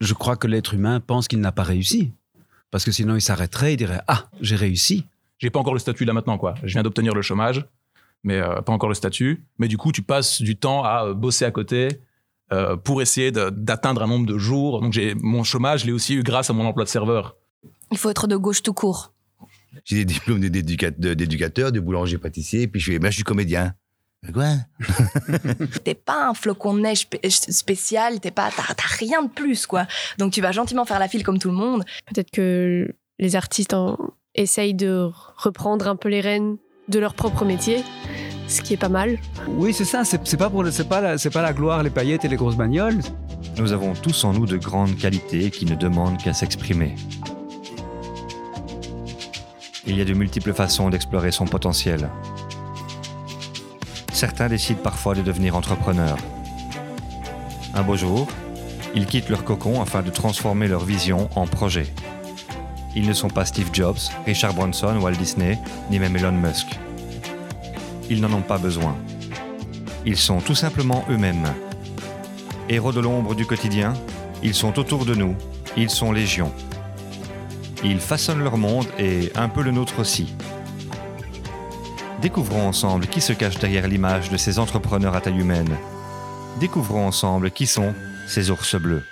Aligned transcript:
je 0.00 0.14
crois 0.14 0.36
que 0.36 0.46
l'être 0.46 0.74
humain 0.74 1.00
pense 1.00 1.28
qu'il 1.28 1.40
n'a 1.40 1.52
pas 1.52 1.62
réussi. 1.62 2.12
Parce 2.70 2.84
que 2.84 2.92
sinon, 2.92 3.14
il 3.16 3.20
s'arrêterait, 3.22 3.74
il 3.74 3.76
dirait 3.78 4.00
Ah, 4.08 4.28
j'ai 4.40 4.56
réussi. 4.56 5.04
J'ai 5.38 5.50
pas 5.50 5.58
encore 5.60 5.72
le 5.74 5.78
statut 5.80 6.04
là 6.04 6.12
maintenant, 6.12 6.36
quoi. 6.38 6.54
Je 6.64 6.72
viens 6.74 6.82
d'obtenir 6.82 7.14
le 7.14 7.22
chômage, 7.22 7.64
mais 8.24 8.36
euh, 8.40 8.60
pas 8.60 8.72
encore 8.72 8.88
le 8.88 8.94
statut. 8.94 9.44
Mais 9.58 9.68
du 9.68 9.78
coup, 9.78 9.92
tu 9.92 10.02
passes 10.02 10.42
du 10.42 10.56
temps 10.56 10.84
à 10.84 11.06
euh, 11.06 11.14
bosser 11.14 11.44
à 11.44 11.50
côté 11.50 11.88
euh, 12.52 12.76
pour 12.76 13.00
essayer 13.02 13.30
d'atteindre 13.32 14.02
un 14.02 14.06
nombre 14.06 14.26
de 14.26 14.36
jours. 14.38 14.80
Donc, 14.80 14.92
j'ai 14.92 15.14
mon 15.14 15.44
chômage, 15.44 15.80
je 15.82 15.86
l'ai 15.86 15.92
aussi 15.92 16.14
eu 16.14 16.22
grâce 16.22 16.50
à 16.50 16.52
mon 16.52 16.64
emploi 16.66 16.84
de 16.84 16.88
serveur. 16.90 17.36
Il 17.90 17.96
faut 17.98 18.10
être 18.10 18.26
de 18.26 18.36
gauche 18.36 18.62
tout 18.62 18.74
court. 18.74 19.12
J'ai 19.84 19.96
des 19.96 20.04
diplômes 20.04 20.40
de- 20.40 20.48
d'éducateur, 21.14 21.72
de 21.72 21.80
boulanger, 21.80 22.18
pâtissier, 22.18 22.66
puis 22.66 22.80
je 22.80 22.92
fais, 22.92 22.98
ben, 22.98 23.10
je 23.10 23.14
suis 23.16 23.24
comédien. 23.24 23.74
Mais 24.24 24.32
Quoi? 24.32 24.54
T'es 25.84 25.94
pas 25.94 26.28
un 26.28 26.34
flocon 26.34 26.74
de 26.74 26.80
neige 26.80 27.06
spé- 27.06 27.20
spécial, 27.30 28.18
t'es 28.20 28.30
pas, 28.32 28.50
t'as 28.54 28.74
t'as 28.74 28.96
rien 28.98 29.22
de 29.22 29.28
plus, 29.28 29.66
quoi. 29.66 29.86
Donc 30.18 30.32
tu 30.32 30.40
vas 30.40 30.50
gentiment 30.52 30.84
faire 30.84 30.98
la 30.98 31.06
file 31.08 31.22
comme 31.22 31.38
tout 31.38 31.50
le 31.50 31.56
monde. 31.56 31.84
Peut-être 32.12 32.30
que 32.32 32.94
les 33.20 33.36
artistes 33.36 33.74
en- 33.74 33.96
essayent 34.34 34.74
de 34.74 35.08
reprendre 35.36 35.86
un 35.86 35.94
peu 35.96 36.08
les 36.08 36.20
rênes 36.20 36.56
de 36.88 36.98
leur 36.98 37.14
propre 37.14 37.44
métier, 37.44 37.84
ce 38.48 38.60
qui 38.60 38.74
est 38.74 38.78
pas 38.78 38.88
mal. 38.88 39.18
Oui, 39.46 39.72
c'est 39.72 39.84
ça. 39.84 40.04
C'est 40.04 40.26
c'est 40.26 40.36
pas, 40.36 40.50
pour 40.50 40.64
le- 40.64 40.72
c'est 40.72 40.88
pas, 40.88 41.00
la- 41.00 41.16
c'est 41.18 41.30
pas 41.30 41.42
la 41.42 41.52
gloire, 41.52 41.82
les 41.84 41.90
paillettes 41.90 42.24
et 42.24 42.28
les 42.28 42.36
grosses 42.36 42.56
bagnoles. 42.56 42.98
Nous 43.56 43.72
avons 43.72 43.92
tous 43.94 44.24
en 44.24 44.32
nous 44.32 44.46
de 44.46 44.56
grandes 44.56 44.96
qualités 44.96 45.50
qui 45.52 45.64
ne 45.64 45.74
demandent 45.76 46.18
qu'à 46.18 46.32
s'exprimer. 46.32 46.96
Il 49.86 49.96
y 49.96 50.00
a 50.00 50.04
de 50.04 50.12
multiples 50.12 50.52
façons 50.52 50.90
d'explorer 50.90 51.30
son 51.30 51.44
potentiel. 51.46 52.10
Certains 54.18 54.48
décident 54.48 54.80
parfois 54.82 55.14
de 55.14 55.22
devenir 55.22 55.54
entrepreneurs. 55.54 56.18
Un 57.72 57.84
beau 57.84 57.94
jour, 57.94 58.26
ils 58.96 59.06
quittent 59.06 59.28
leur 59.28 59.44
cocon 59.44 59.80
afin 59.80 60.02
de 60.02 60.10
transformer 60.10 60.66
leur 60.66 60.84
vision 60.84 61.30
en 61.36 61.46
projet. 61.46 61.86
Ils 62.96 63.06
ne 63.06 63.12
sont 63.12 63.30
pas 63.30 63.44
Steve 63.44 63.68
Jobs, 63.72 64.00
Richard 64.26 64.54
Branson, 64.54 64.98
Walt 65.00 65.12
Disney, 65.12 65.56
ni 65.88 66.00
même 66.00 66.16
Elon 66.16 66.32
Musk. 66.32 66.66
Ils 68.10 68.20
n'en 68.20 68.32
ont 68.32 68.42
pas 68.42 68.58
besoin. 68.58 68.96
Ils 70.04 70.16
sont 70.16 70.40
tout 70.40 70.56
simplement 70.56 71.04
eux-mêmes. 71.08 71.54
Héros 72.68 72.90
de 72.90 72.98
l'ombre 72.98 73.36
du 73.36 73.46
quotidien, 73.46 73.92
ils 74.42 74.54
sont 74.54 74.80
autour 74.80 75.04
de 75.04 75.14
nous, 75.14 75.36
ils 75.76 75.90
sont 75.90 76.10
légion. 76.10 76.52
Ils 77.84 78.00
façonnent 78.00 78.42
leur 78.42 78.56
monde 78.56 78.88
et 78.98 79.30
un 79.36 79.48
peu 79.48 79.62
le 79.62 79.70
nôtre 79.70 80.00
aussi. 80.00 80.34
Découvrons 82.20 82.66
ensemble 82.66 83.06
qui 83.06 83.20
se 83.20 83.32
cache 83.32 83.58
derrière 83.58 83.86
l'image 83.86 84.28
de 84.28 84.36
ces 84.36 84.58
entrepreneurs 84.58 85.14
à 85.14 85.20
taille 85.20 85.38
humaine. 85.38 85.76
Découvrons 86.58 87.06
ensemble 87.06 87.52
qui 87.52 87.66
sont 87.68 87.94
ces 88.26 88.50
ours 88.50 88.74
bleus. 88.74 89.04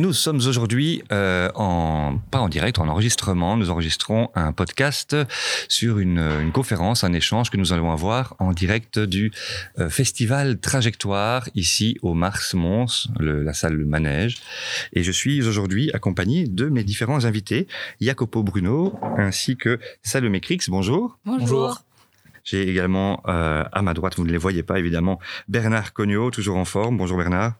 Nous 0.00 0.14
sommes 0.14 0.38
aujourd'hui 0.38 1.02
euh, 1.12 1.50
en 1.54 2.16
pas 2.30 2.38
en 2.38 2.48
direct, 2.48 2.78
en 2.78 2.88
enregistrement. 2.88 3.58
Nous 3.58 3.68
enregistrons 3.68 4.30
un 4.34 4.50
podcast 4.50 5.14
sur 5.68 5.98
une, 5.98 6.18
une 6.40 6.52
conférence, 6.52 7.04
un 7.04 7.12
échange 7.12 7.50
que 7.50 7.58
nous 7.58 7.74
allons 7.74 7.90
avoir 7.90 8.34
en 8.38 8.52
direct 8.52 8.98
du 8.98 9.30
euh, 9.78 9.90
festival 9.90 10.58
Trajectoire 10.58 11.50
ici 11.54 11.98
au 12.00 12.14
Mars 12.14 12.54
Mons, 12.54 13.08
le- 13.18 13.42
la 13.42 13.52
salle 13.52 13.76
Manège. 13.76 14.38
Et 14.94 15.02
je 15.02 15.12
suis 15.12 15.46
aujourd'hui 15.46 15.90
accompagné 15.92 16.46
de 16.46 16.70
mes 16.70 16.82
différents 16.82 17.26
invités, 17.26 17.68
Jacopo 18.00 18.42
Bruno 18.42 18.98
ainsi 19.18 19.58
que 19.58 19.78
Salomé 20.02 20.40
Crix. 20.40 20.60
Bonjour. 20.68 21.18
Bonjour. 21.26 21.82
J'ai 22.42 22.66
également 22.70 23.22
euh, 23.28 23.64
à 23.70 23.82
ma 23.82 23.92
droite, 23.92 24.16
vous 24.16 24.24
ne 24.24 24.32
les 24.32 24.38
voyez 24.38 24.62
pas 24.62 24.78
évidemment, 24.78 25.18
Bernard 25.48 25.92
Cognot, 25.92 26.30
toujours 26.30 26.56
en 26.56 26.64
forme. 26.64 26.96
Bonjour 26.96 27.18
Bernard. 27.18 27.52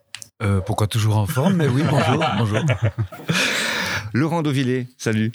Euh, 0.42 0.60
pourquoi 0.60 0.86
toujours 0.86 1.16
en 1.18 1.26
forme 1.26 1.54
Mais 1.54 1.68
oui, 1.68 1.82
bonjour. 1.88 2.24
bonjour. 2.38 2.60
Laurent 4.12 4.42
Dauvillé, 4.42 4.88
salut. 4.96 5.32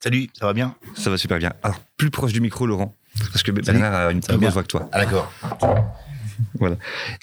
Salut, 0.00 0.28
ça 0.38 0.46
va 0.46 0.52
bien? 0.52 0.74
Ça 0.94 1.10
va 1.10 1.18
super 1.18 1.38
bien. 1.38 1.52
Alors, 1.62 1.80
plus 1.96 2.10
proche 2.10 2.32
du 2.32 2.40
micro, 2.40 2.66
Laurent. 2.66 2.94
Parce 3.32 3.42
que 3.42 3.50
Bernard 3.50 3.94
a 3.94 4.12
une 4.12 4.20
plus 4.20 4.36
grosse 4.38 4.52
voix 4.52 4.62
que 4.62 4.68
toi. 4.68 4.88
Ah 4.92 4.98
d'accord. 5.00 5.32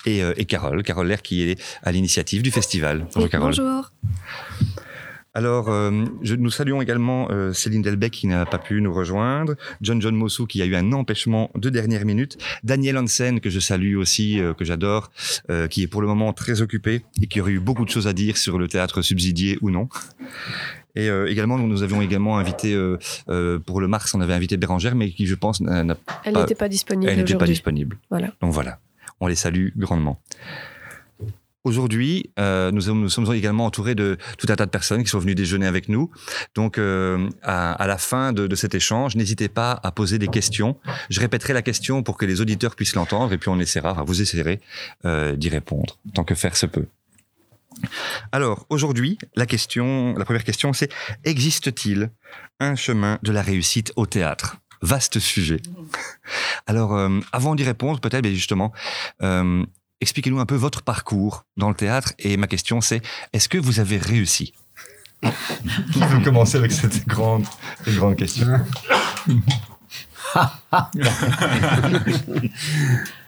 Et, 0.05 0.23
euh, 0.23 0.33
et 0.37 0.45
Carole, 0.45 0.81
Carole 0.83 1.07
Lair 1.07 1.21
qui 1.21 1.49
est 1.49 1.61
à 1.83 1.91
l'initiative 1.91 2.41
du 2.41 2.51
festival. 2.51 3.05
Bonjour 3.13 3.29
Carole. 3.29 3.55
Bonjour. 3.55 3.91
Alors, 5.35 5.69
euh, 5.69 6.05
je, 6.21 6.35
nous 6.35 6.51
saluons 6.51 6.81
également 6.81 7.27
euh, 7.31 7.53
Céline 7.53 7.81
Delbecq 7.81 8.11
qui 8.11 8.27
n'a 8.27 8.45
pas 8.45 8.59
pu 8.59 8.81
nous 8.81 8.93
rejoindre, 8.93 9.55
John 9.81 9.99
John 9.99 10.15
Mossou 10.15 10.45
qui 10.45 10.61
a 10.61 10.65
eu 10.65 10.75
un 10.75 10.91
empêchement 10.93 11.49
de 11.55 11.69
dernière 11.71 12.05
minute, 12.05 12.37
Daniel 12.63 12.97
Hansen 12.99 13.39
que 13.39 13.49
je 13.49 13.59
salue 13.59 13.95
aussi, 13.97 14.39
euh, 14.39 14.53
que 14.53 14.63
j'adore, 14.63 15.11
euh, 15.49 15.67
qui 15.67 15.81
est 15.83 15.87
pour 15.87 16.01
le 16.01 16.07
moment 16.07 16.33
très 16.33 16.61
occupé 16.61 17.03
et 17.21 17.25
qui 17.27 17.41
aurait 17.41 17.53
eu 17.53 17.59
beaucoup 17.59 17.83
de 17.83 17.89
choses 17.89 18.07
à 18.07 18.13
dire 18.13 18.37
sur 18.37 18.59
le 18.59 18.67
théâtre 18.67 19.01
subsidié 19.01 19.57
ou 19.61 19.71
non. 19.71 19.89
Et 20.95 21.09
euh, 21.09 21.25
également, 21.27 21.57
nous, 21.57 21.67
nous 21.67 21.81
avions 21.81 22.03
également 22.03 22.37
invité 22.37 22.75
euh, 22.75 22.99
euh, 23.29 23.57
pour 23.57 23.81
le 23.81 23.87
Mars, 23.87 24.13
on 24.13 24.21
avait 24.21 24.35
invité 24.35 24.57
Bérangère, 24.57 24.93
mais 24.93 25.09
qui, 25.09 25.25
je 25.25 25.33
pense, 25.33 25.59
n'a 25.61 25.83
n'a 25.83 25.97
Elle 26.23 26.33
Pas- 26.33 26.41
n'était 26.41 26.53
pas 26.53 26.69
disponible 26.69 27.11
elle 27.11 27.17
n'était 27.17 27.35
pas 27.35 27.47
disponible. 27.47 27.97
Voilà. 28.11 28.27
Donc 28.41 28.51
voilà, 28.51 28.77
on 29.19 29.25
les 29.25 29.33
salue 29.35 29.69
grandement. 29.75 30.19
Aujourd'hui, 31.63 32.31
euh, 32.39 32.71
nous, 32.71 32.93
nous 32.93 33.09
sommes 33.09 33.33
également 33.33 33.65
entourés 33.65 33.95
de 33.95 34.17
tout 34.37 34.47
un 34.49 34.55
tas 34.55 34.65
de 34.65 34.71
personnes 34.71 35.03
qui 35.03 35.09
sont 35.09 35.19
venues 35.19 35.35
déjeuner 35.35 35.65
avec 35.65 35.87
nous. 35.87 36.11
Donc, 36.55 36.77
euh, 36.77 37.29
à, 37.41 37.71
à 37.71 37.87
la 37.87 37.97
fin 37.97 38.33
de, 38.33 38.47
de 38.47 38.55
cet 38.55 38.75
échange, 38.75 39.15
n'hésitez 39.15 39.47
pas 39.47 39.79
à 39.81 39.91
poser 39.91 40.19
des 40.19 40.27
questions. 40.27 40.77
Je 41.09 41.19
répéterai 41.21 41.53
la 41.53 41.61
question 41.61 42.03
pour 42.03 42.17
que 42.17 42.25
les 42.25 42.41
auditeurs 42.41 42.75
puissent 42.75 42.95
l'entendre 42.95 43.31
et 43.31 43.37
puis 43.37 43.49
on 43.49 43.59
essaiera, 43.59 43.93
enfin, 43.93 44.03
vous 44.03 44.21
essayerez 44.21 44.59
euh, 45.05 45.35
d'y 45.37 45.49
répondre, 45.49 45.97
tant 46.13 46.25
que 46.25 46.35
faire 46.35 46.57
se 46.57 46.65
peut. 46.65 46.87
Alors, 48.31 48.65
aujourd'hui, 48.69 49.17
la 49.35 49.45
question, 49.45 50.13
la 50.15 50.25
première 50.25 50.43
question, 50.43 50.73
c'est 50.73 50.91
existe-t-il 51.23 52.11
un 52.59 52.75
chemin 52.75 53.19
de 53.23 53.31
la 53.31 53.41
réussite 53.41 53.93
au 53.95 54.05
théâtre? 54.05 54.57
Vaste 54.81 55.19
sujet. 55.19 55.61
Alors, 56.67 56.93
euh, 56.93 57.19
avant 57.31 57.55
d'y 57.55 57.63
répondre, 57.63 58.01
peut-être, 58.01 58.23
ben, 58.23 58.33
justement, 58.33 58.73
euh, 59.21 59.63
expliquez-nous 60.03 60.39
un 60.39 60.45
peu 60.45 60.55
votre 60.55 60.83
parcours 60.83 61.43
dans 61.57 61.69
le 61.69 61.75
théâtre. 61.75 62.13
Et 62.19 62.37
ma 62.37 62.45
question, 62.47 62.79
c'est 62.81 63.01
est-ce 63.33 63.49
que 63.49 63.57
vous 63.57 63.79
avez 63.79 63.97
réussi? 63.97 64.53
Qui 65.93 65.99
veut 65.99 66.19
commencer 66.23 66.57
avec 66.57 66.71
cette 66.71 67.07
grande, 67.07 67.45
cette 67.83 67.95
grande 67.95 68.15
question 68.17 68.47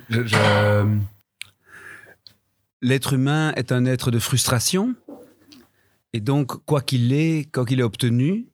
Je- 0.10 0.26
je- 0.28 0.98
L'être 2.82 3.14
humain 3.14 3.52
est 3.56 3.72
un 3.72 3.86
être 3.86 4.12
de 4.12 4.20
frustration. 4.20 4.94
Et 6.14 6.20
donc, 6.20 6.64
quoi 6.66 6.82
qu'il 6.82 7.12
ait, 7.14 7.48
quoi 7.52 7.66
qu'il 7.66 7.80
ait 7.80 7.84
obtenu, 7.84 8.46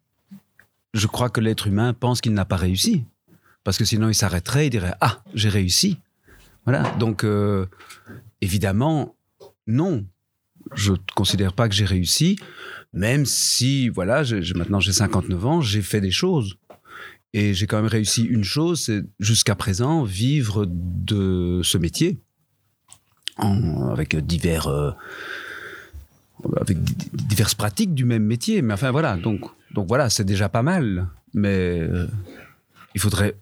je 0.93 1.07
crois 1.07 1.29
que 1.29 1.41
l'être 1.41 1.67
humain 1.67 1.93
pense 1.93 2.21
qu'il 2.21 2.33
n'a 2.33 2.45
pas 2.45 2.55
réussi. 2.55 3.03
Parce 3.63 3.77
que 3.77 3.85
sinon, 3.85 4.07
il 4.09 4.15
s'arrêterait, 4.15 4.67
il 4.67 4.69
dirait 4.69 4.93
Ah, 5.01 5.21
j'ai 5.33 5.49
réussi. 5.49 5.97
Voilà. 6.65 6.83
Donc, 6.99 7.23
euh, 7.23 7.65
évidemment, 8.41 9.15
non. 9.67 10.05
Je 10.75 10.91
ne 10.91 10.97
considère 11.15 11.53
pas 11.53 11.67
que 11.67 11.73
j'ai 11.75 11.85
réussi, 11.85 12.37
même 12.93 13.25
si, 13.25 13.89
voilà, 13.89 14.23
maintenant 14.55 14.79
j'ai 14.79 14.93
59 14.93 15.45
ans, 15.45 15.59
j'ai 15.61 15.81
fait 15.81 16.01
des 16.01 16.11
choses. 16.11 16.55
Et 17.33 17.53
j'ai 17.53 17.65
quand 17.65 17.77
même 17.77 17.87
réussi 17.89 18.23
une 18.23 18.43
chose, 18.43 18.81
c'est 18.81 19.01
jusqu'à 19.19 19.55
présent 19.55 20.03
vivre 20.03 20.67
de 20.69 21.61
ce 21.63 21.77
métier. 21.77 22.19
Avec 23.37 24.15
divers, 24.17 24.67
euh, 24.67 24.91
avec 26.59 26.81
di- 26.83 27.09
diverses 27.13 27.55
pratiques 27.55 27.93
du 27.95 28.05
même 28.05 28.23
métier. 28.23 28.61
Mais 28.61 28.73
enfin 28.73 28.91
voilà, 28.91 29.17
donc, 29.17 29.41
donc 29.73 29.87
voilà, 29.87 30.09
c'est 30.09 30.25
déjà 30.25 30.47
pas 30.49 30.61
mal. 30.61 31.07
Mais 31.33 31.79
euh, 31.79 32.07
il 32.93 33.01
faudrait 33.01 33.35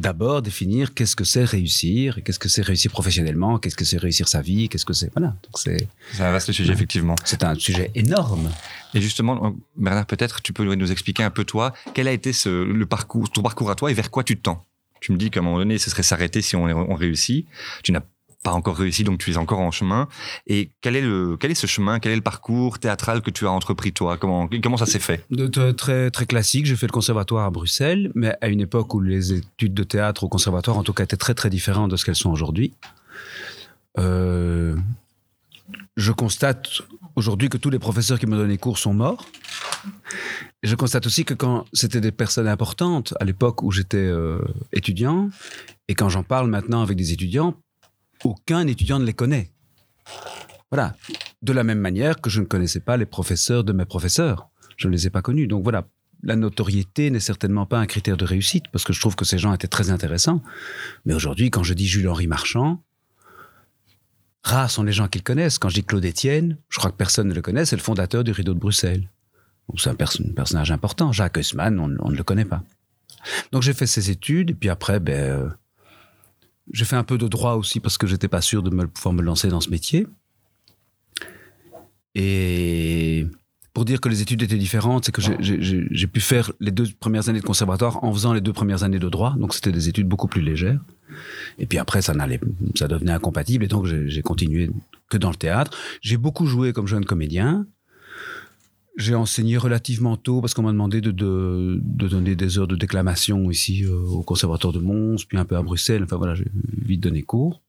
d'abord 0.00 0.40
définir 0.42 0.94
qu'est-ce 0.94 1.14
que 1.14 1.24
c'est 1.24 1.44
réussir, 1.44 2.20
qu'est-ce 2.24 2.38
que 2.38 2.48
c'est 2.48 2.62
réussir 2.62 2.90
professionnellement, 2.90 3.58
qu'est-ce 3.58 3.76
que 3.76 3.84
c'est 3.84 3.98
réussir 3.98 4.26
sa 4.28 4.40
vie, 4.40 4.68
qu'est-ce 4.68 4.86
que 4.86 4.94
c'est. 4.94 5.12
Voilà, 5.14 5.28
donc 5.44 5.56
c'est 5.56 5.88
C'est 6.12 6.22
un 6.22 6.32
vaste 6.32 6.50
sujet, 6.52 6.72
effectivement. 6.72 7.14
c'est 7.24 7.44
un 7.44 7.54
sujet 7.54 7.90
énorme. 7.94 8.50
Et 8.94 9.00
justement, 9.00 9.54
Bernard, 9.76 10.06
peut-être 10.06 10.40
tu 10.42 10.52
peux 10.52 10.64
nous 10.74 10.90
expliquer 10.90 11.22
un 11.22 11.30
peu, 11.30 11.44
toi, 11.44 11.74
quel 11.94 12.08
a 12.08 12.12
été 12.12 12.32
ce, 12.32 12.48
le 12.48 12.86
parcours, 12.86 13.30
ton 13.30 13.42
parcours 13.42 13.70
à 13.70 13.74
toi 13.74 13.90
et 13.90 13.94
vers 13.94 14.10
quoi 14.10 14.24
tu 14.24 14.36
te 14.36 14.42
tends? 14.42 14.64
Tu 15.00 15.12
me 15.12 15.16
dis 15.18 15.30
qu'à 15.30 15.40
un 15.40 15.42
moment 15.42 15.58
donné, 15.58 15.78
ce 15.78 15.90
serait 15.90 16.02
s'arrêter 16.02 16.42
si 16.42 16.56
on, 16.56 16.64
on 16.64 16.94
réussit. 16.94 17.46
Tu 17.82 17.92
n'as 17.92 18.02
pas 18.42 18.52
encore 18.52 18.76
réussi, 18.76 19.04
donc 19.04 19.18
tu 19.18 19.32
es 19.32 19.36
encore 19.36 19.60
en 19.60 19.70
chemin. 19.70 20.08
Et 20.46 20.70
quel 20.80 20.96
est, 20.96 21.02
le, 21.02 21.36
quel 21.38 21.50
est 21.50 21.54
ce 21.54 21.66
chemin, 21.66 21.98
quel 21.98 22.12
est 22.12 22.16
le 22.16 22.22
parcours 22.22 22.78
théâtral 22.78 23.20
que 23.20 23.30
tu 23.30 23.46
as 23.46 23.50
entrepris, 23.50 23.92
toi? 23.92 24.16
Comment, 24.16 24.48
comment 24.62 24.78
ça 24.78 24.86
s'est 24.86 24.98
fait? 24.98 25.24
De, 25.30 25.46
très, 25.72 26.10
très 26.10 26.26
classique. 26.26 26.66
J'ai 26.66 26.76
fait 26.76 26.86
le 26.86 26.92
conservatoire 26.92 27.44
à 27.44 27.50
Bruxelles, 27.50 28.10
mais 28.14 28.34
à 28.40 28.48
une 28.48 28.60
époque 28.60 28.94
où 28.94 29.00
les 29.00 29.34
études 29.34 29.74
de 29.74 29.84
théâtre 29.84 30.24
au 30.24 30.28
conservatoire, 30.28 30.78
en 30.78 30.82
tout 30.82 30.94
cas, 30.94 31.04
étaient 31.04 31.16
très, 31.16 31.34
très 31.34 31.50
différentes 31.50 31.90
de 31.90 31.96
ce 31.96 32.04
qu'elles 32.04 32.16
sont 32.16 32.30
aujourd'hui. 32.30 32.72
Euh, 33.98 34.76
je 35.96 36.12
constate 36.12 36.80
aujourd'hui 37.16 37.50
que 37.50 37.58
tous 37.58 37.70
les 37.70 37.78
professeurs 37.78 38.18
qui 38.18 38.26
me 38.26 38.36
donnent 38.36 38.48
les 38.48 38.58
cours 38.58 38.78
sont 38.78 38.94
morts. 38.94 39.26
Je 40.62 40.74
constate 40.74 41.06
aussi 41.06 41.24
que 41.24 41.34
quand 41.34 41.66
c'était 41.72 42.00
des 42.00 42.12
personnes 42.12 42.48
importantes, 42.48 43.12
à 43.20 43.24
l'époque 43.24 43.62
où 43.62 43.70
j'étais 43.70 43.98
euh, 43.98 44.40
étudiant, 44.72 45.30
et 45.88 45.94
quand 45.94 46.08
j'en 46.08 46.22
parle 46.22 46.48
maintenant 46.48 46.82
avec 46.82 46.96
des 46.96 47.12
étudiants, 47.12 47.54
aucun 48.24 48.66
étudiant 48.66 48.98
ne 48.98 49.04
les 49.04 49.14
connaît. 49.14 49.50
Voilà. 50.70 50.94
De 51.42 51.52
la 51.52 51.64
même 51.64 51.80
manière 51.80 52.20
que 52.20 52.30
je 52.30 52.40
ne 52.40 52.46
connaissais 52.46 52.80
pas 52.80 52.96
les 52.96 53.06
professeurs 53.06 53.64
de 53.64 53.72
mes 53.72 53.84
professeurs. 53.84 54.48
Je 54.76 54.88
ne 54.88 54.92
les 54.92 55.06
ai 55.06 55.10
pas 55.10 55.22
connus. 55.22 55.46
Donc 55.46 55.62
voilà, 55.62 55.86
la 56.22 56.36
notoriété 56.36 57.10
n'est 57.10 57.20
certainement 57.20 57.66
pas 57.66 57.78
un 57.78 57.86
critère 57.86 58.16
de 58.16 58.24
réussite, 58.24 58.64
parce 58.72 58.84
que 58.84 58.92
je 58.92 59.00
trouve 59.00 59.16
que 59.16 59.24
ces 59.24 59.38
gens 59.38 59.52
étaient 59.52 59.68
très 59.68 59.90
intéressants. 59.90 60.42
Mais 61.04 61.14
aujourd'hui, 61.14 61.50
quand 61.50 61.62
je 61.62 61.74
dis 61.74 61.86
Jules-Henri 61.86 62.26
Marchand, 62.26 62.82
rares 64.42 64.70
sont 64.70 64.82
les 64.82 64.92
gens 64.92 65.08
qui 65.08 65.18
le 65.18 65.24
connaissent. 65.24 65.58
Quand 65.58 65.68
je 65.68 65.74
dis 65.74 65.84
Claude 65.84 66.04
Étienne, 66.04 66.58
je 66.68 66.78
crois 66.78 66.90
que 66.90 66.96
personne 66.96 67.28
ne 67.28 67.34
le 67.34 67.42
connaît, 67.42 67.64
c'est 67.64 67.76
le 67.76 67.82
fondateur 67.82 68.24
du 68.24 68.32
Rideau 68.32 68.54
de 68.54 68.58
Bruxelles. 68.58 69.08
C'est 69.76 69.90
un 69.90 69.94
personnage 69.94 70.72
important. 70.72 71.12
Jacques 71.12 71.36
Haussmann, 71.36 71.78
on, 71.78 71.96
on 72.00 72.10
ne 72.10 72.16
le 72.16 72.24
connaît 72.24 72.44
pas. 72.44 72.64
Donc 73.52 73.62
j'ai 73.62 73.74
fait 73.74 73.86
ces 73.86 74.10
études, 74.10 74.50
et 74.50 74.54
puis 74.54 74.68
après, 74.68 74.98
ben, 74.98 75.14
euh, 75.14 75.48
j'ai 76.72 76.84
fait 76.84 76.96
un 76.96 77.04
peu 77.04 77.18
de 77.18 77.28
droit 77.28 77.54
aussi, 77.54 77.80
parce 77.80 77.98
que 77.98 78.06
j'étais 78.06 78.28
pas 78.28 78.40
sûr 78.40 78.62
de 78.62 78.70
pouvoir 78.86 79.14
me 79.14 79.22
lancer 79.22 79.48
dans 79.48 79.60
ce 79.60 79.70
métier. 79.70 80.06
Et 82.14 83.26
pour 83.72 83.84
dire 83.84 84.00
que 84.00 84.08
les 84.08 84.20
études 84.20 84.42
étaient 84.42 84.56
différentes, 84.56 85.04
c'est 85.04 85.12
que 85.12 85.22
j'ai- 85.22 86.06
pu 86.06 86.20
faire 86.20 86.52
les 86.60 86.70
deux 86.72 86.86
premières 86.98 87.28
années 87.28 87.40
de 87.40 87.46
conservatoire 87.46 88.02
en 88.02 88.12
faisant 88.12 88.32
les 88.32 88.40
deux 88.40 88.52
premières 88.52 88.82
années 88.82 88.98
de 88.98 89.08
droit. 89.08 89.34
Donc 89.38 89.54
c'était 89.54 89.72
des 89.72 89.88
études 89.88 90.08
beaucoup 90.08 90.26
plus 90.26 90.42
légères. 90.42 90.80
Et 91.58 91.66
puis 91.66 91.78
après, 91.78 92.02
ça 92.02 92.14
ça 92.74 92.88
devenait 92.88 93.12
incompatible. 93.12 93.64
Et 93.64 93.68
donc 93.68 93.86
j'ai 93.86 94.22
continué 94.22 94.70
que 95.08 95.18
dans 95.18 95.30
le 95.30 95.36
théâtre. 95.36 95.76
J'ai 96.02 96.16
beaucoup 96.16 96.46
joué 96.46 96.72
comme 96.72 96.86
jeune 96.86 97.04
comédien. 97.04 97.66
J'ai 98.96 99.14
enseigné 99.14 99.56
relativement 99.56 100.16
tôt 100.16 100.40
parce 100.40 100.52
qu'on 100.52 100.62
m'a 100.62 100.72
demandé 100.72 101.00
de, 101.00 101.10
donner 101.80 102.34
des 102.34 102.58
heures 102.58 102.66
de 102.66 102.76
déclamation 102.76 103.50
ici 103.50 103.84
euh, 103.84 103.94
au 103.94 104.22
conservatoire 104.22 104.72
de 104.72 104.80
Mons, 104.80 105.24
puis 105.26 105.38
un 105.38 105.44
peu 105.44 105.56
à 105.56 105.62
Bruxelles. 105.62 106.02
Enfin 106.02 106.16
voilà, 106.16 106.34
j'ai 106.34 106.46
vite 106.76 107.00
donné 107.00 107.22
cours. 107.22 107.62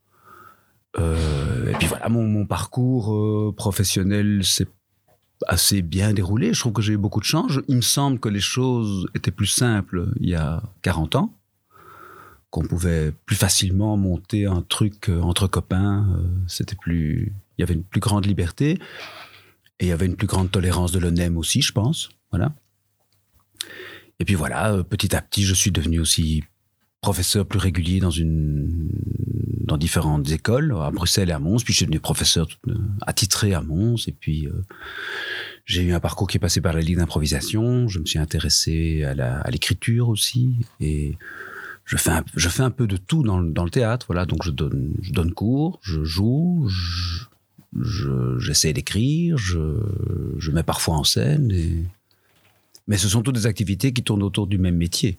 Euh, 1.00 1.70
et 1.70 1.74
puis 1.76 1.88
voilà, 1.88 2.10
mon, 2.10 2.46
parcours 2.46 3.14
euh, 3.14 3.54
professionnel 3.56 4.44
s'est 4.44 4.68
assez 5.48 5.82
bien 5.82 6.14
déroulé. 6.14 6.54
Je 6.54 6.60
trouve 6.60 6.74
que 6.74 6.82
j'ai 6.82 6.94
eu 6.94 6.98
beaucoup 6.98 7.20
de 7.20 7.26
chance. 7.26 7.52
Je- 7.52 7.62
Il 7.68 7.78
me 7.78 7.82
semble 7.82 8.20
que 8.20 8.28
les 8.30 8.42
choses 8.42 9.08
étaient 9.16 9.32
plus 9.32 9.48
simples 9.48 10.10
il 10.20 10.30
y 10.30 10.36
a 10.36 10.62
40 10.82 11.16
ans, 11.16 11.34
qu'on 12.50 12.64
pouvait 12.64 13.14
plus 13.26 13.38
facilement 13.38 13.96
monter 13.96 14.48
un 14.48 14.64
truc 14.64 15.10
entre 15.22 15.48
copains. 15.48 16.06
C'était 16.48 16.76
plus, 16.76 17.34
il 17.58 17.62
y 17.62 17.64
avait 17.64 17.76
une 17.76 17.84
plus 17.84 18.02
grande 18.02 18.26
liberté 18.26 18.80
et 19.82 19.86
il 19.86 19.88
y 19.90 19.92
avait 19.92 20.06
une 20.06 20.16
plus 20.16 20.28
grande 20.28 20.50
tolérance 20.52 20.94
de 20.94 21.00
l'ONEM 21.00 21.36
aussi, 21.38 21.62
je 21.62 21.74
pense. 21.74 22.10
Voilà. 22.32 22.54
Et 24.20 24.26
puis 24.26 24.36
voilà, 24.36 24.72
euh, 24.74 24.84
petit 24.84 25.14
à 25.16 25.22
petit, 25.22 25.44
je 25.44 25.54
suis 25.54 25.72
devenu 25.72 26.00
aussi 26.00 26.44
professeur 27.02 27.46
plus 27.48 27.58
régulier 27.60 28.00
dans 28.00 28.12
une 28.12 28.90
dans 29.66 29.78
différentes 29.78 30.30
écoles 30.30 30.76
à 30.80 30.92
Bruxelles 30.92 31.30
et 31.30 31.34
à 31.34 31.40
Mons. 31.40 31.64
Puis 31.64 31.74
je 31.74 31.78
suis 31.78 31.86
devenu 31.86 32.00
professeur 32.00 32.48
euh, 32.68 32.76
attitré 33.02 33.54
à 33.56 33.62
Mons. 33.62 34.08
Et 34.08 34.12
puis 34.12 34.46
euh, 34.48 34.52
j'ai 35.66 35.82
eu 35.82 35.94
un 35.94 36.00
parcours 36.00 36.28
qui 36.28 36.38
est 36.38 36.40
passé 36.40 36.62
par 36.62 36.74
la 36.74 36.82
ligue 36.82 36.98
d'improvisation. 36.98 37.88
Je 37.88 37.98
me 38.00 38.06
suis 38.06 38.20
intéressé 38.20 39.04
à 39.04 39.16
la- 39.16 39.40
à 39.40 39.50
l'écriture 39.50 40.10
aussi. 40.10 40.56
Et 40.80 41.18
je 41.86 41.98
fais 41.98 42.12
un, 42.12 42.24
je 42.36 42.50
fais 42.50 42.64
un 42.64 42.70
peu 42.72 42.86
de 42.86 42.98
tout 42.98 43.24
dans, 43.24 43.42
dans 43.42 43.64
le 43.64 43.72
théâtre. 43.72 44.06
Voilà. 44.08 44.26
Donc 44.28 44.44
je 44.44 44.52
donne 44.52 44.94
je 45.02 45.12
donne 45.12 45.32
cours 45.34 45.80
je 45.82 46.04
joue 46.04 46.70
je- 47.80 48.38
j'essaie 48.40 48.74
d'écrire 48.74 49.38
je, 49.38 49.78
je 50.38 50.52
mets 50.52 50.64
parfois 50.64 50.96
en 50.96 51.04
scène 51.04 51.52
mais 52.88 52.98
ce 52.98 53.08
sont 53.08 53.22
toutes 53.22 53.36
des 53.36 53.46
activités 53.48 53.94
qui 53.94 54.04
tournent 54.04 54.24
autour 54.24 54.48
du 54.48 54.58
même 54.58 54.76
métier 54.76 55.18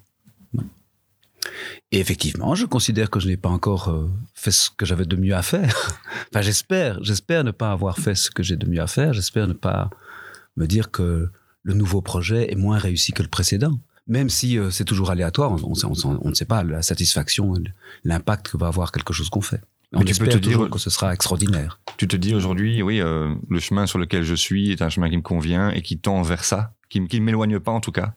et 1.90 1.98
effectivement, 2.00 2.54
je 2.54 2.66
considère 2.66 3.10
que 3.10 3.20
je 3.20 3.26
n'ai 3.26 3.36
pas 3.36 3.48
encore 3.48 3.88
euh, 3.88 4.08
fait 4.34 4.50
ce 4.52 4.70
que 4.70 4.86
j'avais 4.86 5.04
de 5.04 5.16
mieux 5.16 5.34
à 5.34 5.42
faire. 5.42 5.98
enfin, 6.30 6.40
j'espère, 6.40 7.02
j'espère 7.02 7.44
ne 7.44 7.50
pas 7.50 7.72
avoir 7.72 7.98
fait 7.98 8.14
ce 8.14 8.30
que 8.30 8.42
j'ai 8.42 8.56
de 8.56 8.66
mieux 8.66 8.80
à 8.80 8.86
faire. 8.86 9.12
J'espère 9.12 9.48
ne 9.48 9.52
pas 9.52 9.90
me 10.56 10.66
dire 10.66 10.90
que 10.90 11.28
le 11.64 11.74
nouveau 11.74 12.00
projet 12.00 12.50
est 12.50 12.54
moins 12.56 12.78
réussi 12.78 13.12
que 13.12 13.22
le 13.22 13.28
précédent. 13.28 13.78
Même 14.06 14.30
si 14.30 14.58
euh, 14.58 14.70
c'est 14.70 14.84
toujours 14.84 15.10
aléatoire, 15.10 15.52
on 15.52 16.28
ne 16.28 16.34
sait 16.34 16.44
pas 16.44 16.62
la 16.62 16.82
satisfaction, 16.82 17.54
l'impact 18.04 18.50
que 18.50 18.56
va 18.56 18.68
avoir 18.68 18.92
quelque 18.92 19.12
chose 19.12 19.28
qu'on 19.28 19.40
fait. 19.42 19.60
On 19.94 19.98
Mais 19.98 20.04
tu 20.06 20.14
peux 20.18 20.26
te 20.28 20.38
dire- 20.38 20.70
que 20.70 20.78
ce 20.78 20.88
sera 20.90 21.12
extraordinaire. 21.12 21.78
Tu 21.98 22.08
te 22.08 22.16
dis 22.16 22.34
aujourd'hui, 22.34 22.82
oui, 22.82 23.00
euh, 23.00 23.34
le 23.50 23.60
chemin 23.60 23.86
sur 23.86 23.98
lequel 23.98 24.22
je 24.22 24.34
suis 24.34 24.72
est 24.72 24.80
un 24.82 24.88
chemin 24.88 25.10
qui 25.10 25.16
me 25.16 25.22
convient 25.22 25.70
et 25.70 25.82
qui 25.82 25.98
tend 25.98 26.22
vers 26.22 26.44
ça, 26.44 26.74
qui, 26.88 27.00
ne 27.00 27.20
m'éloigne 27.20 27.58
pas 27.60 27.72
en 27.72 27.80
tout 27.80 27.92
cas. 27.92 28.14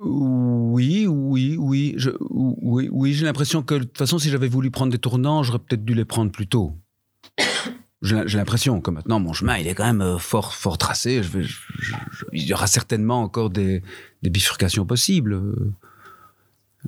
Oui, 0.00 1.06
oui, 1.08 1.56
oui. 1.58 1.94
Je, 1.96 2.10
oui, 2.30 2.88
oui 2.92 3.12
j'ai 3.14 3.24
l'impression 3.24 3.62
que 3.62 3.74
de 3.74 3.84
toute 3.84 3.98
façon, 3.98 4.18
si 4.18 4.28
j'avais 4.30 4.48
voulu 4.48 4.70
prendre 4.70 4.92
des 4.92 4.98
tournants, 4.98 5.42
j'aurais 5.42 5.58
peut-être 5.58 5.84
dû 5.84 5.94
les 5.94 6.04
prendre 6.04 6.30
plus 6.30 6.46
tôt. 6.46 6.76
J'ai 8.02 8.16
l'impression 8.38 8.80
que 8.80 8.90
maintenant, 8.90 9.20
mon 9.20 9.34
chemin, 9.34 9.58
il 9.58 9.66
est 9.68 9.74
quand 9.74 9.84
même 9.84 10.00
euh, 10.00 10.16
fort, 10.16 10.54
fort 10.54 10.78
tracé. 10.78 11.22
Je 11.22 11.28
vais, 11.28 11.42
je- 11.42 11.60
je- 11.78 11.92
je- 12.12 12.24
il 12.32 12.44
y 12.46 12.54
aura 12.54 12.66
certainement 12.66 13.20
encore 13.20 13.50
des, 13.50 13.82
des 14.22 14.30
bifurcations 14.30 14.86
possibles. 14.86 15.34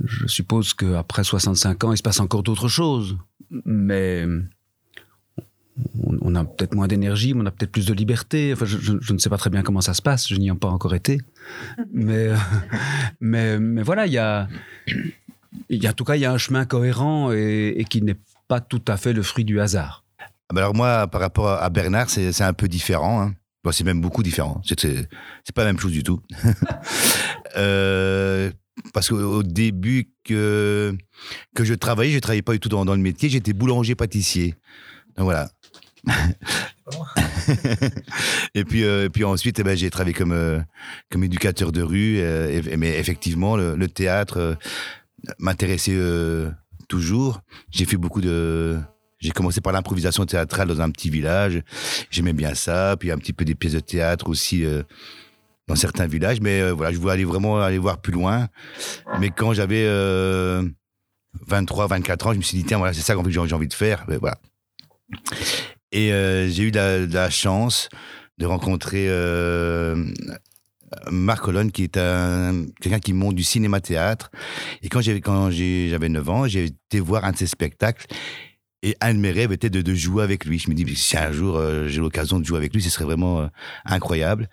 Je 0.04 0.26
suppose 0.26 0.74
qu'après 0.74 1.24
65 1.24 1.84
ans, 1.84 1.92
il 1.92 1.96
se 1.98 2.02
passe 2.02 2.20
encore 2.20 2.42
d'autres 2.42 2.68
choses. 2.68 3.18
Mais 3.64 4.24
on, 6.02 6.16
on 6.22 6.34
a 6.34 6.44
peut-être 6.44 6.74
moins 6.74 6.86
d'énergie, 6.88 7.34
mais 7.34 7.42
on 7.42 7.46
a 7.46 7.50
peut-être 7.50 7.72
plus 7.72 7.86
de 7.86 7.92
liberté. 7.94 8.52
Enfin, 8.54 8.64
je, 8.64 8.78
je- 8.78 8.98
je 9.00 9.12
ne 9.12 9.18
sais 9.18 9.28
pas 9.30 9.36
très 9.38 9.50
bien 9.50 9.62
comment 9.62 9.80
ça 9.80 9.94
se 9.94 10.02
passe. 10.02 10.28
Je 10.28 10.36
n'y 10.36 10.48
ai 10.48 10.54
pas 10.54 10.68
encore 10.68 10.94
été. 10.94 11.18
Mais, 11.92 12.30
mais, 13.20 13.58
mais 13.58 13.82
voilà, 13.82 14.06
il 14.06 14.12
y 14.12 14.18
a, 14.18 14.48
il 15.68 15.82
y 15.82 15.86
a, 15.86 15.90
en 15.90 15.92
tout 15.92 16.04
cas, 16.04 16.14
il 16.16 16.20
y 16.20 16.24
a 16.24 16.32
un 16.32 16.38
chemin 16.38 16.64
cohérent 16.64 17.32
et, 17.32 17.74
et 17.76 17.84
qui 17.84 18.00
n'est 18.02 18.16
pas 18.48 18.60
tout 18.60 18.82
à 18.88 18.96
fait 18.96 19.12
le 19.12 19.22
fruit 19.22 19.44
du 19.44 19.60
hasard. 19.60 20.04
Ah 20.20 20.54
bah 20.54 20.60
alors 20.62 20.74
moi, 20.74 21.06
par 21.08 21.20
rapport 21.20 21.48
à 21.48 21.68
Bernard, 21.70 22.10
c'est 22.10 22.32
c'est 22.32 22.44
un 22.44 22.52
peu 22.52 22.68
différent. 22.68 23.22
hein. 23.22 23.34
Bon, 23.64 23.72
c'est 23.72 23.84
même 23.84 24.00
beaucoup 24.00 24.22
différent. 24.22 24.60
C'est 24.64 24.78
c'est- 24.78 25.08
c'est 25.44 25.54
pas 25.54 25.62
la 25.64 25.72
même 25.72 25.80
chose 25.80 25.92
du 25.92 26.02
tout. 26.02 26.20
Euh, 27.56 28.50
parce 28.92 29.08
qu'au 29.08 29.16
au 29.16 29.42
début 29.42 30.08
que, 30.24 30.94
que 31.54 31.64
je 31.64 31.74
travaillais, 31.74 32.12
je 32.12 32.18
travaillais 32.18 32.42
pas 32.42 32.52
du 32.52 32.60
tout 32.60 32.68
dans, 32.68 32.84
dans 32.84 32.94
le 32.94 33.00
métier. 33.00 33.28
J'étais 33.28 33.52
boulanger-pâtissier. 33.52 34.54
Donc 35.16 35.24
voilà. 35.24 35.50
et 38.54 38.64
puis 38.64 38.84
euh, 38.84 39.04
et 39.04 39.08
puis 39.08 39.24
ensuite 39.24 39.58
eh 39.58 39.62
ben, 39.62 39.76
j'ai 39.76 39.90
travaillé 39.90 40.14
comme 40.14 40.32
euh, 40.32 40.60
comme 41.10 41.24
éducateur 41.24 41.72
de 41.72 41.82
rue 41.82 42.18
euh, 42.18 42.60
et- 42.60 42.76
mais 42.76 42.98
effectivement 42.98 43.56
le, 43.56 43.76
le 43.76 43.88
théâtre 43.88 44.56
m'intéressait 45.38 45.96
toujours 46.88 47.40
j'ai 47.70 47.84
fait 47.84 47.96
beaucoup 47.96 48.20
de 48.20 48.78
j'ai 49.20 49.30
commencé 49.30 49.60
par 49.60 49.72
l'improvisation 49.72 50.26
théâtrale 50.26 50.66
dans 50.68 50.80
un 50.80 50.90
petit 50.90 51.08
village 51.10 51.62
j'aimais 52.10 52.32
bien 52.32 52.54
ça 52.54 52.96
puis 52.98 53.10
un 53.12 53.16
petit 53.18 53.32
peu 53.32 53.44
des 53.44 53.54
pièces 53.54 53.74
de 53.74 53.80
théâtre 53.80 54.28
aussi 54.28 54.64
dans 55.68 55.76
certains 55.76 56.06
villages 56.06 56.40
mais 56.40 56.60
euh, 56.60 56.72
voilà 56.72 56.92
je 56.92 56.98
voulais 56.98 57.24
vraiment 57.24 57.60
aller 57.60 57.78
voir 57.78 58.00
plus 58.00 58.12
loin 58.12 58.48
mais 59.20 59.30
quand 59.30 59.52
j'avais 59.52 59.84
euh, 59.86 60.62
23 61.46 61.86
24 61.86 62.26
ans 62.26 62.32
je 62.32 62.38
me 62.38 62.42
suis 62.42 62.58
dit 62.58 62.64
tiens 62.64 62.78
voilà 62.78 62.92
c'est 62.92 63.00
ça 63.00 63.14
qu'en 63.14 63.24
fait 63.24 63.30
j'ai 63.30 63.38
envie 63.38 63.68
de 63.68 63.74
faire 63.74 64.04
Ben, 64.08 64.18
voilà 64.18 64.38
et 65.92 66.12
euh, 66.12 66.48
j'ai 66.48 66.64
eu 66.64 66.70
la, 66.70 67.30
chance 67.30 67.88
de 68.38 68.46
rencontrer 68.46 69.06
euh, 69.08 70.10
Marc 71.10 71.44
Colonne, 71.44 71.70
qui 71.70 71.84
est 71.84 71.96
un, 71.96 72.66
quelqu'un 72.80 72.98
qui 72.98 73.12
monte 73.12 73.34
du 73.34 73.42
cinéma-théâtre. 73.42 74.30
Et 74.82 74.88
quand 74.88 75.00
j'avais, 75.00 75.20
quand 75.20 75.50
j'ai- 75.50 75.88
j'avais 75.90 76.08
9 76.08 76.28
ans, 76.28 76.48
j'ai 76.48 76.64
été 76.64 77.00
voir 77.00 77.24
un 77.24 77.32
de 77.32 77.36
ses 77.36 77.46
spectacles. 77.46 78.06
Et 78.82 78.96
un 79.00 79.14
de 79.14 79.18
mes 79.18 79.30
rêves 79.30 79.52
était 79.52 79.70
de, 79.70 79.94
jouer 79.94 80.24
avec 80.24 80.44
lui. 80.44 80.58
Je 80.58 80.68
me 80.68 80.74
dis, 80.74 80.96
si 80.96 81.16
un 81.16 81.30
jour 81.30 81.56
euh, 81.56 81.86
j'ai 81.86 82.00
l'occasion 82.00 82.40
de 82.40 82.44
jouer 82.44 82.56
avec 82.56 82.74
lui, 82.74 82.82
ce 82.82 82.90
serait 82.90 83.04
vraiment 83.04 83.42
euh, 83.42 83.46
incroyable. 83.84 84.48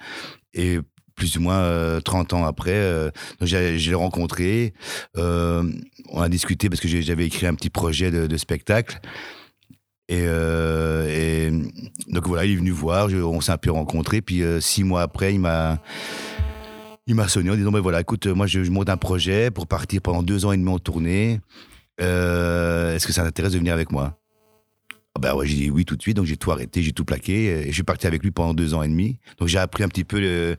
Et 0.53 0.79
plus 1.19 1.37
ou 1.37 1.41
moins 1.41 1.59
euh, 1.59 1.99
30 1.99 2.33
ans 2.33 2.45
après, 2.45 2.73
euh, 2.73 3.11
j'ai, 3.41 3.93
rencontré. 3.93 4.73
Euh, 5.17 5.63
on 6.09 6.21
a 6.21 6.29
discuté 6.29 6.69
parce 6.69 6.79
que 6.81 6.87
j'avais 6.87 7.25
écrit 7.25 7.45
un 7.45 7.53
petit 7.53 7.69
projet 7.69 8.09
de, 8.09 8.37
spectacle. 8.37 8.99
Et, 10.07 10.23
euh, 10.25 11.61
donc 12.07 12.25
voilà, 12.27 12.45
il 12.45 12.53
est 12.53 12.55
venu 12.55 12.71
voir, 12.71 13.09
on 13.09 13.41
s'est 13.41 13.51
un 13.51 13.57
peu 13.57 13.69
rencontrés. 13.69 14.21
Puis 14.21 14.41
euh, 14.41 14.61
six 14.61 14.83
mois 14.83 15.01
après, 15.01 15.33
il 15.33 15.39
m'a, 15.39 15.79
il 17.05 17.15
m'a 17.15 17.27
sonné 17.27 17.51
en 17.51 17.55
disant 17.55 17.71
ben 17.71 17.81
voilà, 17.81 17.99
écoute, 17.99 18.25
moi 18.27 18.47
je, 18.47 18.63
je 18.63 18.71
monte 18.71 18.89
un 18.89 18.97
projet 18.97 19.51
pour 19.51 19.67
partir 19.67 20.01
pendant 20.01 20.23
deux 20.23 20.45
ans 20.45 20.53
et 20.53 20.57
demi 20.57 20.69
en 20.69 20.79
tournée. 20.79 21.41
Euh, 22.01 22.95
Est-ce 22.95 23.05
que 23.05 23.13
ça 23.13 23.23
t'intéresse 23.23 23.51
de 23.51 23.57
venir 23.57 23.73
avec 23.73 23.91
moi? 23.91 24.18
Ah 25.19 25.33
ben 25.33 25.35
ouais, 25.35 25.45
j'ai 25.47 25.55
dit 25.55 25.69
oui 25.69 25.83
tout 25.83 25.97
de 25.97 26.01
suite, 26.01 26.15
donc 26.15 26.25
j'ai 26.25 26.37
tout 26.37 26.49
arrêté, 26.51 26.81
j'ai 26.81 26.93
tout 26.93 27.03
plaqué, 27.03 27.45
et 27.47 27.67
je 27.67 27.73
suis 27.73 27.83
parti 27.83 28.07
avec 28.07 28.23
lui 28.23 28.31
pendant 28.31 28.53
deux 28.53 28.73
ans 28.73 28.83
et 28.83 28.87
demi. 28.87 29.19
Donc 29.37 29.49
j'ai 29.49 29.57
appris 29.57 29.83
un 29.83 29.89
petit 29.89 30.05
peu 30.05 30.19
le- 30.21 30.55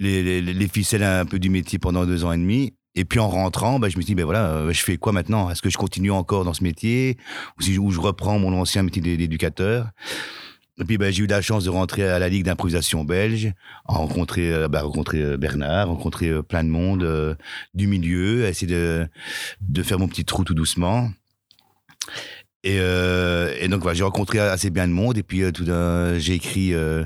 les, 0.00 0.22
les- 0.22 0.40
les 0.42 0.68
ficelles 0.68 1.04
un 1.04 1.24
peu 1.24 1.38
du 1.38 1.48
métier 1.48 1.78
pendant 1.78 2.04
deux 2.04 2.24
ans 2.24 2.32
et 2.32 2.36
demi. 2.36 2.74
Et 2.96 3.04
puis 3.04 3.20
en 3.20 3.28
rentrant, 3.28 3.78
ben, 3.78 3.88
je 3.88 3.96
me 3.96 4.02
suis 4.02 4.06
dit, 4.08 4.14
ben 4.16 4.24
voilà, 4.24 4.48
euh, 4.48 4.72
je 4.72 4.82
fais 4.82 4.96
quoi 4.96 5.12
maintenant? 5.12 5.48
Est-ce 5.50 5.62
que 5.62 5.70
je 5.70 5.76
continue 5.78 6.10
encore 6.10 6.44
dans 6.44 6.54
ce 6.54 6.62
métier? 6.64 7.18
Ou, 7.58 7.62
si, 7.62 7.74
je- 7.74 7.80
ou 7.80 7.90
je 7.92 8.00
reprends 8.00 8.38
mon 8.40 8.52
ancien 8.60 8.82
métier 8.82 9.00
d'é- 9.02 9.16
d'éducateur? 9.16 9.90
Et 10.80 10.84
puis 10.84 10.98
ben, 10.98 11.12
j'ai 11.12 11.22
eu 11.22 11.26
la 11.28 11.40
chance 11.40 11.62
de 11.62 11.70
rentrer 11.70 12.08
à 12.08 12.18
la 12.18 12.28
Ligue 12.28 12.44
d'improvisation 12.44 13.04
belge, 13.04 13.52
rencontrer, 13.84 14.52
euh, 14.52 14.66
ben, 14.66 14.80
rencontrer 14.82 15.22
euh, 15.22 15.36
Bernard, 15.36 15.86
rencontrer 15.86 16.30
euh, 16.30 16.42
plein 16.42 16.64
de 16.64 16.68
monde 16.68 17.04
euh, 17.04 17.36
du 17.74 17.86
milieu, 17.86 18.44
essayer 18.46 18.66
de, 18.66 19.06
de 19.60 19.82
faire 19.84 20.00
mon 20.00 20.08
petit 20.08 20.24
trou 20.24 20.42
tout 20.42 20.54
doucement. 20.54 21.10
Et, 22.64 22.78
euh, 22.80 23.54
et 23.60 23.68
donc 23.68 23.82
voilà, 23.82 23.94
j'ai 23.94 24.04
rencontré 24.04 24.38
assez 24.40 24.70
bien 24.70 24.88
de 24.88 24.92
monde. 24.92 25.16
Et 25.18 25.22
puis 25.22 25.42
euh, 25.42 25.52
tout 25.52 25.64
d'un, 25.64 26.18
j'ai 26.18 26.32
écrit 26.32 26.72
euh, 26.74 27.04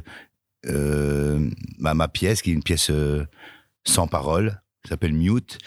euh, 0.66 1.50
ma, 1.78 1.94
ma 1.94 2.08
pièce, 2.08 2.40
qui 2.40 2.50
est 2.50 2.54
une 2.54 2.62
pièce 2.62 2.90
euh, 2.90 3.24
sans 3.84 4.06
parole, 4.06 4.62
qui 4.84 4.90
s'appelle 4.90 5.12
Mute. 5.12 5.58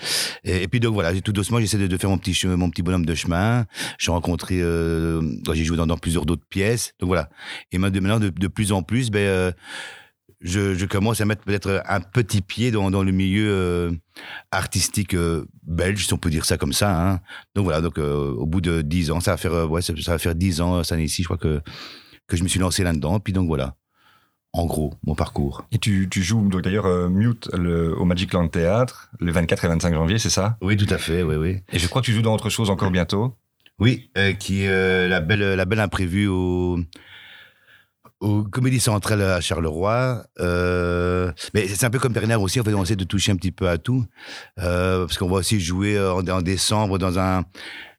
Et, 0.46 0.68
puis 0.70 0.80
donc 0.80 0.94
voilà, 0.94 1.14
tout 1.20 1.34
doucement, 1.34 1.60
j'essaie 1.60 1.78
de, 1.78 1.98
faire 1.98 2.10
mon 2.10 2.18
petit, 2.18 2.48
mon 2.48 2.70
petit 2.70 2.82
bonhomme 2.82 3.06
de 3.06 3.16
chemin. 3.16 3.66
J'ai 4.00 4.12
rencontré, 4.12 4.62
euh, 4.62 5.22
j'ai 5.54 5.66
joué 5.66 5.76
dans, 5.76 5.88
dans 5.88 5.98
plusieurs 5.98 6.26
d'autres 6.26 6.48
pièces. 6.50 6.94
Donc 7.00 7.08
voilà. 7.08 7.30
Et 7.74 7.78
maintenant, 7.78 8.20
de, 8.20 8.30
de 8.30 8.48
plus 8.48 8.72
en 8.72 8.84
plus, 8.84 9.12
ben, 9.12 9.20
euh, 9.20 9.52
je, 10.42 10.74
je 10.76 10.86
commence 10.86 11.22
à 11.22 11.26
mettre 11.26 11.44
peut-être 11.44 11.82
un 11.88 12.02
petit 12.02 12.42
pied 12.42 12.72
dans, 12.72 12.90
dans 12.92 13.04
le 13.04 13.12
milieu 13.12 13.48
euh, 13.50 13.92
artistique 14.52 15.14
euh, 15.14 15.46
belge, 15.64 16.06
si 16.08 16.14
on 16.14 16.18
peut 16.18 16.30
dire 16.30 16.46
ça 16.46 16.58
comme 16.58 16.74
ça. 16.74 17.10
Hein. 17.12 17.20
Donc 17.56 17.66
voilà, 17.66 17.82
donc 17.82 17.98
euh, 17.98 18.32
au 18.34 18.46
bout 18.46 18.62
de 18.62 18.82
dix 18.82 19.12
ans, 19.12 19.20
ça 19.20 19.32
va 19.32 19.38
faire 19.38 19.70
ouais, 19.70 19.82
ça, 19.82 19.94
ça 20.02 20.12
va 20.14 20.18
faire 20.18 20.36
dix 20.36 20.62
ans 20.62 20.84
cette 20.84 20.94
année-ci, 20.94 21.24
je 21.24 21.28
crois 21.28 21.38
que 21.38 21.62
que 22.28 22.38
je 22.38 22.44
me 22.44 22.48
suis 22.48 22.60
lancé 22.60 22.84
là-dedans. 22.84 23.20
Puis 23.20 23.34
donc 23.34 23.48
voilà, 23.48 23.76
en 24.54 24.66
gros, 24.66 24.94
mon 25.04 25.16
parcours. 25.16 25.66
Et 25.72 25.78
tu, 25.78 26.08
tu 26.10 26.24
joues 26.24 26.48
donc 26.50 26.62
d'ailleurs 26.62 27.10
Mute 27.10 27.50
le- 27.54 27.96
au 27.98 28.06
Magic 28.06 28.34
Land 28.34 28.48
Théâtre 28.48 29.10
le 29.20 29.32
24 29.32 29.66
et 29.66 29.68
25 29.68 29.94
janvier, 29.94 30.18
c'est 30.18 30.30
ça? 30.30 30.58
Oui, 30.62 30.78
tout 30.78 30.92
à 30.94 30.98
fait, 30.98 31.24
oui, 31.24 31.36
oui. 31.36 31.58
Et 31.74 31.80
je 31.80 31.88
crois 31.88 32.02
que 32.02 32.06
tu 32.08 32.14
joues 32.14 32.22
dans 32.22 32.34
autre 32.34 32.50
chose 32.50 32.70
encore 32.70 32.92
bientôt? 32.92 33.36
Oui, 33.80 34.12
qui 34.40 34.62
est 34.64 35.08
la 35.08 35.20
belle 35.22 35.56
la 35.56 35.66
belle 35.66 35.80
imprévue 35.80 36.28
au 36.28 36.78
au 38.22 38.44
Comédie 38.44 38.80
Centrale 38.80 39.22
à 39.24 39.42
Charleroi. 39.42 40.24
Euh, 40.40 41.32
mais 41.54 41.68
c'est 41.68 41.86
un 41.86 41.90
peu 41.90 42.00
comme 42.00 42.14
Bernard 42.14 42.42
aussi, 42.42 42.60
en 42.60 42.64
fait, 42.64 42.74
on 42.74 42.84
essaie 42.84 42.96
de 42.96 43.04
toucher 43.04 43.32
un 43.32 43.36
petit 43.36 43.52
peu 43.52 43.68
à 43.68 43.78
tout. 43.78 44.06
Euh, 44.60 45.06
parce 45.06 45.18
qu'on 45.18 45.28
va 45.28 45.38
aussi 45.38 45.60
jouer 45.60 45.98
euh, 45.98 46.14
en, 46.14 46.42
décembre 46.42 46.98
dans 46.98 47.20
un 47.20 47.44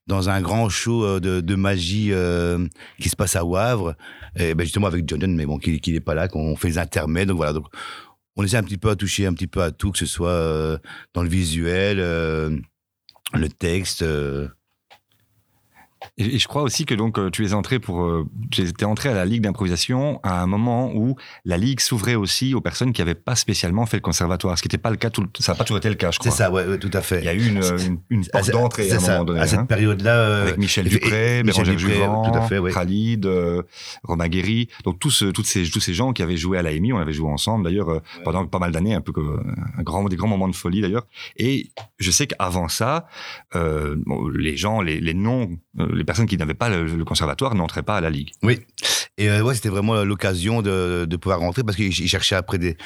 dans 0.09 0.29
un 0.29 0.41
grand 0.41 0.69
show 0.69 1.05
euh, 1.05 1.21
de, 1.21 1.41
de 1.41 1.55
magie 1.55 2.12
euh, 2.12 2.67
qui 3.00 3.09
se 3.09 3.17
passe 3.17 3.37
à 3.37 3.45
Wavre. 3.45 3.95
Et 4.37 4.55
ben 4.55 4.64
justement 4.64 4.87
avec 4.87 5.09
Jordan, 5.09 5.35
mais 5.35 5.45
bon, 5.45 5.59
qui 5.59 5.81
n'est 5.93 6.00
pas 6.00 6.14
là, 6.14 6.29
qu'on 6.29 6.57
fait 6.57 6.69
les 6.69 6.79
intermèdes. 6.79 7.29
Donc 7.29 7.37
voilà, 7.37 7.52
donc 7.52 7.67
on 8.37 8.45
essaie 8.45 8.57
un 8.57 8.62
petit 8.62 8.79
peu 8.79 8.91
à 8.91 8.97
toucher 8.97 9.26
un 9.26 9.35
petit 9.35 9.49
peu 9.49 9.62
à 9.62 9.73
tout, 9.73 9.91
que 9.91 9.99
ce 9.99 10.07
soit 10.07 10.31
euh, 10.31 10.79
dans 11.14 11.23
le 11.23 11.29
visuel, 11.29 11.99
le 11.99 13.49
texte. 13.59 14.05
Et, 16.18 16.38
je 16.38 16.49
crois 16.49 16.62
aussi 16.62 16.85
que 16.87 16.94
donc 16.94 17.18
euh, 17.18 17.30
tu 17.30 17.47
es 17.47 17.52
entré 17.52 17.78
pour, 17.78 18.02
euh, 18.04 18.26
tu 18.50 18.62
étais 18.62 18.85
entré 18.85 19.09
à 19.09 19.14
la 19.14 19.25
ligue 19.25 19.42
d'improvisation 19.42 20.21
à 20.23 20.42
un 20.42 20.47
moment 20.47 20.92
où 20.94 21.16
la 21.44 21.56
ligue 21.56 21.80
s'ouvrait 21.80 22.14
aussi 22.14 22.54
aux 22.54 22.61
personnes 22.61 22.92
qui 22.92 23.00
n'avaient 23.00 23.14
pas 23.14 23.35
spécialement 23.37 23.87
fait 23.87 23.97
le 23.99 24.02
conservatoire, 24.02 24.56
ce 24.59 24.62
qui 24.62 24.68
n'était 24.68 24.78
pas 24.78 24.90
le 24.90 24.97
cas, 24.97 25.11
tout, 25.11 25.26
ça 25.38 25.52
n'a 25.52 25.59
pas 25.59 25.64
toujours 25.64 25.78
été 25.78 25.88
le 25.88 25.94
cas, 25.94 26.11
je 26.11 26.18
C'est 26.23 26.28
crois. 26.28 26.37
ça, 26.37 26.50
ouais, 26.50 26.66
ouais, 26.66 26.78
tout 26.78 26.90
à 26.92 27.00
fait. 27.02 27.18
Il 27.21 27.25
y 27.25 27.28
a 27.28 27.35
eu 27.35 27.47
une, 27.49 27.62
une, 27.87 27.99
une 28.11 28.26
porte 28.26 28.44
c'est- 28.44 28.52
d'entrée 28.52 28.85
c'est 28.85 28.92
à 28.94 28.97
un 28.97 29.00
ça, 29.00 29.12
moment 29.12 29.25
donné. 29.25 29.40
À 29.40 29.47
cette 29.47 29.59
hein. 29.61 29.66
période-là. 29.66 30.16
euh, 30.18 30.42
avec 30.42 30.59
Michel 30.59 30.88
Dupré, 30.88 31.42
Bérangère 31.42 31.76
Dupré, 31.76 31.94
Juvent, 31.94 32.23
tout 32.30 32.37
à 32.38 32.42
fait, 32.42 32.59
oui. 32.59 32.73
Khalid, 32.73 33.26
euh, 33.26 33.62
Romain 34.04 34.28
Guéry. 34.28 34.68
Donc 34.85 34.99
tous, 34.99 35.25
toutes 35.35 35.47
ces, 35.47 35.68
tous 35.71 35.80
ces 35.80 35.94
gens 35.94 36.12
qui 36.12 36.23
avaient 36.23 36.37
joué 36.37 36.59
à 36.59 36.62
l'AMI, 36.62 36.92
on 36.92 36.99
avait 36.99 37.12
joué 37.12 37.30
ensemble 37.30 37.64
d'ailleurs 37.64 37.88
euh, 37.90 38.00
pendant 38.25 38.47
pas 38.47 38.59
mal 38.59 38.73
d'années, 38.73 38.94
un 38.94 39.00
peu 39.00 39.12
un 39.78 39.82
grand, 39.82 40.04
des 40.09 40.16
grands 40.16 40.28
moments 40.28 40.49
de 40.49 40.54
folie 40.54 40.80
d'ailleurs. 40.80 41.06
Et 41.37 41.71
je 41.99 42.11
sais 42.11 42.26
qu'avant 42.26 42.68
ça, 42.68 43.06
euh, 43.54 43.97
bon, 44.06 44.28
les 44.28 44.56
gens, 44.56 44.80
les, 44.80 45.00
les 45.00 45.14
noms, 45.14 45.50
les 45.75 46.05
personnes 46.05 46.26
qui 46.26 46.37
n'avaient 46.37 46.55
pas 46.55 46.69
le, 46.69 47.05
conservatoire 47.05 47.55
n'entraient 47.55 47.83
pas 47.83 47.97
à 47.97 48.00
la 48.00 48.11
ligue. 48.11 48.33
Oui. 48.43 48.61
Et 49.19 49.31
euh, 49.31 49.43
ouais, 49.43 49.55
c'était 49.55 49.69
vraiment 49.69 50.05
l'occasion 50.05 50.62
de, 50.62 51.07
pouvoir 51.17 51.41
rentrer 51.41 51.62
parce 51.62 51.76
qu'ils 51.76 51.93
cherchaient 51.93 52.35
après 52.35 52.59
des, 52.59 52.76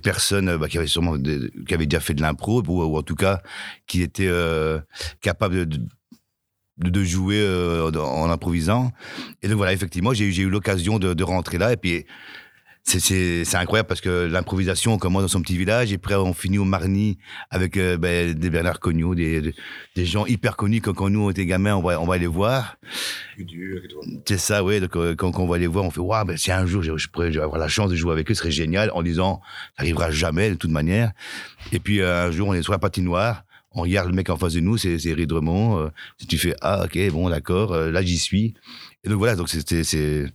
personnes 0.00 0.48
euh, 0.48 0.58
bah, 0.58 0.68
qui 0.68 0.78
avaient 0.78 0.86
sûrement 0.86 1.16
qui 1.18 1.74
avaient 1.74 1.86
déjà 1.86 2.00
fait 2.00 2.14
de 2.14 2.22
l'impro 2.22 2.62
ou, 2.66 2.96
en 2.96 3.02
tout 3.02 3.14
cas 3.14 3.42
qui 3.86 4.02
étaient 4.02 4.28
euh, 4.28 4.80
capables 5.20 5.66
de, 6.78 7.04
jouer 7.04 7.40
euh, 7.40 7.90
en, 7.92 8.30
improvisant. 8.30 8.92
Et 9.42 9.48
donc 9.48 9.56
voilà, 9.56 9.72
effectivement, 9.72 10.12
j'ai 10.12 10.26
eu- 10.26 10.32
j'ai 10.32 10.42
eu 10.42 10.50
l'occasion 10.50 10.98
de, 10.98 11.14
de 11.14 11.24
rentrer 11.24 11.58
là 11.58 11.72
et 11.72 11.76
puis. 11.76 12.04
C'est- 12.84 12.98
C'est 13.00 13.44
c'est 13.44 13.56
incroyable 13.56 13.86
parce 13.86 14.00
que 14.00 14.26
l'improvisation, 14.26 14.92
on 14.94 14.98
commence 14.98 15.22
dans 15.22 15.28
son 15.28 15.40
petit 15.40 15.56
village 15.56 15.92
et 15.92 15.96
après 15.96 16.16
on 16.16 16.34
finit 16.34 16.58
au 16.58 16.64
Marny 16.64 17.16
avec 17.50 17.76
euh, 17.76 17.96
ben, 17.96 18.34
des 18.34 18.50
Bernard 18.50 18.80
Cognot, 18.80 19.14
des, 19.14 19.54
des, 19.94 20.04
gens 20.04 20.26
hyper 20.26 20.56
connus 20.56 20.80
que 20.80 20.90
quand 20.90 21.08
nous 21.08 21.20
on 21.24 21.30
était 21.30 21.46
gamins, 21.46 21.76
on 21.76 21.80
va, 21.82 22.00
on 22.00 22.06
va 22.06 22.18
les 22.18 22.26
voir. 22.26 22.76
C'est 24.26 24.38
ça, 24.38 24.64
oui. 24.64 24.80
Donc, 24.80 24.96
euh, 24.96 25.14
quand, 25.14 25.30
quand 25.30 25.42
on 25.44 25.46
va 25.46 25.58
les 25.58 25.66
voir, 25.68 25.84
on 25.84 25.90
fait 25.90 26.00
Waouh, 26.00 26.24
ben, 26.26 26.36
si 26.36 26.50
un 26.50 26.66
jour 26.66 26.82
je, 26.82 26.96
je 26.96 27.08
pourrais 27.08 27.34
avoir 27.38 27.58
la 27.58 27.68
chance 27.68 27.88
de 27.90 27.94
jouer 27.96 28.12
avec 28.12 28.30
eux, 28.30 28.34
ce 28.34 28.40
serait 28.40 28.50
génial, 28.50 28.90
en 28.94 29.02
disant 29.02 29.40
Ça 29.76 29.84
n'arrivera 29.84 30.10
jamais, 30.10 30.50
de 30.50 30.54
toute 30.56 30.70
manière. 30.72 31.12
Et 31.70 31.78
puis, 31.78 32.00
euh, 32.00 32.26
un 32.26 32.30
jour, 32.32 32.48
on 32.48 32.54
est 32.54 32.62
sur 32.62 32.72
la 32.72 32.78
patinoire, 32.80 33.44
on 33.70 33.82
regarde 33.82 34.08
le 34.08 34.14
mec 34.14 34.28
en 34.28 34.36
face 34.36 34.54
de 34.54 34.60
nous, 34.60 34.76
c'est 34.76 34.98
c'est 34.98 35.12
Ridremont. 35.14 35.78
euh, 35.78 35.88
si 36.18 36.26
tu 36.26 36.36
fais 36.36 36.54
Ah, 36.60 36.84
ok, 36.84 36.98
bon, 37.12 37.30
d'accord, 37.30 37.72
euh, 37.72 37.90
là, 37.92 38.02
j'y 38.02 38.18
suis. 38.18 38.54
Et 39.04 39.08
donc, 39.08 39.18
voilà, 39.18 39.36
donc 39.36 39.48
c'était- 39.48 40.26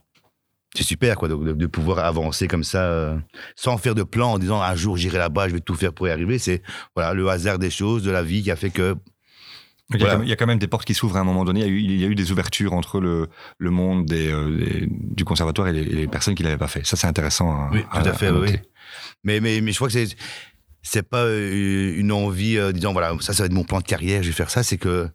c'est. 0.77 0.83
Super, 0.87 1.15
quoi, 1.17 1.27
de, 1.27 1.35
de 1.53 1.65
pouvoir 1.67 1.99
avancer 1.99 2.47
comme 2.47 2.63
ça, 2.63 2.83
euh, 2.83 3.17
sans 3.55 3.77
faire 3.77 3.95
de 3.95 4.03
plan, 4.03 4.33
en 4.33 4.39
disant 4.39 4.61
un 4.61 4.75
jour 4.75 4.97
j'irai 4.97 5.17
là-bas, 5.17 5.47
je 5.49 5.53
vais 5.53 5.59
tout 5.61 5.75
faire 5.75 5.93
pour 5.93 6.07
y 6.07 6.11
arriver. 6.11 6.39
C'est 6.39 6.61
voilà 6.95 7.13
le 7.13 7.27
hasard 7.29 7.59
des 7.59 7.69
choses, 7.69 8.03
de 8.03 8.11
la 8.11 8.23
vie 8.23 8.43
qui 8.43 8.51
a 8.51 8.55
fait 8.55 8.69
que 8.69 8.95
Il, 9.89 9.99
y 10.01 10.03
a 10.03 10.05
Voilà. 10.05 10.13
quand 10.13 10.17
même, 10.19 10.27
il 10.27 10.29
y 10.29 10.33
a 10.33 10.35
quand 10.35 10.47
même 10.47 10.59
des 10.59 10.67
portes 10.67 10.85
qui 10.85 10.93
s'ouvrent 10.93 11.15
à 11.17 11.21
un 11.21 11.23
moment 11.23 11.45
donné. 11.45 11.61
Il 11.61 11.65
y 11.65 11.69
a 11.69 11.71
eu, 11.71 11.79
il 11.79 12.01
y 12.01 12.03
a 12.03 12.07
eu 12.07 12.15
des 12.15 12.31
ouvertures 12.33 12.73
entre 12.73 12.99
le, 12.99 13.27
le 13.57 13.69
monde 13.69 14.05
des, 14.05 14.27
euh, 14.31 14.57
des- 14.57 14.87
du 14.91 15.23
conservatoire 15.23 15.69
et 15.69 15.73
les, 15.73 16.07
personnes 16.07 16.35
qui 16.35 16.43
l'avaient 16.43 16.57
pas 16.57 16.67
fait. 16.67 16.85
Ça, 16.85 16.97
c'est 16.97 17.07
intéressant. 17.07 17.49
à- 17.51 17.69
Oui, 17.71 17.83
tout 17.83 17.97
à, 18.09 18.13
fait, 18.13 18.29
oui. 18.29 18.57
Mais, 19.23 19.39
mais, 19.39 19.61
mais 19.61 19.71
je 19.71 19.77
crois 19.77 19.87
que 19.87 19.93
c'est, 19.93 20.07
c'est 20.81 21.03
pas 21.07 21.23
euh, 21.23 21.93
une 21.97 22.11
envie, 22.11 22.57
euh, 22.57 22.71
disant, 22.73 22.91
voilà, 22.91 23.13
ça, 23.21 23.31
ça 23.33 23.43
va 23.43 23.47
être 23.47 23.53
mon 23.53 23.63
plan 23.63 23.79
de 23.79 23.85
carrière, 23.85 24.23
je 24.23 24.27
vais 24.27 24.33
faire 24.33 24.49
ça, 24.49 24.61
c'est 24.61 24.77
que 24.77 25.07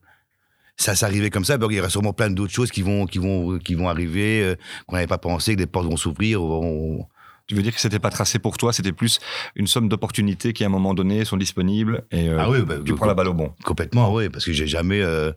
ça 0.83 0.95
s'est 0.95 1.05
arrivé 1.07 1.31
comme 1.31 1.45
ça. 1.45 1.57
Il 1.61 1.77
y 1.77 1.81
aura 1.81 1.89
sûrement 1.89 2.13
plein 2.13 2.31
d'autres 2.31 2.53
choses 2.53 2.71
qui 2.71 2.83
vont, 2.83 3.07
qui 3.07 3.19
vont, 3.19 3.59
qui 3.59 3.75
vont 3.75 3.89
arriver, 3.89 4.43
euh, 4.43 4.55
qu'on 4.87 4.97
n'avait 4.97 5.07
pas 5.07 5.19
pensé, 5.19 5.55
que 5.55 5.59
des 5.59 5.67
portes 5.67 5.87
vont 5.87 5.97
s'ouvrir. 5.97 6.43
on- 6.43 7.07
Tu 7.49 7.57
veux 7.57 7.63
dire 7.63 7.75
que 7.75 7.81
c'était 7.81 7.99
pas 7.99 8.09
tracé 8.11 8.39
pour 8.39 8.57
toi, 8.57 8.73
c'était 8.73 8.93
plus 8.93 9.19
une 9.57 9.67
somme 9.67 9.89
d'opportunités 9.89 10.53
qui, 10.53 10.63
à 10.65 10.69
un 10.69 10.71
moment 10.71 10.95
donné, 10.95 11.25
sont 11.25 11.37
disponibles 11.37 12.05
et 12.11 12.29
euh, 12.29 12.37
Ah 12.41 12.49
oui, 12.49 12.63
bah, 12.63 12.77
tu 12.85 12.95
prends 12.95 13.07
la 13.07 13.15
balle 13.15 13.29
au 13.29 13.35
bon. 13.35 13.53
Complètement, 13.65 14.15
oui, 14.15 14.29
parce 14.29 14.45
que 14.45 14.53
j'ai 14.53 14.67
jamais, 14.69 15.01
euh, 15.03 15.33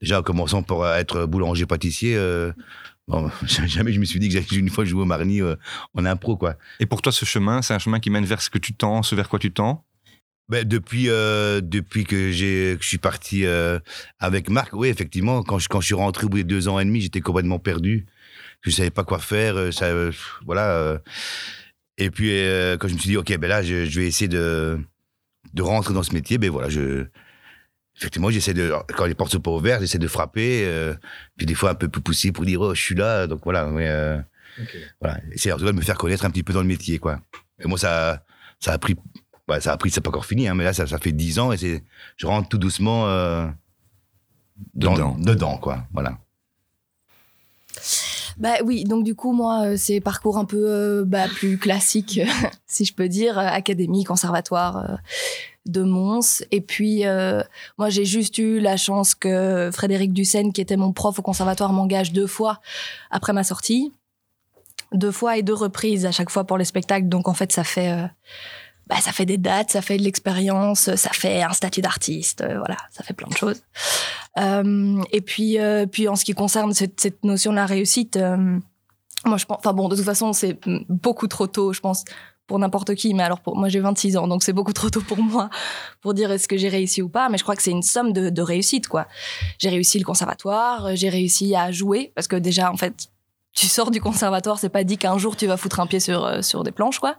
déjà 0.00 0.20
en 0.20 0.22
commençant 0.22 0.62
par 0.62 0.94
être 0.96 1.26
boulanger-pâtissier, 1.26 2.16
bon, 3.08 3.30
jamais 3.66 3.92
je 3.92 4.00
me 4.00 4.04
suis 4.04 4.20
dit 4.20 4.28
que 4.28 4.34
j'allais 4.34 4.46
une 4.52 4.70
fois 4.70 4.84
jouer 4.84 5.02
au 5.02 5.06
Marny 5.06 5.42
euh, 5.42 5.56
en 5.94 6.04
impro, 6.06 6.36
quoi. 6.36 6.54
Et 6.78 6.86
pour 6.86 7.02
toi, 7.02 7.12
ce 7.12 7.24
chemin, 7.24 7.62
c'est 7.62 7.74
un 7.74 7.78
chemin 7.80 7.98
qui 8.00 8.10
mène 8.10 8.24
vers 8.24 8.40
ce 8.40 8.48
que 8.48 8.58
tu 8.58 8.72
tends, 8.74 9.02
ce 9.02 9.14
vers 9.14 9.28
quoi 9.28 9.38
tu 9.38 9.52
tends? 9.52 9.84
Ben, 10.50 10.66
depuis, 10.66 11.08
euh, 11.08 11.60
depuis 11.62 12.04
que, 12.04 12.32
j'ai, 12.32 12.76
que 12.76 12.82
je 12.82 12.88
suis 12.88 12.98
parti 12.98 13.46
euh, 13.46 13.78
avec 14.18 14.50
Marc, 14.50 14.72
oui, 14.72 14.88
effectivement, 14.88 15.42
quand 15.44 15.58
je, 15.60 15.68
quand 15.68 15.80
je 15.80 15.86
suis 15.86 15.94
rentré 15.94 16.26
au 16.26 16.28
bout 16.28 16.38
de 16.38 16.42
deux 16.42 16.66
ans 16.66 16.80
et 16.80 16.84
demi, 16.84 17.00
j'étais 17.00 17.20
complètement 17.20 17.60
perdu. 17.60 18.06
Je 18.62 18.70
savais 18.70 18.90
pas 18.90 19.04
quoi 19.04 19.20
faire. 19.20 19.56
euh, 19.56 19.70
Ça, 19.70 19.86
euh, 19.86 20.10
voilà. 20.44 20.72
euh. 20.72 20.98
Et 21.98 22.10
puis, 22.10 22.30
euh, 22.32 22.76
quand 22.76 22.88
je 22.88 22.94
me 22.94 22.98
suis 22.98 23.10
dit, 23.10 23.16
OK, 23.16 23.34
ben 23.38 23.46
là, 23.48 23.62
je, 23.62 23.84
je 23.84 24.00
vais 24.00 24.06
essayer 24.06 24.26
de, 24.28 24.78
de 25.54 25.62
rentrer 25.62 25.94
dans 25.94 26.02
ce 26.02 26.12
métier, 26.12 26.36
ben 26.38 26.50
voilà, 26.50 26.68
je. 26.68 27.06
Effectivement, 27.96 28.30
j'essaie 28.30 28.54
de. 28.54 28.72
Quand 28.96 29.04
les 29.06 29.14
portes 29.14 29.32
sont 29.32 29.40
pas 29.40 29.50
ouvertes, 29.50 29.82
j'essaie 29.82 29.98
de 29.98 30.08
frapper. 30.08 30.64
euh, 30.66 30.94
puis 31.36 31.46
des 31.46 31.54
fois, 31.54 31.70
un 31.70 31.74
peu 31.74 31.88
plus 31.88 32.00
poussé 32.02 32.32
pour 32.32 32.44
dire, 32.44 32.60
oh, 32.60 32.74
je 32.74 32.80
suis 32.82 32.94
là. 32.94 33.26
Donc 33.26 33.40
voilà. 33.44 33.66
Mais, 33.66 33.88
euh, 33.88 34.18
voilà. 35.00 35.20
Essayer 35.32 35.52
en 35.52 35.58
tout 35.58 35.64
cas 35.64 35.72
de 35.72 35.76
me 35.76 35.82
faire 35.82 35.98
connaître 35.98 36.24
un 36.24 36.30
petit 36.30 36.42
peu 36.42 36.52
dans 36.52 36.62
le 36.62 36.66
métier, 36.66 36.98
quoi. 36.98 37.20
Et 37.62 37.68
moi, 37.68 37.78
ça, 37.78 38.24
ça 38.58 38.72
a 38.72 38.78
pris 38.78 38.96
bah, 39.50 39.60
ça 39.60 39.72
a 39.72 39.76
pris, 39.76 39.90
c'est 39.90 40.00
pas 40.00 40.10
encore 40.10 40.24
fini, 40.26 40.46
hein, 40.48 40.54
mais 40.54 40.64
là, 40.64 40.72
ça, 40.72 40.86
ça 40.86 40.98
fait 40.98 41.12
dix 41.12 41.38
ans 41.40 41.50
et 41.52 41.56
c'est, 41.58 41.82
je 42.16 42.26
rentre 42.26 42.48
tout 42.48 42.56
doucement 42.58 43.06
euh, 43.08 43.46
dans- 44.74 44.94
Dedans. 44.94 45.16
dedans, 45.18 45.58
quoi. 45.58 45.84
Voilà. 45.92 46.18
Bah 48.38 48.54
oui, 48.64 48.84
donc 48.84 49.04
du 49.04 49.14
coup, 49.14 49.32
moi, 49.32 49.66
euh, 49.66 49.74
c'est 49.76 50.00
parcours 50.00 50.38
un 50.38 50.44
peu 50.44 50.64
euh, 50.66 51.04
bah, 51.04 51.26
plus 51.28 51.58
classique, 51.58 52.20
si 52.66 52.84
je 52.84 52.94
peux 52.94 53.08
dire, 53.08 53.38
académie, 53.38 54.04
conservatoire 54.04 54.76
euh, 54.78 54.96
de 55.66 55.82
Mons. 55.82 56.42
Et 56.50 56.60
puis, 56.60 57.04
euh, 57.06 57.42
moi, 57.76 57.90
j'ai 57.90 58.04
juste 58.04 58.38
eu 58.38 58.60
la 58.60 58.76
chance 58.76 59.14
que 59.14 59.70
Frédéric 59.72 60.12
Dussen, 60.12 60.52
qui 60.52 60.60
était 60.60 60.76
mon 60.76 60.92
prof 60.92 61.18
au 61.18 61.22
conservatoire, 61.22 61.72
m'engage 61.72 62.12
deux 62.12 62.26
fois 62.26 62.60
après 63.10 63.32
ma 63.32 63.44
sortie. 63.44 63.92
Deux 64.92 65.12
fois 65.12 65.36
et 65.36 65.42
deux 65.42 65.54
reprises 65.54 66.06
à 66.06 66.10
chaque 66.12 66.30
fois 66.30 66.44
pour 66.44 66.56
les 66.56 66.64
spectacles. 66.64 67.08
Donc, 67.08 67.28
en 67.28 67.34
fait, 67.34 67.52
ça 67.52 67.62
fait... 67.64 68.08
bah, 68.90 68.96
ça 69.00 69.12
fait 69.12 69.24
des 69.24 69.38
dates, 69.38 69.70
ça 69.70 69.82
fait 69.82 69.96
de 69.98 70.02
l'expérience, 70.02 70.92
ça 70.96 71.10
fait 71.10 71.42
un 71.42 71.52
statut 71.52 71.80
d'artiste, 71.80 72.40
euh, 72.40 72.58
voilà, 72.58 72.76
ça 72.90 73.04
fait 73.04 73.14
plein 73.14 73.28
de 73.28 73.36
choses. 73.36 73.62
Euh, 74.36 75.00
et 75.12 75.20
puis, 75.20 75.60
euh, 75.60 75.86
puis 75.86 76.08
en 76.08 76.16
ce 76.16 76.24
qui 76.24 76.32
concerne 76.32 76.74
cette, 76.74 77.00
cette 77.00 77.22
notion 77.22 77.52
de 77.52 77.56
la 77.56 77.66
réussite, 77.66 78.18
moi 79.24 79.36
je 79.36 79.44
pense, 79.44 79.58
enfin 79.58 79.72
bon, 79.74 79.88
de 79.88 79.94
toute 79.94 80.04
façon 80.04 80.32
c'est 80.32 80.58
beaucoup 80.88 81.28
trop 81.28 81.46
tôt, 81.46 81.72
je 81.72 81.78
pense, 81.78 82.04
pour 82.48 82.58
n'importe 82.58 82.96
qui. 82.96 83.14
Mais 83.14 83.22
alors 83.22 83.42
pour 83.42 83.56
moi 83.56 83.68
j'ai 83.68 83.78
26 83.78 84.16
ans, 84.16 84.26
donc 84.26 84.42
c'est 84.42 84.52
beaucoup 84.52 84.72
trop 84.72 84.90
tôt 84.90 85.02
pour 85.02 85.22
moi 85.22 85.50
pour 86.00 86.12
dire 86.12 86.32
est-ce 86.32 86.48
que 86.48 86.56
j'ai 86.56 86.68
réussi 86.68 87.00
ou 87.00 87.08
pas. 87.08 87.28
Mais 87.28 87.38
je 87.38 87.44
crois 87.44 87.54
que 87.54 87.62
c'est 87.62 87.70
une 87.70 87.82
somme 87.82 88.12
de, 88.12 88.28
de 88.28 88.42
réussite 88.42 88.88
quoi. 88.88 89.06
J'ai 89.58 89.68
réussi 89.68 90.00
le 90.00 90.04
conservatoire, 90.04 90.96
j'ai 90.96 91.10
réussi 91.10 91.54
à 91.54 91.70
jouer 91.70 92.10
parce 92.16 92.26
que 92.26 92.34
déjà 92.34 92.72
en 92.72 92.76
fait 92.76 93.08
tu 93.52 93.66
sors 93.66 93.92
du 93.92 94.00
conservatoire, 94.00 94.58
c'est 94.58 94.68
pas 94.68 94.82
dit 94.82 94.98
qu'un 94.98 95.16
jour 95.16 95.36
tu 95.36 95.46
vas 95.46 95.56
foutre 95.56 95.78
un 95.78 95.86
pied 95.86 96.00
sur 96.00 96.42
sur 96.42 96.64
des 96.64 96.72
planches 96.72 96.98
quoi. 96.98 97.14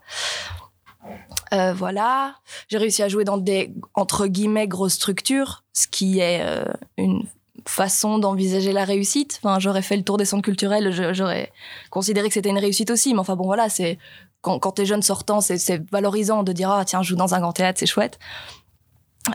Euh, 1.53 1.73
voilà, 1.73 2.35
j'ai 2.69 2.77
réussi 2.77 3.03
à 3.03 3.09
jouer 3.09 3.25
dans 3.25 3.37
des 3.37 3.73
entre 3.93 4.27
guillemets 4.27 4.67
grosses 4.67 4.93
structures, 4.93 5.63
ce 5.73 5.87
qui 5.87 6.19
est 6.19 6.41
euh, 6.43 6.63
une 6.97 7.27
façon 7.67 8.19
d'envisager 8.19 8.71
la 8.71 8.85
réussite. 8.85 9.41
J'aurais 9.59 9.81
fait 9.81 9.97
le 9.97 10.03
tour 10.03 10.17
des 10.17 10.25
centres 10.25 10.43
culturels, 10.43 10.91
j'aurais 11.13 11.51
considéré 11.89 12.27
que 12.29 12.33
c'était 12.33 12.49
une 12.49 12.57
réussite 12.57 12.89
aussi. 12.89 13.13
Mais 13.13 13.19
enfin 13.19 13.35
bon, 13.35 13.45
voilà, 13.45 13.67
c'est 13.69 13.99
quand, 14.41 14.59
t'es 14.71 14.85
jeune 14.85 15.01
sortant, 15.01 15.41
c'est- 15.41 15.81
valorisant 15.91 16.43
de 16.43 16.53
dire 16.53 16.71
ah 16.71 16.85
tiens, 16.85 17.03
je 17.03 17.09
joue 17.09 17.15
dans 17.15 17.35
un 17.35 17.39
grand 17.41 17.51
théâtre, 17.53 17.79
c'est 17.79 17.85
chouette. 17.85 18.17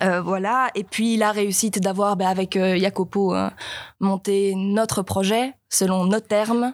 Euh, 0.03 0.21
voilà. 0.21 0.69
Et 0.75 0.83
puis 0.85 1.17
la 1.17 1.31
réussite 1.33 1.81
d'avoir, 1.81 2.17
bah, 2.17 2.29
avec 2.29 2.59
Jacopo, 2.59 3.35
euh, 3.35 3.49
monté 4.01 4.55
notre 4.57 5.03
projet 5.03 5.53
selon 5.69 6.07
nos 6.07 6.21
termes, 6.21 6.73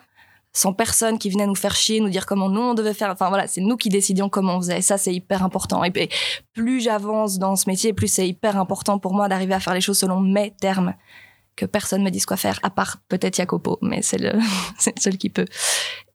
sans 0.52 0.72
personne 0.72 1.18
qui 1.18 1.30
venait 1.30 1.46
nous 1.46 1.54
faire 1.54 1.74
chier, 1.74 2.00
nous 2.00 2.10
dire 2.10 2.26
comment 2.26 2.48
nous 2.48 2.60
on 2.60 2.74
devait 2.74 2.94
faire. 2.94 3.10
Enfin 3.10 3.28
voilà, 3.28 3.46
c'est 3.46 3.60
nous 3.60 3.76
qui 3.76 3.88
décidions 3.88 4.28
comment 4.28 4.56
on 4.56 4.60
faisait. 4.60 4.82
Ça, 4.82 4.98
c'est 4.98 5.14
hyper 5.14 5.42
important. 5.42 5.82
Et 5.84 6.10
plus 6.52 6.80
j'avance 6.80 7.38
dans 7.38 7.56
ce 7.56 7.68
métier, 7.68 7.92
plus 7.92 8.08
c'est 8.08 8.28
hyper 8.28 8.56
important 8.56 8.98
pour 8.98 9.14
moi 9.14 9.28
d'arriver 9.28 9.54
à 9.54 9.60
faire 9.60 9.74
les 9.74 9.80
choses 9.80 9.98
selon 9.98 10.20
mes 10.20 10.50
termes. 10.50 10.94
Que 11.56 11.66
personne 11.66 12.02
me 12.02 12.10
dise 12.10 12.24
quoi 12.24 12.38
faire, 12.38 12.58
à 12.62 12.70
part 12.70 12.98
peut-être 13.08 13.36
Jacopo, 13.36 13.78
mais 13.82 14.00
c'est 14.00 14.18
le, 14.18 14.32
seul 14.98 15.18
qui 15.18 15.28
peut. 15.28 15.44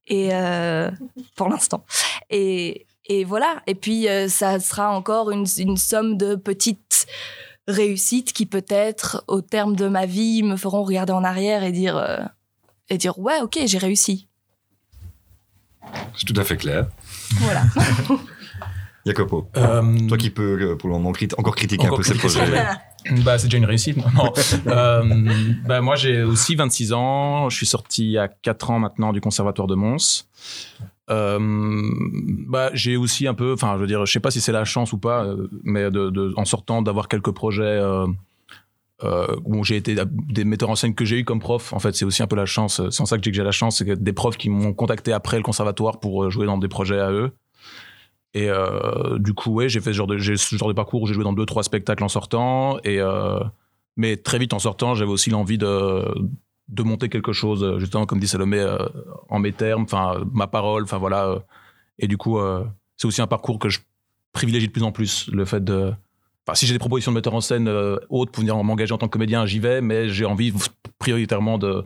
Et 0.08 0.30
euh, 0.34 0.90
pour 1.36 1.50
l'instant. 1.50 1.86
Et, 2.30 2.86
voilà. 3.26 3.62
Et 3.68 3.76
puis, 3.76 4.08
euh, 4.08 4.28
ça 4.30 4.60
sera 4.60 4.90
encore 4.90 5.32
une, 5.32 5.46
une 5.58 5.78
somme 5.78 6.18
de 6.18 6.36
petites 6.36 7.06
réussites 7.68 8.34
qui, 8.34 8.46
peut-être, 8.46 9.24
au 9.28 9.42
terme 9.42 9.76
de 9.76 9.88
ma 9.88 10.06
vie, 10.06 10.44
me 10.44 10.56
feront 10.56 10.84
regarder 10.84 11.14
en 11.14 11.24
arrière 11.24 11.64
et 11.64 11.72
dire, 11.72 11.98
euh, 11.98 12.18
et 12.90 12.98
dire 12.98 13.20
ouais, 13.20 13.42
ok, 13.42 13.60
j'ai 13.66 13.78
réussi. 13.78 14.27
C'est 16.16 16.26
tout 16.34 16.40
à 16.40 16.44
fait 16.44 16.58
clair. 16.58 16.88
Voilà. 17.40 17.64
Jacopo, 19.06 19.50
Euh, 19.56 19.98
toi 20.10 20.18
qui 20.18 20.30
peux 20.30 20.60
euh, 20.62 20.76
pour 20.76 20.90
le 20.90 20.96
moment 20.96 21.14
crit- 21.14 21.30
encore 21.38 21.56
critiquer 21.56 21.86
Encore 21.88 22.00
un 22.00 22.02
peu 22.02 22.04
ces 22.04 22.16
projets. 22.16 22.42
Bah, 23.24 23.38
c'est 23.38 23.46
déjà 23.48 23.58
une 23.58 23.64
réussite. 23.66 23.96
Non. 23.98 24.34
Euh, 24.68 25.02
bah, 25.66 25.80
moi, 25.80 25.96
j'ai 25.96 26.24
aussi 26.24 26.56
26 26.56 26.92
ans. 26.92 27.48
Je 27.50 27.56
suis 27.56 27.66
sorti 27.66 28.04
il 28.04 28.12
y 28.12 28.18
a 28.18 28.28
4 28.28 28.70
ans 28.72 28.80
maintenant 28.80 29.14
du 29.14 29.22
conservatoire 29.22 29.66
de 29.68 29.76
Mons. 29.76 30.26
Euh, 31.10 31.40
bah, 31.40 32.70
j'ai 32.74 32.98
aussi 32.98 33.26
un 33.28 33.34
peu, 33.34 33.54
enfin, 33.54 33.76
je 33.76 33.82
veux 33.82 33.88
dire, 33.88 34.06
je 34.06 34.12
sais 34.12 34.20
pas 34.20 34.32
si 34.32 34.42
c'est 34.42 34.52
la 34.52 34.66
chance 34.66 34.92
ou 34.92 34.98
pas, 34.98 35.26
mais 35.64 35.84
de, 35.90 36.10
de- 36.10 36.34
en 36.36 36.44
sortant 36.44 36.82
d'avoir 36.82 37.08
quelques 37.08 37.32
projets 37.32 37.80
euh, 39.04 39.28
euh, 39.28 39.36
où 39.46 39.64
j'ai 39.64 39.76
été 39.76 39.96
des 40.10 40.44
metteurs 40.44 40.70
en 40.70 40.76
scène 40.76 40.96
que 40.96 41.06
j'ai 41.06 41.20
eu 41.20 41.24
comme 41.26 41.40
prof. 41.40 41.74
En 41.74 41.80
fait, 41.80 41.96
c'est 41.96 42.06
aussi 42.06 42.24
un 42.24 42.28
peu 42.28 42.36
la 42.36 42.46
chance. 42.46 42.82
C'est 42.90 43.02
en 43.02 43.06
ça 43.06 43.18
que 43.18 43.22
dis 43.22 43.30
que 43.30 43.36
j'ai 43.36 43.44
la 43.44 43.52
chance, 43.52 43.78
c'est 43.78 43.86
que 43.86 43.92
des 43.94 44.14
profs 44.14 44.38
qui 44.38 44.50
m'ont 44.50 44.74
contacté 44.74 45.14
après 45.14 45.38
le 45.38 45.44
conservatoire 45.44 46.00
pour 46.00 46.24
euh, 46.24 46.30
jouer 46.30 46.46
dans 46.46 46.58
des 46.58 46.68
projets 46.68 47.00
à 47.00 47.12
eux. 47.12 47.32
Et 48.34 48.50
euh, 48.50 49.18
du 49.20 49.34
coup, 49.34 49.52
ouais, 49.52 49.70
j'ai 49.70 49.80
fait 49.82 49.92
ce 49.92 49.98
genre 49.98 50.08
de, 50.08 50.18
j'ai 50.18 50.38
ce 50.38 50.56
genre 50.58 50.68
de 50.68 50.74
parcours 50.74 51.02
où 51.04 51.08
j'ai 51.08 51.14
joué 51.14 51.24
dans 51.24 51.34
deux, 51.34 51.46
trois 51.46 51.64
spectacles 51.64 52.04
en 52.04 52.10
sortant. 52.10 52.78
Et, 52.84 53.00
euh, 53.00 53.40
mais 53.96 54.18
très 54.18 54.40
vite 54.40 54.54
en 54.54 54.60
sortant, 54.60 54.96
j'avais 54.96 55.12
aussi 55.12 55.30
l'envie 55.30 55.58
de, 55.58 56.04
de 56.68 56.84
monter 56.84 57.10
quelque 57.10 57.34
chose, 57.34 57.78
justement, 57.80 58.06
comme 58.06 58.20
dit 58.20 58.28
Salomé, 58.28 58.60
euh, 58.60 58.78
en 59.30 59.40
mes 59.40 59.54
termes, 59.54 59.84
enfin, 59.84 60.24
ma 60.34 60.48
parole, 60.48 60.84
enfin 60.84 60.98
voilà. 60.98 61.28
euh. 61.28 61.40
Et 62.00 62.08
du 62.08 62.18
coup, 62.18 62.38
euh, 62.38 62.64
c'est 62.96 63.08
aussi 63.08 63.22
un 63.22 63.28
parcours 63.28 63.58
que 63.60 63.70
je 63.70 63.80
privilégie 64.34 64.68
de 64.68 64.72
plus 64.72 64.84
en 64.84 64.92
plus. 64.92 65.30
Le 65.32 65.46
fait 65.46 65.64
de. 65.64 65.94
Enfin, 66.48 66.56
si 66.56 66.66
j'ai 66.66 66.74
des 66.74 66.80
propositions 66.80 67.12
de 67.12 67.16
metteur 67.18 67.34
en 67.34 67.42
scène 67.42 67.68
euh, 67.68 67.98
hautes 68.10 68.32
pour 68.32 68.40
venir 68.42 68.56
m'engager 68.64 68.94
en 68.94 68.98
tant 68.98 69.08
que 69.08 69.12
comédien, 69.12 69.46
j'y 69.46 69.60
vais, 69.60 69.82
mais 69.82 70.08
j'ai 70.08 70.24
envie 70.24 70.54
prioritairement 70.98 71.58
de 71.58 71.84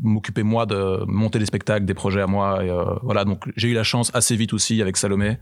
m'occuper 0.00 0.44
moi 0.44 0.64
de 0.66 1.02
monter 1.08 1.40
des 1.40 1.46
spectacles, 1.46 1.84
des 1.86 1.94
projets 1.94 2.20
à 2.20 2.28
moi. 2.28 2.64
Et, 2.64 2.70
euh, 2.70 2.84
voilà, 3.02 3.24
donc 3.24 3.50
j'ai 3.56 3.68
eu 3.68 3.74
la 3.74 3.82
chance 3.82 4.12
assez 4.14 4.36
vite 4.36 4.52
aussi 4.52 4.80
avec 4.80 4.96
Salomé. 4.96 5.38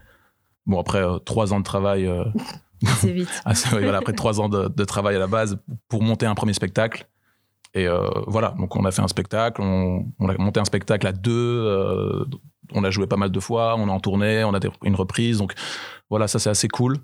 Bon, 0.64 0.80
après 0.80 1.02
euh, 1.02 1.18
trois 1.18 1.52
ans 1.52 1.58
de 1.58 1.64
travail, 1.64 2.06
euh, 2.06 2.24
C'est 2.96 3.12
vite. 3.12 3.28
voilà, 3.82 3.98
après 3.98 4.14
trois 4.14 4.40
ans 4.40 4.48
de, 4.48 4.68
de 4.68 4.84
travail 4.84 5.16
à 5.16 5.18
la 5.18 5.26
base 5.26 5.58
pour 5.88 6.02
monter 6.02 6.24
un 6.24 6.34
premier 6.34 6.54
spectacle. 6.54 7.06
Et 7.74 7.86
voilà, 8.26 8.54
donc 8.58 8.74
on 8.76 8.84
a 8.86 8.90
fait 8.90 9.02
un 9.02 9.08
spectacle, 9.08 9.60
on, 9.60 10.06
on 10.18 10.28
a 10.30 10.38
monté 10.38 10.58
un 10.58 10.64
spectacle 10.64 11.06
à 11.06 11.12
deux, 11.12 12.24
on 12.72 12.82
a 12.82 12.90
joué 12.90 13.06
pas 13.06 13.16
mal 13.16 13.30
de 13.30 13.40
fois, 13.40 13.76
on 13.76 13.88
est 13.88 13.90
en 13.90 14.00
tournée, 14.00 14.42
on 14.42 14.54
a 14.54 14.58
des- 14.58 14.70
une 14.84 14.94
reprise, 14.94 15.36
donc 15.36 15.52
voilà, 16.08 16.28
ça 16.28 16.38
c'est 16.38 16.48
assez 16.48 16.66
cool 16.66 16.96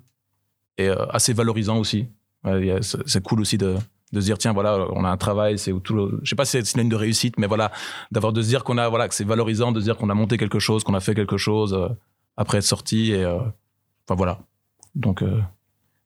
et 0.79 0.89
euh, 0.89 1.07
assez 1.11 1.33
valorisant 1.33 1.79
aussi. 1.79 2.09
Ouais, 2.45 2.79
c'est 2.83 3.23
cool 3.23 3.41
aussi 3.41 3.57
de, 3.57 3.77
de 4.13 4.21
se 4.21 4.27
dire 4.27 4.37
tiens 4.39 4.53
voilà, 4.53 4.87
on 4.93 5.05
a 5.05 5.09
un 5.09 5.17
travail, 5.17 5.59
c'est 5.59 5.73
tout, 5.83 5.95
le- 5.95 6.21
je 6.23 6.29
sais 6.31 6.37
pas 6.37 6.45
si 6.45 6.63
c'est 6.63 6.81
une 6.81 6.89
de 6.91 6.97
réussite, 6.97 7.39
mais 7.39 7.47
voilà, 7.47 7.73
d'avoir 8.13 8.33
de 8.35 8.43
se 8.43 8.49
dire 8.49 8.65
qu'on 8.65 8.77
a 8.77 8.89
voilà 8.89 9.09
que 9.09 9.15
c'est 9.15 9.25
valorisant, 9.25 9.73
de 9.73 9.81
se 9.81 9.85
dire 9.85 9.97
qu'on 9.97 10.11
a 10.11 10.15
monté 10.15 10.37
quelque 10.37 10.59
chose, 10.59 10.85
qu'on 10.85 10.95
a 10.95 11.01
fait 11.01 11.15
quelque 11.15 11.39
chose 11.39 11.73
euh, 11.73 11.89
après 12.37 12.59
être 12.59 12.65
sorti 12.65 13.13
et 13.13 13.25
euh, 13.25 13.39
enfin 14.07 14.15
voilà. 14.17 14.41
Donc 14.95 15.23
euh, 15.23 15.41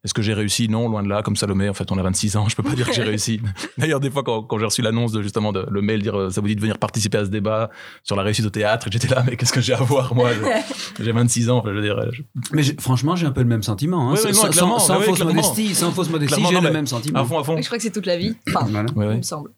est-ce 0.04 0.14
que 0.14 0.22
j'ai 0.22 0.32
réussi? 0.34 0.68
Non, 0.68 0.88
loin 0.88 1.02
de 1.02 1.08
là, 1.08 1.22
comme 1.22 1.34
Salomé. 1.36 1.68
En 1.68 1.74
fait, 1.74 1.90
on 1.90 1.98
a 1.98 2.02
26 2.02 2.36
ans, 2.36 2.48
je 2.48 2.54
peux 2.56 2.62
pas 2.62 2.74
dire 2.74 2.86
que 2.86 2.92
j'ai 2.94 3.02
réussi. 3.04 3.40
D'ailleurs, 3.76 3.98
des 4.00 4.10
fois, 4.10 4.22
quand, 4.22 4.42
quand 4.44 4.58
j'ai 4.58 4.64
reçu 4.64 4.80
l'annonce 4.82 5.10
de 5.12 5.22
justement 5.22 5.52
de, 5.52 5.66
le 5.70 5.82
mail 5.82 6.02
dire 6.02 6.16
euh, 6.18 6.30
ça 6.30 6.40
vous 6.40 6.46
dit 6.46 6.54
de 6.56 6.60
venir 6.60 6.78
participer 6.78 7.18
à 7.18 7.24
ce 7.24 7.30
débat 7.30 7.70
sur 8.04 8.14
la 8.16 8.22
réussite 8.22 8.46
au 8.46 8.50
théâtre, 8.50 8.86
j'étais 8.90 9.08
là, 9.08 9.24
mais 9.26 9.36
qu'est-ce 9.36 9.52
que 9.52 9.60
j'ai 9.60 9.74
à 9.74 9.78
voir 9.82 10.14
moi? 10.14 10.30
J'ai 11.00 11.12
26 11.12 11.50
ans, 11.50 11.58
enfin, 11.58 11.70
je 11.70 11.74
veux 11.76 11.82
dire. 11.82 12.00
je- 12.12 12.22
Mais 12.52 12.62
franchement, 12.80 13.14
j'ai 13.16 13.26
un 13.26 13.30
peu 13.32 13.40
le 13.42 13.46
même 13.48 13.62
sentiment. 13.62 14.08
hein. 14.10 14.12
Ouais, 14.12 14.32
sans, 14.32 14.66
non, 14.66 14.78
sans- 14.78 15.00
fausse 15.00 15.22
modestie, 15.24 15.74
sans 15.74 15.90
fausse 15.92 16.10
modestie, 16.10 16.42
j'ai 16.48 16.60
le 16.60 16.70
même 16.70 16.86
sentiment. 16.86 17.20
à 17.20 17.24
fond, 17.24 17.38
à 17.38 17.44
fond. 17.44 17.56
Je 17.60 17.66
crois 17.66 17.76
que 17.78 17.82
c'est 17.84 17.90
toute 17.90 18.06
la 18.06 18.16
vie. 18.16 18.34
Enfin, 18.48 18.66
Voilà. 18.94 19.12
Il 19.14 19.18
me 19.18 19.22
semble. 19.22 19.50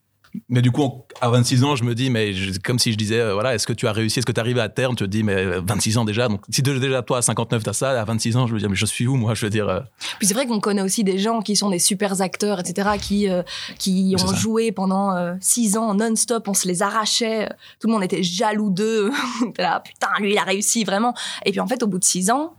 Mais 0.47 0.61
du 0.61 0.71
coup, 0.71 1.03
à 1.19 1.29
26 1.29 1.63
ans, 1.65 1.75
je 1.75 1.83
me 1.83 1.93
dis, 1.93 2.09
mais 2.09 2.31
je- 2.33 2.57
comme 2.59 2.79
si 2.79 2.91
je 2.93 2.97
disais, 2.97 3.19
euh, 3.19 3.33
voilà, 3.33 3.53
est-ce 3.53 3.67
que 3.67 3.73
tu 3.73 3.85
as 3.87 3.91
réussi 3.91 4.19
Est-ce 4.19 4.25
que 4.25 4.31
tu 4.31 4.37
es 4.37 4.39
arrivé 4.39 4.61
à 4.61 4.69
terme? 4.69 4.95
Tu 4.95 5.03
te 5.03 5.09
dis, 5.09 5.23
mais 5.23 5.35
euh, 5.35 5.61
26 5.65 5.97
ans 5.97 6.05
déjà. 6.05 6.27
Donc, 6.29 6.41
si 6.49 6.61
déjà 6.61 7.01
toi, 7.01 7.17
à 7.17 7.21
59, 7.21 7.63
t'as 7.63 7.73
ça, 7.73 7.99
à 7.99 8.05
26 8.05 8.37
ans, 8.37 8.47
je 8.47 8.53
veux 8.53 8.59
dire, 8.59 8.69
mais 8.69 8.75
je 8.77 8.85
suis 8.85 9.07
où, 9.07 9.15
moi? 9.17 9.33
Je 9.33 9.45
veux 9.45 9.49
dire, 9.49 9.67
euh, 9.67 9.79
Puis 10.19 10.27
c'est 10.27 10.33
vrai 10.33 10.45
qu'on 10.47 10.59
connaît 10.61 10.81
aussi 10.81 11.03
des 11.03 11.17
gens 11.17 11.41
qui 11.41 11.55
sont 11.57 11.69
des 11.69 11.79
super 11.79 12.21
acteurs, 12.21 12.59
etc., 12.61 12.91
qui, 13.01 13.29
euh, 13.29 13.43
qui 13.77 14.15
ont 14.17 14.33
joué 14.33 14.71
pendant 14.71 15.15
euh, 15.15 15.33
six 15.41 15.75
ans 15.77 15.93
non-stop, 15.93 16.47
on 16.47 16.53
se 16.53 16.67
les 16.67 16.81
arrachait, 16.81 17.49
tout 17.81 17.87
le 17.87 17.93
monde 17.93 18.03
était 18.03 18.23
jaloux 18.23 18.69
d'eux. 18.69 19.11
Là, 19.57 19.81
putain, 19.81 20.07
lui, 20.19 20.31
il 20.31 20.37
a 20.37 20.43
réussi 20.43 20.83
vraiment. 20.85 21.13
Et 21.45 21.51
puis 21.51 21.59
en 21.59 21.67
fait, 21.67 21.83
au 21.83 21.87
bout 21.87 21.99
de 21.99 22.05
six 22.05 22.29
ans, 22.31 22.53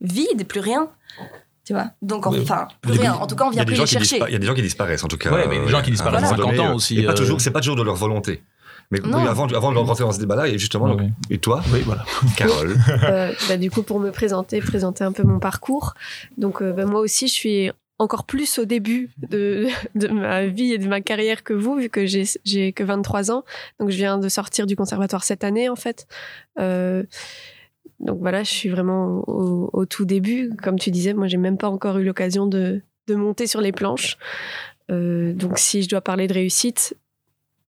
vide, 0.00 0.46
plus 0.48 0.60
rien. 0.60 0.88
Tu 1.64 1.72
vois? 1.74 1.90
Donc, 2.02 2.26
Oui. 2.26 2.40
enfin, 2.42 2.66
plus 2.80 2.98
rien. 2.98 3.14
En 3.14 3.26
tout 3.26 3.36
cas, 3.36 3.44
on 3.46 3.52
Il 3.52 3.56
y 3.56 3.60
a 3.60 3.64
vient 3.64 3.64
des 3.64 3.66
plus 3.66 3.76
gens 3.76 3.82
les 3.82 3.88
qui 3.88 3.92
chercher. 4.08 4.24
il 4.28 4.32
y 4.32 4.36
a 4.36 4.38
des 4.38 4.46
gens 4.46 4.54
qui 4.54 4.62
disparaissent 4.62 5.04
en 5.04 5.08
tout 5.08 5.16
cas. 5.18 5.30
Ouais, 5.32 5.46
mais 5.48 5.60
des 5.60 5.68
gens 5.68 5.80
qui 5.80 5.90
euh, 5.90 5.92
disparaissent 5.92 6.24
à 6.24 6.26
un 6.26 6.32
à 6.32 6.36
moment 6.36 6.48
50 6.50 6.56
donné, 6.56 6.68
ans 6.68 6.74
aussi, 6.74 6.98
Et 7.00 7.04
pas 7.06 7.12
euh, 7.12 7.14
toujours, 7.14 7.40
c'est 7.40 7.50
pas 7.52 7.60
toujours 7.60 7.76
de 7.76 7.82
leur 7.82 7.94
volonté. 7.94 8.42
Mais 8.90 9.00
oui, 9.00 9.10
avant, 9.26 9.46
avant 9.46 9.72
de 9.72 9.78
rentrer 9.78 10.04
dans 10.04 10.12
ce 10.12 10.18
débat-là, 10.18 10.48
et 10.48 10.58
justement, 10.58 10.86
donc, 10.88 11.00
et 11.30 11.38
toi, 11.38 11.62
oui, 11.72 11.80
voilà. 11.80 12.04
Carole, 12.36 12.76
Euh, 13.04 13.32
bah, 13.48 13.56
du 13.56 13.70
coup, 13.70 13.82
pour 13.82 14.00
me 14.00 14.10
présenter, 14.10 14.60
présenter 14.60 15.02
un 15.04 15.12
peu 15.12 15.22
mon 15.22 15.38
parcours. 15.38 15.94
Donc, 16.36 16.60
euh, 16.60 16.72
bah, 16.72 16.84
moi 16.84 17.00
aussi, 17.00 17.26
je 17.28 17.32
suis 17.32 17.70
encore 17.98 18.24
plus 18.24 18.58
au 18.58 18.64
début 18.66 19.10
de, 19.30 19.68
de 19.94 20.08
ma 20.08 20.46
vie 20.46 20.72
et 20.72 20.78
de 20.78 20.88
ma 20.88 21.00
carrière 21.00 21.42
que 21.44 21.54
vous, 21.54 21.76
vu 21.76 21.88
que 21.88 22.04
j'ai 22.04 22.24
j'ai 22.44 22.72
que 22.72 22.82
23 22.84 23.30
ans. 23.30 23.44
Donc, 23.80 23.88
je 23.90 23.96
viens 23.96 24.18
de 24.18 24.28
sortir 24.28 24.66
du 24.66 24.76
conservatoire 24.76 25.24
cette 25.24 25.44
année, 25.44 25.68
en 25.70 25.76
fait. 25.76 26.06
Euh, 26.58 27.04
donc 28.02 28.18
voilà, 28.18 28.42
je 28.42 28.50
suis 28.50 28.68
vraiment 28.68 29.22
au, 29.28 29.86
tout 29.86 30.04
début. 30.04 30.50
Comme 30.62 30.78
tu 30.78 30.90
disais, 30.90 31.14
moi, 31.14 31.28
j'ai 31.28 31.36
même 31.36 31.56
pas 31.56 31.70
encore 31.70 31.98
eu 31.98 32.04
l'occasion 32.04 32.46
de, 32.46 32.82
monter 33.08 33.46
sur 33.46 33.60
les 33.60 33.72
planches. 33.72 34.18
Euh, 34.90 35.32
donc, 35.32 35.58
si 35.58 35.82
je 35.82 35.88
dois 35.88 36.00
parler 36.00 36.26
de 36.26 36.34
réussite, 36.34 36.96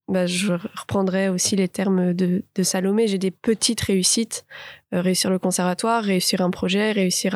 bah, 0.07 0.25
je 0.25 0.53
reprendrai 0.53 1.29
aussi 1.29 1.55
les 1.55 1.69
termes 1.69 2.13
de, 2.13 2.43
Salomé. 2.63 3.07
J'ai 3.07 3.17
des 3.17 3.31
petites 3.31 3.81
réussites 3.81 4.45
euh, 4.93 5.01
réussir 5.01 5.29
le 5.29 5.39
conservatoire, 5.39 6.03
réussir 6.03 6.41
un 6.41 6.51
projet, 6.51 6.91
réussir 6.91 7.35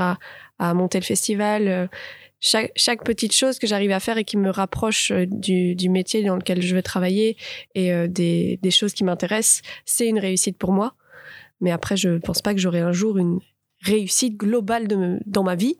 à, 0.59 0.73
monter 0.73 0.99
le 0.99 1.05
festival. 1.05 1.67
euh, 1.67 1.87
chaque, 2.41 3.03
petite 3.05 3.33
chose 3.33 3.59
que 3.59 3.67
j'arrive 3.67 3.91
à 3.91 4.01
faire 4.01 4.17
et 4.17 4.25
qui 4.25 4.35
me 4.35 4.49
rapproche 4.49 5.11
du, 5.11 5.89
métier 5.89 6.21
dans 6.23 6.35
lequel 6.35 6.61
je 6.61 6.75
vais 6.75 6.81
travailler 6.81 7.37
et 7.75 8.07
des 8.07 8.71
choses 8.71 8.93
qui 8.93 9.05
m'intéressent, 9.05 9.61
c'est 9.85 10.07
une 10.07 10.19
réussite 10.19 10.57
pour 10.57 10.73
moi. 10.73 10.95
Mais 11.61 11.71
après, 11.71 11.97
je 11.97 12.09
ne 12.09 12.17
pense 12.19 12.41
pas 12.41 12.53
que 12.53 12.59
j'aurai 12.59 12.79
un 12.79 12.91
jour 12.91 13.17
une 13.17 13.39
réussite 13.81 14.37
globale 14.37 14.87
dans 15.25 15.43
ma 15.43 15.55
vie. 15.55 15.77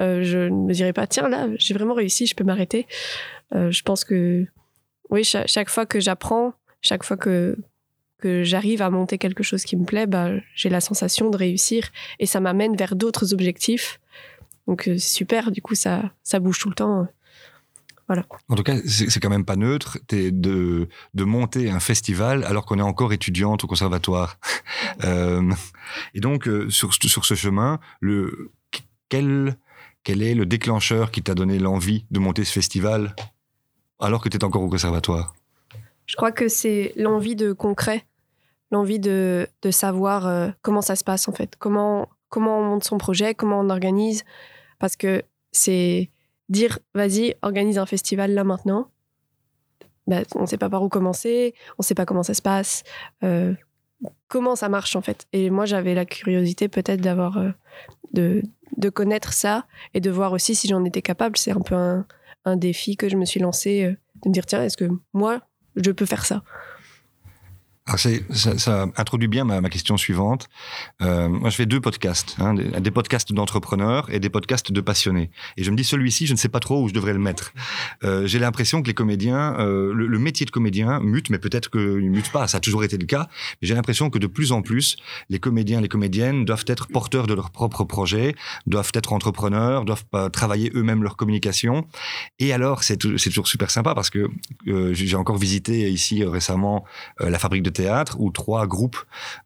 Euh, 0.00 0.22
je 0.22 0.38
ne 0.38 0.66
me 0.66 0.72
dirai 0.72 0.92
pas, 0.92 1.06
tiens, 1.06 1.28
là, 1.28 1.48
j'ai 1.58 1.74
vraiment 1.74 1.94
réussi, 1.94 2.26
je 2.26 2.34
peux 2.34 2.44
m'arrêter. 2.44 2.86
Euh, 3.54 3.70
je 3.70 3.82
pense 3.82 4.04
que, 4.04 4.46
oui, 5.10 5.24
cha- 5.24 5.46
chaque, 5.46 5.70
fois 5.70 5.86
que 5.86 6.00
j'apprends, 6.00 6.52
chaque 6.82 7.04
fois 7.04 7.16
que, 7.16 7.56
que 8.18 8.42
j'arrive 8.42 8.82
à 8.82 8.90
monter 8.90 9.18
quelque 9.18 9.42
chose 9.42 9.64
qui 9.64 9.76
me 9.76 9.84
plaît, 9.84 10.06
bah, 10.06 10.30
j'ai 10.54 10.68
la 10.68 10.80
sensation 10.80 11.30
de 11.30 11.36
réussir 11.36 11.88
et 12.18 12.26
ça 12.26 12.40
m'amène 12.40 12.76
vers 12.76 12.96
d'autres 12.96 13.32
objectifs. 13.32 14.00
Donc 14.66 14.88
euh, 14.88 14.98
c'est 14.98 15.14
super, 15.14 15.52
du 15.52 15.62
coup 15.62 15.74
ça, 15.76 16.10
ça 16.24 16.40
bouge 16.40 16.58
tout 16.58 16.68
le 16.68 16.74
temps. 16.74 17.06
En 18.08 18.54
tout 18.54 18.62
cas, 18.62 18.76
c'est 18.86 19.20
quand 19.20 19.30
même 19.30 19.44
pas 19.44 19.56
neutre 19.56 19.98
de, 20.08 20.88
de 21.14 21.24
monter 21.24 21.70
un 21.70 21.80
festival 21.80 22.44
alors 22.44 22.64
qu'on 22.64 22.78
est 22.78 22.82
encore 22.82 23.12
étudiante 23.12 23.64
au 23.64 23.66
conservatoire. 23.66 24.38
Euh, 25.04 25.52
et 26.14 26.20
donc, 26.20 26.48
euh, 26.48 26.70
sur, 26.70 26.94
sur 26.94 27.24
ce 27.26 27.34
chemin, 27.34 27.80
le, 28.00 28.50
quel, 29.08 29.56
quel 30.04 30.22
est 30.22 30.34
le 30.34 30.46
déclencheur 30.46 31.10
qui 31.10 31.22
t'a 31.22 31.34
donné 31.34 31.58
l'envie 31.58 32.06
de 32.10 32.18
monter 32.18 32.44
ce 32.44 32.52
festival 32.52 33.14
alors 34.00 34.22
que 34.22 34.28
tu 34.28 34.38
es 34.38 34.44
encore 34.44 34.62
au 34.62 34.68
conservatoire? 34.68 35.34
Je 36.06 36.16
crois 36.16 36.32
que 36.32 36.48
c'est 36.48 36.92
l'envie 36.96 37.36
de 37.36 37.52
concret, 37.52 38.06
l'envie 38.70 38.98
de, 38.98 39.46
de 39.62 39.70
savoir 39.70 40.26
euh, 40.26 40.48
comment 40.62 40.82
ça 40.82 40.96
se 40.96 41.04
passe 41.04 41.28
en 41.28 41.32
fait, 41.32 41.56
comment, 41.58 42.08
comment 42.28 42.58
on 42.58 42.64
monte 42.64 42.84
son 42.84 42.98
projet, 42.98 43.34
comment 43.34 43.60
on 43.60 43.68
organise, 43.68 44.24
parce 44.78 44.96
que 44.96 45.22
c'est 45.52 46.10
dire 46.48 46.78
vas-y, 46.94 47.34
organise 47.42 47.78
un 47.78 47.86
festival 47.86 48.32
là 48.32 48.44
maintenant. 48.44 48.90
bah, 50.06 50.22
on 50.34 50.42
ne 50.42 50.46
sait 50.46 50.58
pas 50.58 50.68
par 50.70 50.82
où 50.82 50.88
commencer, 50.88 51.54
on 51.72 51.80
ne 51.80 51.84
sait 51.84 51.94
pas 51.94 52.06
comment 52.06 52.22
ça 52.22 52.34
se 52.34 52.42
passe, 52.42 52.84
euh, 53.24 53.54
comment 54.28 54.56
ça 54.56 54.68
marche 54.68 54.96
en 54.96 55.02
fait. 55.02 55.26
Et 55.32 55.50
moi, 55.50 55.64
j'avais 55.66 55.94
la 55.94 56.04
curiosité 56.04 56.68
peut-être 56.68 57.00
d'avoir, 57.00 57.38
euh, 57.38 57.50
de, 58.12 58.42
de 58.76 58.88
connaître 58.90 59.32
ça 59.32 59.66
et 59.94 60.00
de 60.00 60.10
voir 60.10 60.32
aussi 60.32 60.54
si 60.54 60.68
j'en 60.68 60.84
étais 60.84 61.02
capable. 61.02 61.36
C'est 61.36 61.52
un 61.52 61.60
peu 61.60 61.74
un, 61.74 62.06
un 62.44 62.56
défi 62.56 62.96
que 62.96 63.08
je 63.08 63.16
me 63.16 63.24
suis 63.24 63.40
lancé, 63.40 63.84
euh, 63.84 63.96
de 64.22 64.28
me 64.28 64.32
dire 64.34 64.46
tiens, 64.46 64.62
est-ce 64.62 64.76
que 64.76 64.88
moi, 65.12 65.40
je 65.74 65.90
peux 65.90 66.06
faire 66.06 66.24
ça? 66.24 66.42
Alors 67.88 68.00
ça, 68.00 68.58
ça 68.58 68.86
introduit 68.96 69.28
bien 69.28 69.44
ma, 69.44 69.60
ma 69.60 69.70
question 69.70 69.96
suivante. 69.96 70.48
Euh, 71.02 71.28
moi, 71.28 71.50
je 71.50 71.56
fais 71.56 71.66
deux 71.66 71.80
podcasts, 71.80 72.34
hein, 72.40 72.52
des, 72.54 72.90
podcasts 72.90 73.32
d'entrepreneurs 73.32 74.12
et 74.12 74.18
des 74.18 74.28
podcasts 74.28 74.72
de 74.72 74.80
passionnés. 74.80 75.30
Et 75.56 75.62
je 75.62 75.70
me 75.70 75.76
dis, 75.76 75.84
celui-ci, 75.84 76.26
je 76.26 76.32
ne 76.32 76.36
sais 76.36 76.48
pas 76.48 76.58
trop 76.58 76.82
où 76.82 76.88
je 76.88 76.94
devrais 76.94 77.12
le 77.12 77.20
mettre. 77.20 77.52
Euh, 78.02 78.26
J'ai 78.26 78.40
l'impression 78.40 78.82
que 78.82 78.88
les 78.88 78.94
comédiens, 78.94 79.54
euh, 79.60 79.94
le, 79.94 80.08
le 80.08 80.18
métier 80.18 80.44
de 80.44 80.50
comédien 80.50 80.98
mute, 80.98 81.30
mais 81.30 81.38
peut-être 81.38 81.70
qu'il 81.70 82.10
mute 82.10 82.32
pas. 82.32 82.48
Ça 82.48 82.56
a 82.56 82.60
toujours 82.60 82.82
été 82.82 82.98
le 82.98 83.06
cas. 83.06 83.28
Mais 83.62 83.68
j'ai 83.68 83.74
l'impression 83.76 84.10
que 84.10 84.18
de 84.18 84.26
plus 84.26 84.50
en 84.50 84.62
plus, 84.62 84.96
les 85.28 85.38
comédiens, 85.38 85.80
les 85.80 85.88
comédiennes 85.88 86.44
doivent 86.44 86.64
être 86.66 86.88
porteurs 86.88 87.28
de 87.28 87.34
leur 87.34 87.50
propre 87.52 87.84
projet, 87.84 88.34
doivent 88.66 88.90
être 88.94 89.12
entrepreneurs, 89.12 89.84
doivent 89.84 90.04
euh, 90.14 90.28
travailler 90.28 90.72
eux-mêmes 90.74 91.04
leur 91.04 91.16
communication. 91.16 91.86
Et 92.40 92.52
alors, 92.52 92.82
c'est 92.82 92.96
tou- 92.96 93.16
c'est 93.16 93.30
toujours 93.30 93.46
super 93.46 93.70
sympa 93.70 93.94
parce 93.94 94.10
que 94.10 94.26
euh, 94.66 94.92
j'ai 94.92 95.14
encore 95.16 95.36
visité 95.38 95.88
ici 95.88 96.24
euh, 96.24 96.30
récemment 96.30 96.84
la 97.20 97.38
fabrique 97.38 97.62
de 97.62 97.70
théâtre 97.76 98.16
où 98.18 98.30
trois 98.30 98.66
groupes 98.66 98.98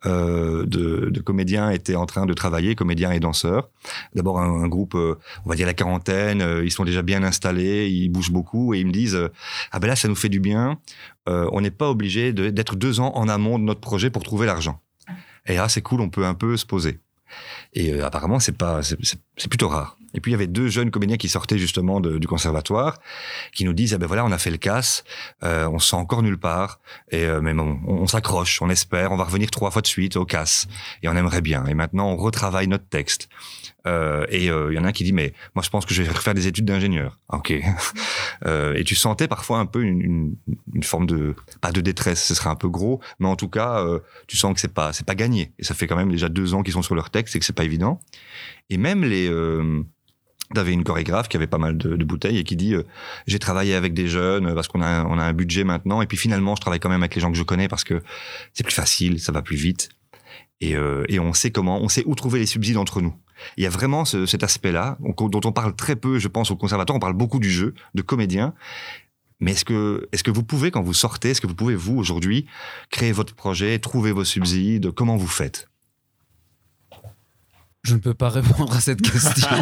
euh, 0.06 0.64
de, 0.66 1.20
comédiens 1.20 1.70
étaient 1.70 1.96
en 1.96 2.06
train 2.06 2.26
de 2.26 2.34
travailler, 2.34 2.74
comédiens 2.74 3.10
et 3.10 3.20
danseurs. 3.20 3.68
D'abord 4.14 4.40
un, 4.40 4.68
groupe, 4.68 4.94
euh, 4.94 5.18
on 5.44 5.50
va 5.50 5.56
dire 5.56 5.66
la 5.66 5.74
quarantaine, 5.74 6.40
euh, 6.40 6.64
ils 6.64 6.70
sont 6.70 6.84
déjà 6.84 7.02
bien 7.02 7.22
installés, 7.22 7.88
ils 7.88 8.08
bougent 8.08 8.32
beaucoup 8.32 8.72
et 8.74 8.80
ils 8.80 8.86
me 8.86 8.92
disent 8.92 9.18
ah 9.72 9.78
ben 9.80 9.88
là 9.88 9.96
ça 9.96 10.08
nous 10.08 10.14
fait 10.14 10.28
du 10.28 10.40
bien, 10.40 10.78
on 11.26 11.60
n'est 11.60 11.70
pas 11.70 11.88
obligé 11.88 12.32
d'être 12.32 12.74
deux 12.74 12.98
ans 12.98 13.12
en 13.14 13.28
amont 13.28 13.58
de 13.58 13.64
notre 13.64 13.80
projet 13.80 14.10
pour 14.10 14.22
trouver 14.22 14.46
l'argent. 14.46 14.80
Et 15.46 15.54
là 15.54 15.68
c'est 15.68 15.82
cool, 15.82 16.00
on 16.00 16.10
peut 16.10 16.24
un 16.24 16.34
peu 16.34 16.56
se 16.56 16.66
poser. 16.66 16.98
Et 17.74 17.92
euh, 17.92 18.04
apparemment 18.06 18.40
c'est 18.40 18.56
pas, 18.56 18.82
c'est- 18.82 18.96
plutôt 19.48 19.68
rare. 19.68 19.96
Et 20.12 20.20
puis 20.20 20.30
il 20.30 20.32
y 20.32 20.34
avait 20.34 20.48
deux 20.48 20.68
jeunes 20.68 20.90
comédiens 20.90 21.16
qui 21.16 21.28
sortaient 21.28 21.56
justement 21.58 22.00
de- 22.00 22.18
du 22.18 22.26
conservatoire, 22.26 22.98
qui 23.52 23.64
nous 23.64 23.72
disent 23.72 23.94
ah 23.94 23.98
ben 23.98 24.06
voilà 24.06 24.24
on 24.24 24.32
a 24.32 24.38
fait 24.38 24.50
le 24.50 24.56
casse, 24.56 25.04
euh, 25.44 25.68
on 25.68 25.78
se 25.78 25.90
sent 25.90 25.96
encore 25.96 26.22
nulle 26.22 26.38
part, 26.38 26.80
et 27.10 27.24
euh, 27.24 27.40
mais 27.40 27.54
bon, 27.54 27.78
on, 27.86 27.94
on 27.98 28.06
s'accroche, 28.06 28.60
on 28.60 28.70
espère, 28.70 29.12
on 29.12 29.16
va 29.16 29.24
revenir 29.24 29.50
trois 29.50 29.70
fois 29.70 29.82
de 29.82 29.86
suite 29.86 30.16
au 30.16 30.24
casse, 30.24 30.66
et 31.02 31.08
on 31.08 31.16
aimerait 31.16 31.40
bien. 31.42 31.64
Et 31.66 31.74
maintenant 31.74 32.08
on 32.10 32.16
retravaille 32.16 32.66
notre 32.66 32.88
texte. 32.88 33.28
Euh, 33.86 34.26
et 34.28 34.50
euh, 34.50 34.68
il 34.70 34.76
y 34.76 34.78
en 34.78 34.84
a 34.84 34.88
un 34.88 34.92
qui 34.92 35.04
dit 35.04 35.12
mais 35.14 35.32
moi 35.54 35.62
je 35.64 35.70
pense 35.70 35.86
que 35.86 35.94
je 35.94 36.02
vais 36.02 36.10
refaire 36.12 36.34
des 36.34 36.46
études 36.46 36.66
d'ingénieur. 36.66 37.18
Ah, 37.28 37.36
Ok. 37.38 37.52
Euh, 38.46 38.72
et 38.74 38.84
tu 38.84 38.94
sentais 38.94 39.28
parfois 39.28 39.58
un 39.58 39.66
peu 39.66 39.82
une, 39.82 40.00
une, 40.00 40.34
une 40.72 40.82
forme 40.82 41.04
de 41.06 41.34
pas 41.60 41.72
de 41.72 41.82
détresse, 41.82 42.24
ce 42.24 42.34
serait 42.34 42.48
un 42.48 42.54
peu 42.54 42.68
gros, 42.70 43.00
mais 43.18 43.28
en 43.28 43.36
tout 43.36 43.48
cas 43.48 43.84
tu 44.26 44.38
sens 44.38 44.54
que 44.54 44.60
c'est 44.60 44.72
pas 44.72 44.94
c'est 44.94 45.04
pas 45.04 45.14
gagné. 45.14 45.52
Et 45.58 45.64
ça 45.64 45.74
fait 45.74 45.86
quand 45.86 45.96
même 45.96 46.10
déjà 46.10 46.30
deux 46.30 46.54
ans 46.54 46.62
qu'ils 46.62 46.72
sont 46.72 46.80
sur 46.80 46.94
leur 46.94 47.10
texte 47.10 47.36
et 47.36 47.38
que 47.38 47.44
c'est 47.44 47.52
pas 47.52 47.64
évident. 47.64 48.00
Et 48.70 48.78
même 48.78 49.04
les 49.04 49.28
T'avais 50.52 50.72
une 50.72 50.82
chorégraphe 50.82 51.28
qui 51.28 51.36
avait 51.36 51.46
pas 51.46 51.58
mal 51.58 51.78
de, 51.78 51.94
de 51.94 52.04
bouteilles 52.04 52.38
et 52.38 52.42
qui 52.44 52.56
dit 52.56 52.74
euh, 52.74 52.82
j'ai 53.28 53.38
travaillé 53.38 53.76
avec 53.76 53.94
des 53.94 54.08
jeunes 54.08 54.52
parce 54.52 54.66
qu'on 54.66 54.80
a 54.82 54.86
un- 54.86 55.04
on 55.06 55.16
a 55.16 55.22
un 55.22 55.32
budget 55.32 55.62
maintenant 55.62 56.02
et 56.02 56.06
puis 56.06 56.16
finalement 56.16 56.56
je 56.56 56.60
travaille 56.60 56.80
quand 56.80 56.88
même 56.88 57.02
avec 57.02 57.14
les 57.14 57.20
gens 57.20 57.30
que 57.30 57.38
je 57.38 57.44
connais 57.44 57.68
parce 57.68 57.84
que 57.84 58.02
c'est 58.52 58.64
plus 58.64 58.74
facile, 58.74 59.20
ça 59.20 59.30
va 59.30 59.42
plus 59.42 59.54
vite 59.56 59.90
et, 60.60 60.74
euh, 60.74 61.04
et 61.08 61.20
on 61.20 61.32
sait 61.34 61.52
comment, 61.52 61.80
on 61.80 61.88
sait 61.88 62.02
où 62.04 62.16
trouver 62.16 62.40
les 62.40 62.46
subsides 62.46 62.78
entre 62.78 63.00
nous. 63.00 63.14
Il 63.56 63.64
y 63.64 63.66
a 63.66 63.70
vraiment 63.70 64.04
ce- 64.04 64.26
cet 64.26 64.42
aspect-là 64.42 64.98
on- 65.02 65.28
dont 65.28 65.40
on 65.44 65.52
parle 65.52 65.74
très 65.74 65.96
peu, 65.96 66.18
je 66.18 66.28
pense, 66.28 66.50
au 66.50 66.56
conservatoire. 66.56 66.96
On 66.96 67.00
parle 67.00 67.14
beaucoup 67.14 67.38
du 67.38 67.50
jeu, 67.50 67.74
de 67.94 68.02
comédien. 68.02 68.54
Mais 69.42 69.52
est-ce 69.52 69.64
que, 69.64 70.06
est-ce 70.12 70.22
que 70.22 70.30
vous 70.30 70.42
pouvez, 70.42 70.70
quand 70.70 70.82
vous 70.82 70.92
sortez, 70.92 71.30
est-ce 71.30 71.40
que 71.40 71.46
vous 71.46 71.54
pouvez, 71.54 71.74
vous, 71.74 71.96
aujourd'hui, 71.96 72.44
créer 72.90 73.12
votre 73.12 73.34
projet, 73.34 73.78
trouver 73.78 74.12
vos 74.12 74.24
subsides? 74.24 74.90
Comment 74.90 75.16
vous 75.16 75.26
faites? 75.26 75.68
Je 77.82 77.94
ne 77.94 78.00
peux 78.00 78.12
pas 78.12 78.28
répondre 78.28 78.76
à 78.76 78.80
cette 78.80 79.00
question. 79.00 79.48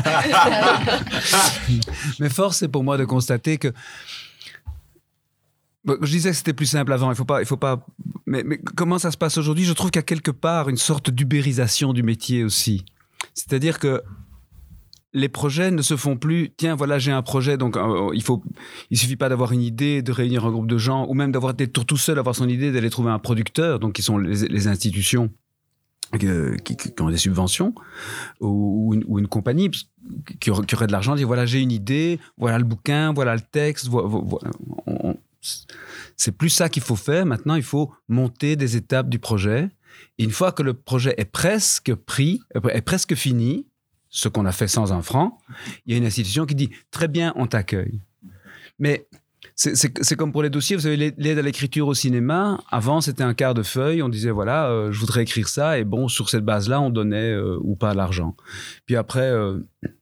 Mais 2.18 2.28
force 2.28 2.62
est 2.62 2.68
pour 2.68 2.82
moi 2.82 2.96
de 2.98 3.04
constater 3.04 3.58
que. 3.58 3.72
Bon, 5.84 5.96
Je 6.02 6.10
disais 6.10 6.30
que 6.30 6.36
c'était 6.36 6.52
plus 6.52 6.66
simple 6.66 6.92
avant. 6.92 7.10
Il 7.10 7.16
faut 7.16 7.24
pas, 7.24 7.40
il 7.40 7.46
faut 7.46 7.56
pas. 7.56 7.86
Mais, 8.26 8.42
mais 8.44 8.58
comment 8.58 8.98
ça 8.98 9.10
se 9.10 9.16
passe 9.16 9.38
aujourd'hui? 9.38 9.64
Je 9.64 9.72
trouve 9.72 9.90
qu'il 9.90 9.98
y 10.00 10.00
a 10.00 10.02
quelque 10.02 10.30
part 10.32 10.68
une 10.68 10.76
sorte 10.76 11.10
d'ubérisation 11.10 11.92
du 11.92 12.02
métier 12.02 12.44
aussi. 12.44 12.84
C'est-à-dire 13.38 13.79
que 13.79 14.03
les 15.14 15.29
projets 15.29 15.70
ne 15.70 15.83
se 15.83 15.96
font 15.96 16.16
plus. 16.16 16.51
Tiens, 16.57 16.74
voilà, 16.74 16.98
j'ai 16.98 17.12
un 17.12 17.22
projet, 17.22 17.57
donc 17.57 17.77
euh, 17.77 18.11
il 18.14 18.22
faut. 18.22 18.42
Il 18.90 18.98
suffit 18.98 19.16
pas 19.16 19.29
d'avoir 19.29 19.53
une 19.53 19.62
idée, 19.62 20.03
de 20.03 20.12
réunir 20.12 20.44
un 20.44 20.51
groupe 20.51 20.66
de 20.66 20.77
gens, 20.79 21.07
ou 21.09 21.14
même 21.14 21.33
d'avoir 21.33 21.55
d'être 21.55 21.85
tout 21.85 21.96
seul, 21.96 22.18
avoir 22.18 22.35
son 22.35 22.48
idée, 22.48 22.72
d'aller 22.72 22.90
trouver 22.90 23.11
un 23.11 23.18
producteur, 23.18 23.79
donc 23.79 23.94
qui 23.94 24.03
sont 24.03 24.18
les, 24.18 24.66
institutions 24.66 25.31
qui, 26.18 26.27
ont 27.01 27.11
des 27.11 27.16
subventions 27.18 27.74
ou, 28.40 28.94
une, 28.94 29.29
compagnie 29.29 29.70
qui 30.40 30.51
aurait, 30.51 30.87
de 30.87 30.92
l'argent, 30.92 31.14
dire 31.16 31.27
voilà 31.27 31.44
j'ai 31.44 31.61
une 31.61 31.72
idée, 31.72 32.18
voilà 32.38 32.59
le 32.59 32.64
bouquin, 32.64 33.12
voilà 33.12 33.35
le 33.35 33.42
texte, 33.42 33.88
vo- 33.88 34.09
vo- 34.09 34.24
vo- 34.24 34.40
on- 34.87 35.11
on- 35.11 35.16
c'est 36.16 36.33
plus 36.33 36.48
ça 36.51 36.68
qu'il 36.68 36.83
faut 36.83 36.96
faire. 36.96 37.24
Maintenant, 37.24 37.55
il 37.55 37.62
faut 37.62 37.92
monter 38.09 38.57
des 38.57 38.77
étapes 38.77 39.09
du 39.09 39.18
projet. 39.18 39.68
Une 40.18 40.30
fois 40.30 40.52
que 40.52 40.62
le 40.62 40.74
projet 40.74 41.14
est 41.16 41.24
presque 41.30 41.94
pris, 41.94 42.40
euh, 42.56 42.68
est 42.70 42.82
presque 42.82 43.14
fini, 43.14 43.66
ce 44.11 44.28
qu'on 44.28 44.46
a 44.46 44.52
fait 44.52 44.68
sans 44.68 44.92
un 44.92 45.02
franc, 45.02 45.38
il 45.87 45.92
y 45.92 45.94
a 45.94 45.98
une 45.98 46.06
institution 46.06 46.46
qui 46.46 46.54
dit 46.54 46.70
très 46.90 47.08
bien, 47.08 47.32
on 47.37 47.46
t'accueille. 47.46 48.00
Mais 48.78 49.06
c'est- 49.54 50.16
comme 50.16 50.32
pour 50.32 50.42
les 50.42 50.50
dossiers, 50.50 50.76
vous 50.76 50.82
savez, 50.82 50.96
l'aide- 50.96 51.14
l'aide 51.18 51.38
à 51.38 51.42
l'écriture 51.42 51.88
au 51.88 51.94
cinéma, 51.94 52.61
avant 52.70 53.00
c'était 53.00 53.22
un 53.22 53.34
quart 53.34 53.54
de 53.54 53.62
feuille, 53.62 54.02
on 54.02 54.08
disait 54.08 54.30
voilà, 54.30 54.70
euh, 54.70 54.92
je 54.92 54.98
voudrais 55.00 55.22
écrire 55.22 55.48
ça, 55.48 55.78
et 55.78 55.84
bon, 55.84 56.08
sur 56.08 56.30
cette 56.30 56.44
base-là, 56.44 56.80
on 56.80 56.90
donnait 56.90 57.32
euh, 57.32 57.58
ou 57.61 57.76
pas 57.76 57.92
l'argent. 57.92 58.37
Puis 58.87 58.96
après, 58.96 59.30
euh, 59.30 59.58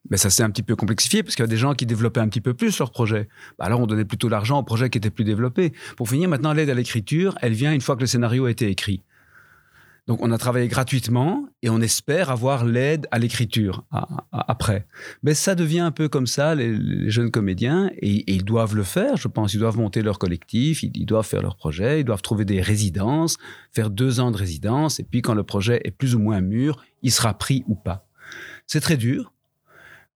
ben, 0.09 0.16
ça 0.16 0.30
s'est 0.30 0.42
un 0.42 0.50
petit 0.50 0.62
peu 0.62 0.76
complexifié, 0.76 1.22
parce 1.22 1.35
qu'il 1.35 1.42
y 1.42 1.48
a 1.48 1.48
des 1.48 1.56
gens 1.56 1.74
qui 1.74 1.87
développaient 1.87 2.20
un 2.20 2.28
petit 2.28 2.40
peu 2.40 2.54
plus 2.54 2.78
leur 2.78 2.90
projet. 2.92 3.28
Bah, 3.59 3.64
alors 3.64 3.80
on 3.80 3.87
donnait 3.87 4.04
plutôt 4.04 4.28
l'argent 4.28 4.59
aux 4.59 4.62
projets 4.64 4.88
qui 4.90 4.98
étaient 4.98 5.11
plus 5.11 5.24
développés. 5.24 5.72
Pour 5.96 6.09
finir, 6.09 6.28
maintenant, 6.28 6.52
l'aide 6.52 6.70
à 6.70 6.74
l'écriture, 6.74 7.35
elle 7.40 7.54
vient 7.54 7.72
une 7.72 7.80
fois 7.80 7.96
que 7.96 8.02
le 8.02 8.06
scénario 8.06 8.44
a 8.44 8.50
été 8.50 8.68
écrit. 8.68 9.02
Donc 10.06 10.22
on 10.22 10.30
a 10.30 10.38
travaillé 10.38 10.68
gratuitement 10.68 11.48
et 11.62 11.68
on 11.68 11.80
espère 11.80 12.30
avoir 12.30 12.64
l'aide 12.64 13.08
à 13.10 13.18
l'écriture 13.18 13.84
après. 14.30 14.86
Mais 15.24 15.34
ça 15.34 15.56
devient 15.56 15.80
un 15.80 15.90
peu 15.90 16.08
comme 16.08 16.28
ça, 16.28 16.54
les, 16.54 17.10
jeunes 17.10 17.32
comédiens, 17.32 17.90
et, 17.96 18.32
ils 18.32 18.44
doivent 18.44 18.76
le 18.76 18.84
faire, 18.84 19.16
je 19.16 19.26
pense. 19.26 19.54
Ils 19.54 19.58
doivent 19.58 19.78
monter 19.78 20.02
leur 20.02 20.20
collectif, 20.20 20.84
ils, 20.84 21.06
doivent 21.06 21.26
faire 21.26 21.42
leur 21.42 21.56
projet, 21.56 22.00
ils 22.00 22.04
doivent 22.04 22.22
trouver 22.22 22.44
des 22.44 22.60
résidences, 22.60 23.36
faire 23.72 23.90
deux 23.90 24.20
ans 24.20 24.30
de 24.30 24.36
résidence, 24.36 25.00
et 25.00 25.04
puis 25.04 25.22
quand 25.22 25.34
le 25.34 25.42
projet 25.42 25.80
est 25.84 25.90
plus 25.90 26.14
ou 26.14 26.20
moins 26.20 26.40
mûr, 26.40 26.84
il 27.02 27.10
sera 27.10 27.36
pris 27.36 27.64
ou 27.66 27.74
pas. 27.74 28.06
C'est 28.68 28.80
très 28.80 28.96
dur, 28.96 29.32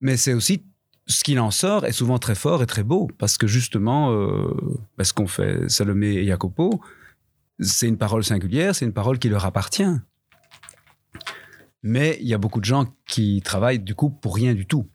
mais 0.01 0.17
c'est 0.17 0.35
aussi 0.35 0.65
ce 1.07 1.25
qu'il 1.25 1.41
en 1.41 1.51
sort 1.51 1.85
est 1.85 1.93
souvent 1.93 2.19
très 2.19 2.37
fort 2.37 2.63
et 2.63 2.67
très 2.67 2.85
beau, 2.85 3.11
parce 3.19 3.37
que 3.39 3.49
justement, 3.49 4.13
euh, 4.13 4.55
ben, 4.97 5.03
ce 5.03 5.13
qu'ont 5.13 5.27
fait 5.27 5.69
Salomé 5.69 6.15
et 6.15 6.27
Jacopo, 6.27 6.81
c'est 7.61 7.87
une 7.89 7.99
parole 7.99 8.25
singulière, 8.25 8.75
c'est 8.75 8.85
une 8.85 8.93
parole 8.93 9.19
qui 9.19 9.29
leur 9.29 9.45
appartient. 9.45 9.85
Mais 11.83 12.19
il 12.21 12.27
y 12.29 12.35
a 12.35 12.39
beaucoup 12.39 12.61
de 12.61 12.65
gens 12.65 12.93
qui 13.07 13.41
travaillent 13.43 13.79
du 13.79 13.95
coup 13.95 14.11
pour 14.11 14.35
rien 14.35 14.55
du 14.55 14.67
tout. 14.67 14.89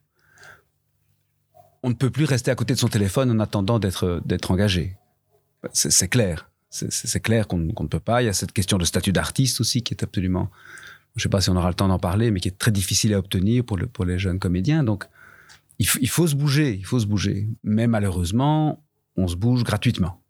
On 1.82 1.88
ne 1.90 1.94
peut 1.94 2.10
plus 2.10 2.24
rester 2.24 2.50
à 2.50 2.54
côté 2.54 2.74
de 2.74 2.78
son 2.78 2.88
téléphone 2.88 3.30
en 3.30 3.40
attendant 3.40 3.78
d'être 3.78 4.50
engagé. 4.50 4.96
C'est 5.72 6.08
clair. 6.08 6.50
C'est- 6.70 7.20
clair 7.20 7.48
qu'on 7.48 7.58
ne 7.58 7.72
peut 7.88 8.00
pas. 8.00 8.22
Il 8.22 8.26
y 8.26 8.28
a 8.28 8.32
cette 8.32 8.52
question 8.52 8.76
de 8.78 8.84
statut 8.84 9.12
d'artiste 9.12 9.60
aussi 9.60 9.82
qui 9.82 9.94
est 9.94 10.02
absolument, 10.02 10.50
je 11.14 11.20
ne 11.20 11.22
sais 11.22 11.28
pas 11.28 11.40
si 11.40 11.48
on 11.50 11.56
aura 11.56 11.68
le 11.68 11.74
temps 11.74 11.88
d'en 11.88 11.98
parler, 11.98 12.30
mais 12.30 12.40
qui 12.40 12.48
est 12.48 12.58
très 12.58 12.70
difficile 12.72 13.14
à 13.14 13.18
obtenir 13.18 13.64
pour, 13.64 13.76
le- 13.76 13.86
pour 13.86 14.04
les 14.04 14.18
jeunes 14.18 14.38
comédiens. 14.38 14.82
Donc, 14.84 15.04
il 15.78 16.08
faut 16.08 16.26
se 16.26 16.34
bouger, 16.34 16.74
il 16.74 16.84
faut 16.84 16.98
se 17.00 17.06
bouger. 17.06 17.48
Mais 17.62 17.86
malheureusement, 17.86 18.82
on 19.16 19.26
se 19.28 19.36
bouge 19.36 19.62
gratuitement. 19.64 20.20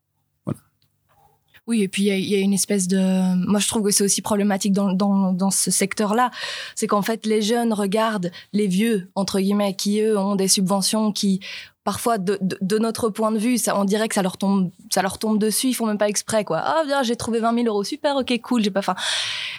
Oui, 1.66 1.82
et 1.82 1.88
puis 1.88 2.04
il 2.04 2.28
y 2.28 2.34
a- 2.36 2.38
une 2.38 2.52
espèce 2.52 2.86
de. 2.86 3.34
Moi, 3.48 3.58
je 3.58 3.66
trouve 3.66 3.82
que 3.82 3.90
c'est 3.90 4.04
aussi 4.04 4.22
problématique 4.22 4.72
dans, 4.72 5.50
ce 5.50 5.70
secteur-là. 5.70 6.30
C'est 6.74 6.86
qu'en 6.86 7.02
fait, 7.02 7.26
les 7.26 7.42
jeunes 7.42 7.72
regardent 7.72 8.30
les 8.52 8.66
vieux, 8.68 9.10
entre 9.14 9.40
guillemets, 9.40 9.74
qui 9.74 10.00
eux 10.00 10.16
ont 10.18 10.36
des 10.36 10.48
subventions 10.48 11.10
qui, 11.12 11.40
parfois, 11.82 12.18
de, 12.18 12.38
notre 12.78 13.10
point 13.10 13.32
de 13.32 13.38
vue, 13.38 13.58
ça, 13.58 13.78
on 13.78 13.84
dirait 13.84 14.06
que 14.08 14.14
ça 14.14 14.22
leur 14.22 14.36
tombe, 14.36 14.70
ça 14.90 15.02
leur 15.02 15.18
tombe 15.18 15.38
dessus. 15.38 15.68
Ils 15.68 15.74
font 15.74 15.86
même 15.86 15.98
pas 15.98 16.08
exprès, 16.08 16.44
quoi. 16.44 16.58
Ah, 16.64 16.82
bien, 16.86 17.02
j'ai 17.02 17.16
trouvé 17.16 17.40
20 17.40 17.54
000 17.54 17.66
euros, 17.66 17.82
super, 17.84 18.16
ok, 18.16 18.40
cool, 18.42 18.62
j'ai 18.62 18.70
pas 18.70 18.82
faim. 18.82 18.94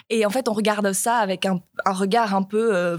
Et 0.08 0.24
en 0.24 0.30
fait, 0.30 0.48
on 0.48 0.54
regarde 0.54 0.92
ça 0.92 1.16
avec 1.16 1.44
un, 1.44 1.60
regard 1.86 2.34
un 2.34 2.42
peu. 2.42 2.74
euh, 2.74 2.96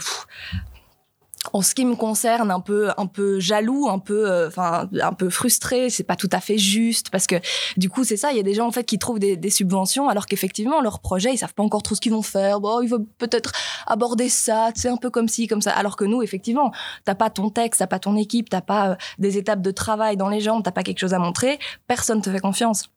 en 1.54 1.62
ce 1.62 1.73
qui 1.73 1.86
me 1.86 1.95
concerne, 1.95 2.52
un 2.52 2.60
peu, 2.60 2.89
un 2.97 3.06
peu 3.06 3.39
jaloux, 3.39 3.88
un 3.89 3.99
peu, 3.99 4.30
euh, 4.30 4.47
enfin, 4.47 4.88
un 5.02 5.13
peu 5.13 5.30
frustré. 5.30 5.89
C'est 5.89 6.04
pas 6.04 6.15
tout 6.15 6.30
à 6.32 6.39
fait 6.39 6.58
juste 6.58 7.10
parce 7.10 7.28
que 7.28 7.36
du 7.78 7.89
coup, 7.89 8.04
c'est 8.04 8.17
ça. 8.17 8.32
Il 8.32 8.38
y 8.38 8.39
a 8.39 8.43
des 8.43 8.54
gens 8.54 8.67
en 8.67 8.71
fait 8.71 8.84
qui 8.84 8.99
trouvent 8.99 9.19
des, 9.19 9.49
subventions 9.49 10.10
alors 10.10 10.28
qu'effectivement 10.28 10.80
leur 10.82 10.99
projet, 10.99 11.34
ils 11.34 11.38
savent 11.38 11.54
pas 11.54 11.63
encore 11.63 11.82
trop 11.82 11.95
ce 11.95 12.02
qu'ils 12.02 12.12
vont 12.12 12.21
faire. 12.21 12.60
Bon, 12.60 12.82
ils 12.82 12.89
vont 12.89 13.06
peut-être 13.17 13.52
aborder 13.88 14.30
ça, 14.30 14.69
c'est 14.75 14.89
un 14.89 14.97
peu 14.97 15.10
comme 15.10 15.28
ci, 15.28 15.47
comme 15.47 15.62
ça. 15.62 15.71
Alors 15.71 15.95
que 15.95 16.06
nous, 16.06 16.21
effectivement, 16.21 16.71
t'as 17.06 17.15
pas 17.15 17.30
ton 17.30 17.49
texte, 17.49 17.80
t'as 17.80 17.88
pas 17.88 17.99
ton 17.99 18.15
équipe, 18.15 18.49
t'as 18.49 18.62
pas 18.62 18.91
euh, 18.91 18.95
des 19.17 19.38
étapes 19.38 19.62
de 19.62 19.71
travail 19.71 20.17
dans 20.17 20.30
les 20.30 20.41
jambes, 20.41 20.63
t'as 20.63 20.71
pas 20.71 20.84
quelque 20.84 20.99
chose 20.99 21.13
à 21.13 21.19
montrer. 21.19 21.58
Personne 21.88 22.21
te 22.21 22.30
fait 22.32 22.39
confiance. 22.39 22.89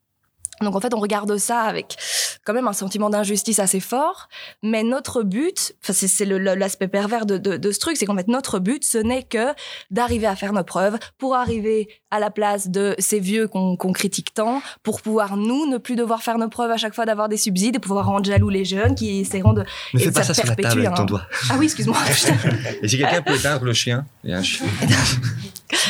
Donc 0.62 0.76
en 0.76 0.80
fait, 0.80 0.94
on 0.94 1.00
regarde 1.00 1.36
ça 1.36 1.60
avec 1.62 1.96
quand 2.44 2.52
même 2.54 2.68
un 2.68 2.72
sentiment 2.72 3.10
d'injustice 3.10 3.58
assez 3.58 3.80
fort. 3.80 4.28
Mais 4.62 4.82
notre 4.82 5.22
but, 5.22 5.74
enfin 5.82 5.92
c'est 5.92 6.24
l'aspect 6.24 6.88
pervers 6.88 7.26
de, 7.26 7.38
de, 7.38 7.56
de 7.56 7.72
ce 7.72 7.78
truc, 7.78 7.96
c'est 7.96 8.06
qu'en 8.06 8.16
fait 8.16 8.28
notre 8.28 8.58
but, 8.58 8.84
ce 8.84 8.98
n'est 8.98 9.22
que 9.22 9.52
d'arriver 9.90 10.26
à 10.26 10.36
faire 10.36 10.52
nos 10.52 10.64
preuves 10.64 10.98
pour 11.18 11.36
arriver 11.36 11.88
à 12.10 12.20
la 12.20 12.30
place 12.30 12.68
de 12.68 12.94
ces 12.98 13.20
vieux 13.20 13.48
qu'on 13.48 13.76
critique 13.92 14.34
tant, 14.34 14.60
pour 14.82 15.00
pouvoir 15.00 15.36
nous 15.36 15.66
ne 15.66 15.78
plus 15.78 15.96
devoir 15.96 16.22
faire 16.22 16.38
nos 16.38 16.48
preuves 16.48 16.70
à 16.70 16.76
chaque 16.76 16.94
fois 16.94 17.06
d'avoir 17.06 17.28
des 17.28 17.38
subsides 17.38 17.76
et 17.76 17.78
pouvoir 17.78 18.06
rendre 18.06 18.24
jaloux 18.24 18.50
les 18.50 18.64
jeunes 18.64 18.94
qui 18.94 19.20
essaieront 19.20 19.54
de. 19.54 19.64
Ne 19.94 19.98
fais 19.98 20.12
pas 20.12 20.22
ça 20.22 20.34
sur 20.34 20.46
la 20.46 20.54
table 20.54 20.80
avec 20.80 20.94
ton 20.94 21.02
hein. 21.02 21.06
doigt. 21.06 21.22
Ah 21.50 21.54
oui, 21.58 21.66
excuse-moi. 21.66 21.96
Et 22.82 22.88
si 22.88 22.98
quelqu'un 22.98 23.22
peut 23.22 23.34
éteindre 23.34 23.64
le 23.64 23.72
chien, 23.72 24.04
il 24.24 24.30
y 24.30 24.34
a 24.34 24.38
un 24.38 24.42
chien. 24.42 24.66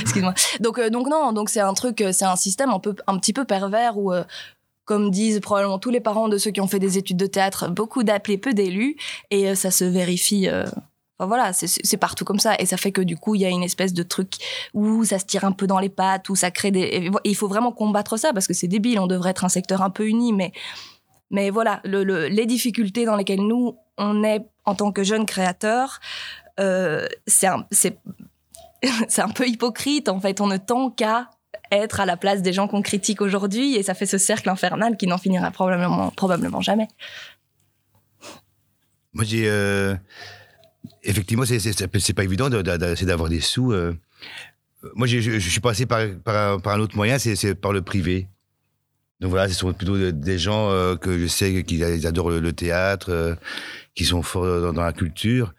Excuse-moi. 0.00 0.34
Donc, 0.60 0.78
euh, 0.78 0.90
donc 0.90 1.08
non, 1.08 1.32
donc 1.32 1.50
c'est 1.50 1.60
un 1.60 1.74
truc, 1.74 2.00
euh, 2.00 2.12
c'est 2.12 2.24
un 2.24 2.36
système 2.36 2.70
un 2.70 2.78
peu, 2.78 2.94
un 3.06 3.18
petit 3.18 3.32
peu 3.32 3.44
pervers 3.44 3.98
où, 3.98 4.12
euh, 4.12 4.24
comme 4.84 5.10
disent 5.10 5.40
probablement 5.40 5.78
tous 5.78 5.90
les 5.90 6.00
parents 6.00 6.28
de 6.28 6.38
ceux 6.38 6.50
qui 6.50 6.60
ont 6.60 6.66
fait 6.66 6.78
des 6.78 6.98
études 6.98 7.16
de 7.16 7.26
théâtre, 7.26 7.68
beaucoup 7.70 8.02
d'appelés, 8.02 8.38
peu 8.38 8.52
d'élus, 8.54 8.96
et 9.30 9.48
euh, 9.48 9.54
ça 9.54 9.70
se 9.70 9.84
vérifie. 9.84 10.48
euh, 10.48 10.66
Enfin, 11.18 11.28
voilà, 11.28 11.52
c'est- 11.52 11.96
partout 11.98 12.24
comme 12.24 12.40
ça, 12.40 12.56
et 12.58 12.66
ça 12.66 12.76
fait 12.76 12.90
que 12.90 13.02
du 13.02 13.16
coup, 13.16 13.36
il 13.36 13.42
y 13.42 13.44
a 13.44 13.48
une 13.48 13.62
espèce 13.62 13.92
de 13.92 14.02
truc 14.02 14.32
où 14.74 15.04
ça 15.04 15.20
se 15.20 15.24
tire 15.24 15.44
un 15.44 15.52
peu 15.52 15.68
dans 15.68 15.78
les 15.78 15.90
pattes, 15.90 16.28
où 16.30 16.34
ça 16.34 16.50
crée 16.50 16.72
des. 16.72 17.10
Il 17.22 17.36
faut 17.36 17.46
vraiment 17.46 17.70
combattre 17.70 18.16
ça 18.16 18.32
parce 18.32 18.48
que 18.48 18.54
c'est 18.54 18.66
débile. 18.66 18.98
On 18.98 19.06
devrait 19.06 19.30
être 19.30 19.44
un 19.44 19.48
secteur 19.48 19.82
un 19.82 19.90
peu 19.90 20.08
uni, 20.08 20.32
mais 20.32 20.50
mais 21.30 21.50
voilà, 21.50 21.80
le- 21.84 22.02
le- 22.02 22.26
les 22.26 22.44
difficultés 22.46 23.04
dans 23.04 23.14
lesquelles 23.14 23.46
nous 23.46 23.76
on 23.98 24.24
est 24.24 24.44
en 24.64 24.74
tant 24.74 24.90
que 24.90 25.04
jeunes 25.04 25.26
créateurs, 25.26 26.00
euh, 26.58 27.06
c'est 27.28 27.46
c'est 29.08 29.22
un 29.22 29.28
peu 29.28 29.46
hypocrite 29.46 30.08
en 30.08 30.18
fait. 30.18 30.40
On 30.40 30.46
ne 30.48 30.56
tend 30.56 30.90
qu'à 30.90 31.30
être 31.72 32.00
à 32.00 32.06
la 32.06 32.16
place 32.16 32.42
des 32.42 32.52
gens 32.52 32.68
qu'on 32.68 32.82
critique 32.82 33.20
aujourd'hui 33.20 33.76
et 33.76 33.82
ça 33.82 33.94
fait 33.94 34.06
ce 34.06 34.18
cercle 34.18 34.48
infernal 34.48 34.96
qui 34.96 35.06
n'en 35.06 35.18
finira 35.18 35.50
probablement, 35.50 36.10
probablement 36.10 36.60
jamais. 36.60 36.88
Moi, 39.12 39.24
j'ai. 39.24 39.48
euh, 39.48 39.94
effectivement, 41.02 41.44
c'est- 41.44 42.14
pas 42.14 42.24
évident 42.24 42.48
d'avoir 42.50 43.28
des 43.28 43.40
sous. 43.40 43.72
euh. 43.72 43.94
Moi, 44.94 45.06
je, 45.06 45.38
suis 45.38 45.60
passé 45.60 45.86
par, 45.86 46.00
un, 46.00 46.80
autre 46.80 46.96
moyen, 46.96 47.18
c'est- 47.18 47.54
par 47.54 47.72
le 47.72 47.82
privé. 47.82 48.28
Donc 49.20 49.30
voilà, 49.30 49.48
ce 49.48 49.54
sont 49.54 49.72
plutôt 49.72 50.10
des 50.10 50.38
gens 50.38 50.70
euh, 50.70 50.96
que 50.96 51.16
je 51.16 51.26
sais 51.28 51.62
qu'ils 51.62 51.80
ils 51.80 52.06
adorent 52.08 52.30
le, 52.30 52.52
théâtre, 52.52 53.10
euh, 53.10 53.34
qui 53.94 54.04
sont 54.04 54.22
forts 54.22 54.72
dans 54.72 54.82
la 54.82 54.92
culture. 54.92 55.54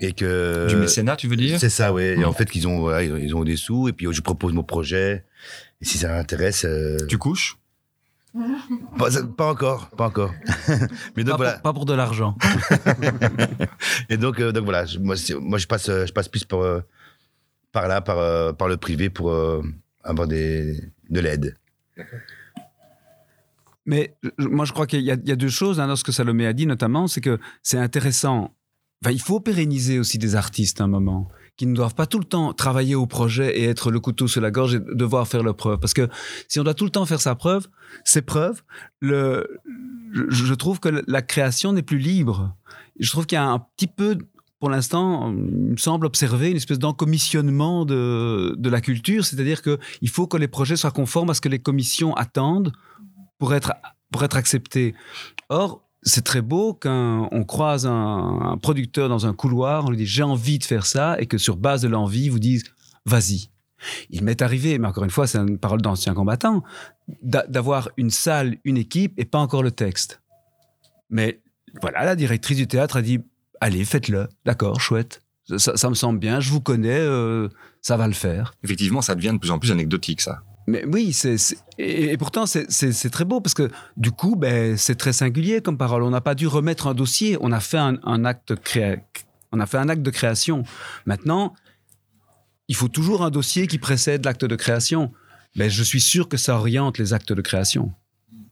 Et 0.00 0.12
que. 0.12 0.66
Du 0.68 0.76
mécénat, 0.76 1.16
tu 1.16 1.26
veux 1.28 1.36
dire? 1.36 1.58
C'est 1.58 1.70
ça, 1.70 1.92
ouais. 1.92 2.16
Et 2.18 2.24
en 2.24 2.32
fait, 2.32 2.48
qu'ils 2.50 2.68
ont, 2.68 2.78
voilà, 2.80 3.02
ils 3.02 3.34
ont- 3.34 3.44
des 3.44 3.56
sous, 3.56 3.88
et 3.88 3.92
puis 3.92 4.06
je 4.10 4.20
propose 4.20 4.52
mon 4.52 4.62
projet. 4.62 5.24
Et 5.80 5.84
si 5.84 5.98
ça 5.98 6.16
intéresse. 6.18 6.64
euh, 6.64 6.96
Tu 7.08 7.18
couches? 7.18 7.56
Pas, 8.98 9.48
encore, 9.50 9.88
pas 9.90 10.06
encore. 10.06 10.32
Mais 11.16 11.24
donc 11.24 11.32
Pas, 11.32 11.36
voilà. 11.36 11.52
pour, 11.54 11.62
pas 11.62 11.72
pour 11.72 11.86
de 11.86 11.94
l'argent. 11.94 12.36
Et 14.10 14.16
donc, 14.16 14.38
euh, 14.40 14.52
donc 14.52 14.64
voilà, 14.64 14.84
je- 14.84 14.98
moi, 14.98 15.16
moi 15.40 15.58
je, 15.58 15.66
passe, 15.66 15.86
je 15.86 16.12
passe 16.12 16.28
plus 16.28 16.44
par, 16.44 16.60
euh, 16.60 16.80
par 17.72 17.88
là, 17.88 18.00
par, 18.00 18.18
euh, 18.18 18.52
par 18.52 18.68
le 18.68 18.76
privé 18.76 19.08
pour 19.10 19.30
euh, 19.30 19.62
avoir 20.04 20.28
des, 20.28 20.78
de 21.10 21.20
l'aide. 21.20 21.56
Mais 23.86 24.14
moi, 24.38 24.64
je 24.66 24.72
crois 24.72 24.86
qu'il 24.86 25.00
y, 25.00 25.10
a- 25.10 25.14
il 25.14 25.28
y 25.28 25.32
a 25.32 25.36
deux 25.36 25.48
choses 25.48 25.80
hein, 25.80 25.86
dans 25.88 25.96
ce 25.96 26.04
que 26.04 26.12
Salomé 26.12 26.46
a 26.46 26.52
dit, 26.52 26.66
notamment, 26.66 27.06
c'est 27.08 27.20
que 27.22 27.38
c'est 27.62 27.78
intéressant. 27.78 28.54
Enfin, 29.02 29.12
il 29.12 29.20
faut 29.20 29.40
pérenniser 29.40 29.98
aussi 29.98 30.18
des 30.18 30.34
artistes 30.34 30.80
à 30.80 30.84
un 30.84 30.88
moment 30.88 31.28
qui 31.56 31.66
ne 31.66 31.74
doivent 31.74 31.94
pas 31.94 32.06
tout 32.06 32.20
le 32.20 32.24
temps 32.24 32.52
travailler 32.52 32.94
au 32.94 33.06
projet 33.06 33.58
et 33.58 33.64
être 33.64 33.90
le 33.90 33.98
couteau 33.98 34.28
sur 34.28 34.40
la 34.40 34.52
gorge 34.52 34.76
et 34.76 34.80
devoir 34.80 35.26
faire 35.26 35.42
leur 35.42 35.56
preuve. 35.56 35.78
Parce 35.78 35.92
que 35.92 36.08
si 36.46 36.60
on 36.60 36.64
doit 36.64 36.74
tout 36.74 36.84
le 36.84 36.90
temps 36.90 37.04
faire 37.04 37.20
sa 37.20 37.34
preuve, 37.34 37.68
ses 38.04 38.22
preuves, 38.22 38.62
le, 39.00 39.60
je, 40.28 40.54
trouve 40.54 40.78
que 40.78 41.02
la 41.06 41.20
création 41.20 41.72
n'est 41.72 41.82
plus 41.82 41.98
libre. 41.98 42.56
Je 43.00 43.10
trouve 43.10 43.26
qu'il 43.26 43.36
y 43.36 43.40
a 43.40 43.44
un 43.44 43.58
petit 43.58 43.88
peu, 43.88 44.18
pour 44.60 44.70
l'instant, 44.70 45.32
il 45.32 45.72
me 45.72 45.76
semble 45.76 46.06
observer 46.06 46.50
une 46.50 46.56
espèce 46.56 46.78
d'encommissionnement 46.78 47.84
de, 47.84 48.54
de 48.56 48.70
la 48.70 48.80
culture, 48.80 49.24
c'est-à-dire 49.24 49.60
qu'il 49.62 50.08
faut 50.08 50.28
que 50.28 50.36
les 50.36 50.48
projets 50.48 50.76
soient 50.76 50.92
conformes 50.92 51.30
à 51.30 51.34
ce 51.34 51.40
que 51.40 51.48
les 51.48 51.58
commissions 51.58 52.14
attendent 52.14 52.72
pour 53.38 53.52
être, 53.52 53.72
pour 54.12 54.22
être 54.22 54.36
accepté. 54.36 54.94
Or, 55.48 55.87
c'est 56.02 56.24
très 56.24 56.42
beau 56.42 56.74
quand 56.74 57.28
on 57.32 57.44
croise 57.44 57.86
un, 57.86 58.58
producteur 58.62 59.08
dans 59.08 59.26
un 59.26 59.34
couloir, 59.34 59.86
on 59.86 59.90
lui 59.90 59.96
dit 59.96 60.06
j'ai 60.06 60.22
envie 60.22 60.58
de 60.58 60.64
faire 60.64 60.86
ça, 60.86 61.16
et 61.20 61.26
que 61.26 61.38
sur 61.38 61.56
base 61.56 61.82
de 61.82 61.88
l'envie, 61.88 62.28
vous 62.28 62.38
disent 62.38 62.64
vas-y. 63.04 63.50
Il 64.10 64.24
m'est 64.24 64.42
arrivé, 64.42 64.78
mais 64.78 64.88
encore 64.88 65.04
une 65.04 65.10
fois, 65.10 65.26
c'est 65.26 65.38
une 65.38 65.58
parole 65.58 65.80
d'ancien 65.82 66.12
combattant, 66.12 66.64
d'a- 67.22 67.46
d'avoir 67.46 67.90
une 67.96 68.10
salle, 68.10 68.56
une 68.64 68.76
équipe 68.76 69.12
et 69.16 69.24
pas 69.24 69.38
encore 69.38 69.62
le 69.62 69.70
texte. 69.70 70.20
Mais 71.10 71.40
voilà, 71.80 72.04
la 72.04 72.16
directrice 72.16 72.56
du 72.56 72.66
théâtre 72.66 72.96
a 72.96 73.02
dit 73.02 73.20
allez, 73.60 73.84
faites-le, 73.84 74.28
d'accord, 74.44 74.80
chouette. 74.80 75.22
Ça, 75.56 75.76
ça 75.76 75.88
me 75.88 75.94
semble 75.94 76.18
bien, 76.18 76.40
je 76.40 76.50
vous 76.50 76.60
connais, 76.60 76.98
euh, 76.98 77.48
ça 77.80 77.96
va 77.96 78.06
le 78.06 78.12
faire. 78.12 78.52
Effectivement, 78.62 79.00
ça 79.00 79.14
devient 79.14 79.30
de 79.32 79.38
plus 79.38 79.50
en 79.50 79.58
plus 79.58 79.70
anecdotique, 79.72 80.20
ça. 80.20 80.42
Mais 80.68 80.84
oui, 80.84 81.16
et, 81.78 82.16
pourtant 82.18 82.44
c'est, 82.44 83.10
très 83.10 83.24
beau 83.24 83.40
parce 83.40 83.54
que 83.54 83.70
du 83.96 84.10
coup, 84.10 84.36
ben, 84.36 84.76
c'est 84.76 84.96
très 84.96 85.14
singulier 85.14 85.62
comme 85.62 85.78
parole. 85.78 86.02
On 86.02 86.10
n'a 86.10 86.20
pas 86.20 86.34
dû 86.34 86.46
remettre 86.46 86.88
un 86.88 86.94
dossier, 86.94 87.38
on 87.40 87.52
a 87.52 87.60
fait 87.60 87.78
un, 87.78 88.24
acte 88.26 88.54
créa- 88.54 88.98
on 89.50 89.60
a 89.60 89.66
fait 89.66 89.78
un 89.78 89.88
acte 89.88 90.02
de 90.02 90.10
création. 90.10 90.64
Maintenant, 91.06 91.54
il 92.68 92.76
faut 92.76 92.88
toujours 92.88 93.24
un 93.24 93.30
dossier 93.30 93.66
qui 93.66 93.78
précède 93.78 94.26
l'acte 94.26 94.44
de 94.44 94.56
création. 94.56 95.10
Mais 95.56 95.70
je 95.70 95.82
suis 95.82 96.02
sûr 96.02 96.28
que 96.28 96.36
ça 96.36 96.56
oriente 96.58 96.98
les 96.98 97.14
actes 97.14 97.32
de 97.32 97.40
création. 97.40 97.90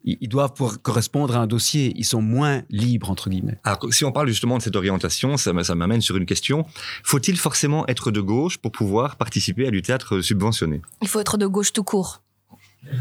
Ils, 0.07 0.29
doivent 0.29 0.53
pouvoir 0.55 0.81
correspondre 0.81 1.37
à 1.37 1.41
un 1.41 1.47
dossier. 1.49 1.93
Ils 1.97 2.05
sont 2.05 2.23
moins 2.23 2.63
libres 2.71 3.11
entre 3.11 3.29
guillemets. 3.29 3.59
Alors, 3.65 3.81
si 3.91 4.05
on 4.05 4.13
parle 4.13 4.29
justement 4.29 4.57
de 4.57 4.63
cette 4.63 4.77
orientation, 4.77 5.37
ça, 5.37 5.53
m'amène 5.53 6.01
sur 6.01 6.17
une 6.17 6.27
question. 6.27 6.65
Faut-il 7.03 7.37
forcément 7.37 7.85
être 7.89 8.13
de 8.13 8.21
gauche 8.21 8.59
pour 8.59 8.71
pouvoir 8.71 9.17
participer 9.17 9.67
à 9.67 9.71
du 9.73 9.83
théâtre 9.83 10.21
subventionné? 10.21 10.81
Il 11.03 11.09
faut 11.09 11.19
être 11.21 11.37
de 11.37 11.47
gauche 11.47 11.73
tout 11.73 11.83
court. 11.85 12.23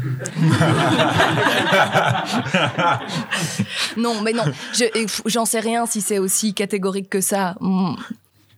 non, 3.96 4.20
mais 4.22 4.32
non, 4.32 4.42
je- 4.72 5.20
j'en 5.26 5.44
sais 5.44 5.60
rien 5.60 5.86
si 5.86 6.00
c'est 6.00 6.18
aussi 6.18 6.54
catégorique 6.54 7.08
que 7.08 7.20
ça. 7.20 7.54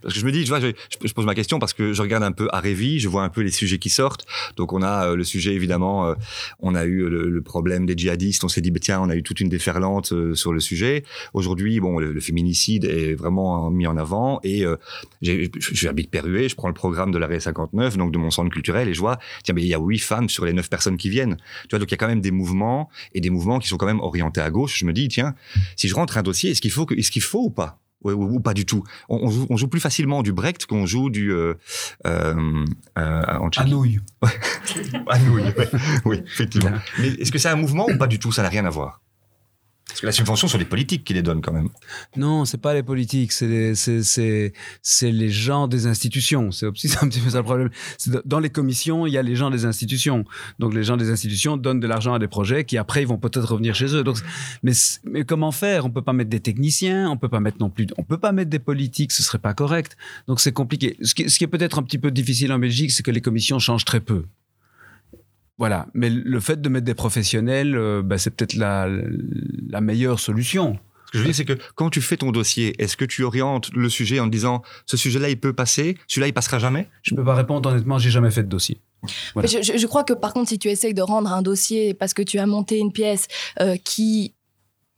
Parce 0.03 0.15
que 0.15 0.21
je 0.21 0.25
me 0.27 0.33
dis, 0.33 0.43
tu 0.45 0.49
vois, 0.49 0.61
je, 0.61 0.69
je- 0.69 1.09
je 1.09 1.13
pose 1.13 1.27
ma 1.27 1.35
question 1.35 1.59
parce 1.59 1.73
que 1.73 1.93
je 1.93 2.03
regarde 2.03 2.23
un 2.23 2.33
peu 2.33 2.49
à 2.53 2.61
Révi, 2.61 2.99
je 3.01 3.09
vois 3.09 3.23
un 3.25 3.29
peu 3.29 3.41
les 3.43 3.51
sujets 3.51 3.79
qui 3.79 3.91
sortent. 3.91 4.27
Donc 4.57 4.73
on 4.73 4.83
a 4.83 5.09
euh, 5.11 5.17
le 5.17 5.25
sujet 5.25 5.55
évidemment, 5.55 6.07
euh, 6.09 6.15
on 6.61 6.75
a 6.75 6.85
eu 6.85 7.09
le, 7.09 7.29
le 7.31 7.43
problème 7.43 7.87
des 7.87 7.97
djihadistes. 7.97 8.45
On 8.45 8.49
s'est 8.49 8.61
dit, 8.61 8.71
bah, 8.71 8.79
tiens, 8.81 9.01
on 9.01 9.09
a 9.11 9.17
eu 9.17 9.23
toute 9.23 9.41
une 9.41 9.49
déferlante 9.49 10.13
euh, 10.13 10.35
sur 10.35 10.53
le 10.53 10.61
sujet. 10.61 11.05
Aujourd'hui, 11.35 11.81
bon, 11.81 11.99
le, 11.99 12.13
le 12.13 12.21
féminicide 12.21 12.85
est 12.85 13.15
vraiment 13.15 13.71
mis 13.71 13.87
en 13.87 13.97
avant. 13.97 14.41
Et 14.45 14.65
euh, 14.65 14.77
je 15.23 15.49
je 15.61 15.89
habite 15.89 16.11
Perruet, 16.11 16.49
je 16.49 16.55
prends 16.57 16.69
le 16.69 16.75
programme 16.75 17.11
de 17.11 17.19
l'arrêt 17.19 17.41
59, 17.41 17.97
donc 17.97 18.13
de 18.13 18.19
mon 18.19 18.31
centre 18.31 18.51
culturel, 18.51 18.89
et 18.89 18.95
je 18.95 19.01
vois, 19.01 19.19
tiens, 19.45 19.55
mais 19.55 19.63
il 19.63 19.69
y 19.69 19.75
a 19.75 19.79
huit 19.81 19.99
femmes 19.99 20.29
sur 20.29 20.45
les 20.45 20.53
neuf 20.53 20.71
personnes 20.71 20.97
qui 20.97 21.11
viennent. 21.11 21.37
Tu 21.63 21.69
vois, 21.71 21.79
donc 21.79 21.89
il 21.91 21.93
y 21.93 21.95
a 21.95 21.99
quand 21.99 22.09
même 22.09 22.21
des 22.21 22.31
mouvements 22.31 22.89
et 23.15 23.21
des 23.21 23.31
mouvements 23.31 23.59
qui 23.59 23.69
sont 23.69 23.77
quand 23.77 23.87
même 23.87 24.01
orientés 24.01 24.41
à 24.41 24.51
gauche. 24.51 24.79
Je 24.79 24.85
me 24.85 24.93
dis, 24.93 25.09
tiens, 25.09 25.35
si 25.77 25.89
je 25.89 25.95
rentre 25.95 26.17
un 26.19 26.23
dossier, 26.23 26.51
est-ce 26.51 26.61
qu'il 26.61 26.71
faut, 26.71 26.87
que- 26.87 26.95
est-ce 26.95 27.11
qu'il 27.11 27.23
faut 27.23 27.45
ou 27.45 27.51
pas 27.51 27.79
ou, 28.03 28.11
ou- 28.11 28.35
ou 28.37 28.41
pas 28.41 28.55
du 28.55 28.65
tout. 28.67 28.85
On, 29.09 29.19
on 29.27 29.31
joue, 29.31 29.47
on 29.51 29.57
joue 29.57 29.69
plus 29.69 29.81
facilement 29.81 30.23
du 30.23 30.33
Brecht 30.33 30.67
qu'on 30.67 30.87
joue 30.87 31.11
du 31.11 31.33
euh, 31.33 31.55
euh, 32.07 32.65
euh, 32.99 33.23
en 33.39 33.51
tchèque. 33.51 33.67
nouille. 33.69 34.01
À 35.09 35.19
nouille, 35.19 35.43
ouais. 35.43 35.69
oui, 36.05 36.23
effectivement. 36.27 36.73
Mais 36.99 37.09
est-ce 37.09 37.33
que 37.33 37.39
c'est 37.39 37.49
un 37.49 37.57
mouvement 37.57 37.87
ou 37.93 37.97
pas 37.99 38.07
du 38.07 38.19
tout? 38.19 38.33
Ça 38.33 38.43
n'a 38.43 38.49
rien 38.49 38.65
à 38.65 38.71
voir. 38.71 39.01
Parce 39.89 40.01
que 40.01 40.07
la 40.07 40.13
subvention, 40.13 40.47
ce 40.47 40.53
sont 40.53 40.59
les 40.59 40.67
politiques 40.67 41.03
qui 41.03 41.15
les 41.15 41.23
donnent 41.23 41.41
quand 41.41 41.53
même. 41.53 41.71
Non, 42.15 42.45
c'est 42.45 42.61
pas 42.61 42.75
les 42.75 42.83
politiques, 42.83 43.33
c'est 43.33 43.49
les, 43.49 43.75
c'est, 43.75 44.03
c'est, 44.03 44.53
c'est 44.83 45.11
les 45.11 45.31
gens 45.31 45.67
des 45.67 45.87
institutions. 45.87 46.51
C'est 46.53 46.67
aussi 46.67 46.89
c'est 46.89 47.03
un 47.03 47.09
petit 47.09 47.21
peu 47.21 47.31
ça 47.31 47.39
le 47.39 47.45
problème. 47.45 47.71
C'est 47.97 48.27
dans 48.27 48.39
les 48.39 48.51
commissions, 48.51 49.07
il 49.07 49.13
y 49.13 49.19
a 49.19 49.23
les 49.23 49.35
gens 49.35 49.51
des 49.51 49.65
institutions. 49.65 50.25
Donc 50.59 50.75
les 50.75 50.85
gens 50.85 50.99
des 50.99 51.11
institutions 51.11 51.57
donnent 51.57 51.81
de 51.81 51.87
l'argent 51.87 52.13
à 52.13 52.19
des 52.19 52.29
projets 52.29 52.65
qui 52.65 52.77
après 52.77 53.03
ils 53.03 53.09
vont 53.09 53.17
peut-être 53.17 53.51
revenir 53.51 53.75
chez 53.75 53.95
eux. 53.95 54.05
Donc, 54.05 54.19
mais, 54.63 54.73
mais 55.05 55.25
comment 55.25 55.53
faire? 55.53 55.87
On 55.87 55.91
peut 55.91 56.03
pas 56.03 56.13
mettre 56.13 56.31
des 56.31 56.41
techniciens, 56.41 57.11
on 57.11 57.17
peut 57.17 57.31
pas 57.31 57.41
mettre 57.41 57.59
non 57.59 57.71
plus, 57.71 57.87
on 57.97 58.05
peut 58.05 58.19
pas 58.19 58.33
mettre 58.33 58.51
des 58.51 58.59
politiques, 58.59 59.13
ce 59.13 59.23
serait 59.23 59.39
pas 59.39 59.55
correct. 59.55 59.97
Donc 60.27 60.41
c'est 60.41 60.53
compliqué. 60.53 60.97
Ce 61.03 61.15
qui, 61.15 61.31
ce 61.31 61.39
qui 61.39 61.45
est 61.45 61.49
peut-être 61.49 61.79
un 61.79 61.83
petit 61.83 61.99
peu 61.99 62.11
difficile 62.11 62.53
en 62.53 62.59
Belgique, 62.59 62.93
c'est 62.93 63.03
que 63.03 63.11
les 63.11 63.23
commissions 63.23 63.59
changent 63.59 63.87
très 63.87 64.01
peu. 64.01 64.25
Voilà, 65.59 65.87
mais 65.93 66.09
le 66.11 66.41
fait 66.41 66.61
de 66.61 66.69
mettre 66.69 66.85
des 66.87 66.95
professionnels, 66.95 67.77
euh, 67.77 68.01
bah, 68.03 68.17
c'est 68.19 68.31
peut-être 68.31 68.55
la, 68.55 68.89
la 69.69 69.81
meilleure 69.81 70.21
solution. 70.21 70.79
Ce 71.07 71.13
que 71.13 71.19
je 71.19 71.23
veux 71.23 71.25
dire, 71.29 71.35
c'est 71.35 71.45
que 71.45 71.59
quand 71.75 71.91
tu 71.91 72.01
fais 72.01 72.17
ton 72.19 72.31
dossier, 72.31 72.81
est-ce 72.83 72.97
que 72.97 73.05
tu 73.05 73.25
orientes 73.25 73.71
le 73.75 73.89
sujet 73.89 74.21
en 74.21 74.27
disant 74.27 74.63
ce 74.87 74.97
sujet-là, 74.97 75.31
il 75.31 75.41
peut 75.41 75.53
passer, 75.55 75.97
celui-là, 76.07 76.29
il 76.29 76.33
passera 76.35 76.59
jamais? 76.59 76.87
Je 77.03 77.15
peux 77.15 77.25
pas 77.25 77.35
répondre 77.35 77.71
honnêtement, 77.71 77.99
j'ai 77.99 78.11
jamais 78.11 78.31
fait 78.31 78.43
de 78.43 78.49
dossier. 78.49 78.81
Voilà. 79.35 79.49
Je, 79.49 79.63
je- 79.63 79.79
je 79.79 79.87
crois 79.87 80.05
que 80.05 80.13
par 80.13 80.33
contre, 80.35 80.51
si 80.51 80.59
tu 80.59 80.69
essayes 80.69 80.93
de 80.95 81.03
rendre 81.03 81.33
un 81.33 81.41
dossier 81.43 81.95
parce 81.95 82.13
que 82.15 82.23
tu 82.23 82.39
as 82.39 82.47
monté 82.47 82.79
une 82.79 82.93
pièce 82.93 83.27
euh, 83.61 83.77
qui 83.83 84.35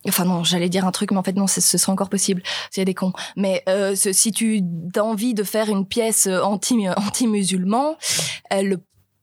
Enfin 0.09 0.25
non, 0.25 0.43
j'allais 0.45 0.71
dire 0.71 0.87
un 0.87 0.93
truc, 0.93 1.11
mais 1.11 1.19
en 1.19 1.23
fait 1.23 1.35
non, 1.37 1.47
ce 1.47 1.61
ce 1.61 1.77
serait 1.77 1.93
encore 1.93 2.09
possible. 2.09 2.43
S'il 2.71 2.81
y 2.81 2.83
a 2.83 2.85
des 2.87 2.95
cons. 2.95 3.13
Mais 3.37 3.63
euh, 3.69 3.95
ce- 3.95 4.13
si 4.15 4.33
tu 4.33 4.63
as 4.97 5.05
envie 5.05 5.35
de 5.35 5.43
faire 5.43 5.69
une 5.69 5.87
pièce 5.87 6.27
euh, 6.27 6.41
anti 6.41 6.75
anti-musulman, 6.97 7.97
euh, 8.55 8.63
le 8.63 8.79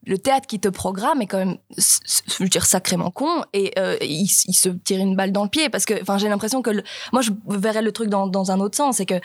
le 0.08 0.18
théâtre 0.18 0.48
qui 0.48 0.60
te 0.60 0.70
programme 0.70 1.22
est 1.22 1.28
quand 1.28 1.38
même, 1.38 1.58
je 1.78 2.44
veux 2.44 2.48
dire, 2.50 2.66
sacrément 2.66 3.12
con 3.12 3.44
et 3.54 3.74
euh, 3.78 3.98
il, 4.02 4.28
se 4.28 4.70
tire 4.70 5.00
une 5.00 5.16
balle 5.16 5.32
dans 5.34 5.44
le 5.44 5.50
pied 5.50 5.70
parce 5.70 5.86
que, 5.86 6.02
enfin, 6.02 6.18
j'ai 6.18 6.30
l'impression 6.30 6.62
que, 6.62 6.70
le- 6.70 6.84
moi, 7.12 7.22
je 7.22 7.32
verrais 7.48 7.82
le 7.82 7.92
truc 7.92 8.10
dans, 8.10 8.26
dans 8.26 8.52
un 8.52 8.60
autre 8.60 8.78
sens, 8.78 8.98
c'est 8.98 9.06
que, 9.06 9.20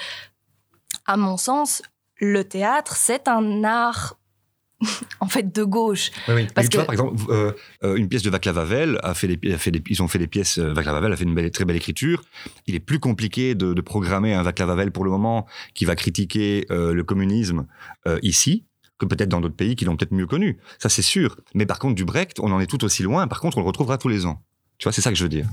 à 1.07 1.17
mon 1.17 1.37
sens, 1.37 1.83
le 2.21 2.45
théâtre, 2.45 2.97
c'est 2.97 3.29
un 3.29 3.65
art, 3.65 4.19
en 5.21 5.29
fait, 5.29 5.55
de 5.55 5.63
gauche. 5.63 6.11
Oui, 6.27 6.35
oui. 6.35 6.47
Parce 6.53 6.67
Mais 6.67 6.69
tu 6.71 6.77
vois, 6.79 6.83
que- 6.85 6.87
par 6.87 6.93
exemple, 6.95 7.23
euh, 7.31 7.53
euh, 7.85 7.95
une 7.95 8.09
pièce 8.09 8.23
de 8.23 8.31
Vaclav 8.31 8.59
Havel 8.59 8.99
a 9.05 9.15
fait 9.15 9.29
des, 9.29 9.53
a 9.55 9.59
fait 9.59 9.71
des- 9.71 9.83
ils 9.89 10.03
ont 10.03 10.09
fait 10.09 10.19
des 10.19 10.27
pièces. 10.27 10.59
euh, 10.59 10.73
Vaclav 10.73 10.97
Havel 10.97 11.13
a 11.13 11.17
fait 11.17 11.25
une 11.25 11.35
belle- 11.35 11.51
très 11.53 11.65
belle 11.65 11.77
écriture. 11.77 12.25
Il 12.67 12.75
est 12.75 12.81
plus 12.81 12.99
compliqué 12.99 13.55
de, 13.55 13.73
de 13.73 13.81
programmer 13.81 14.35
un 14.35 14.43
Vaclav 14.43 14.69
Havel 14.71 14.91
pour 14.91 15.05
le 15.05 15.11
moment 15.13 15.47
qui 15.75 15.85
va 15.85 15.95
critiquer 15.95 16.67
le 16.71 17.03
communisme 17.03 17.67
ici 18.23 18.65
que 19.03 19.07
peut-être 19.15 19.29
dans 19.29 19.41
d'autres 19.41 19.57
pays 19.57 19.77
qui 19.77 19.85
l'ont 19.85 19.97
peut-être 19.97 20.13
mieux 20.13 20.27
connu. 20.27 20.59
Ça, 20.79 20.89
c'est 20.89 21.03
sûr. 21.03 21.37
Mais 21.55 21.67
par 21.67 21.79
contre, 21.79 21.95
du 21.95 22.05
Brecht, 22.05 22.39
on 22.41 22.53
en 22.53 22.61
est 22.61 22.67
tout 22.67 22.85
aussi 22.85 23.03
loin. 23.03 23.27
Par 23.27 23.41
contre, 23.41 23.59
on 23.59 23.61
le 23.61 23.67
retrouvera 23.67 23.99
tous 23.99 24.09
les 24.09 24.27
ans. 24.27 24.41
Tu 24.79 24.85
vois, 24.85 24.93
c'est 24.93 25.01
ça 25.01 25.11
que 25.11 25.17
je 25.17 25.25
veux 25.25 25.29
dire. 25.29 25.47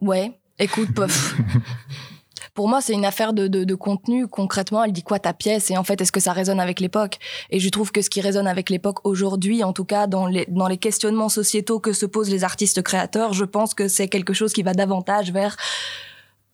Ouais, 0.00 0.38
écoute, 0.58 0.92
pof. 0.94 1.36
Pour 2.54 2.68
moi, 2.68 2.80
c'est 2.80 2.94
une 2.94 3.04
affaire 3.04 3.32
de, 3.32 3.48
de, 3.48 3.64
de 3.64 3.74
contenu. 3.74 4.26
Concrètement, 4.26 4.82
elle 4.82 4.92
dit 4.92 5.02
quoi 5.02 5.18
ta 5.18 5.34
pièce? 5.34 5.70
Et 5.70 5.76
en 5.76 5.84
fait, 5.84 6.00
est-ce 6.00 6.10
que 6.10 6.20
ça 6.20 6.32
résonne 6.32 6.58
avec 6.58 6.80
l'époque? 6.80 7.18
Et 7.50 7.60
je 7.60 7.68
trouve 7.68 7.92
que 7.92 8.00
ce 8.00 8.08
qui 8.08 8.20
résonne 8.20 8.46
avec 8.46 8.70
l'époque 8.70 9.06
aujourd'hui, 9.06 9.62
en 9.62 9.72
tout 9.72 9.84
cas 9.84 10.06
dans 10.06 10.26
les, 10.26 10.46
dans 10.48 10.66
les 10.66 10.78
questionnements 10.78 11.28
sociétaux 11.28 11.80
que 11.80 11.92
se 11.92 12.06
posent 12.06 12.30
les 12.30 12.44
artistes 12.44 12.82
créateurs, 12.82 13.34
je 13.34 13.44
pense 13.44 13.74
que 13.74 13.88
c'est 13.88 14.08
quelque 14.08 14.32
chose 14.32 14.52
qui 14.54 14.62
va 14.62 14.72
davantage 14.72 15.32
vers 15.32 15.56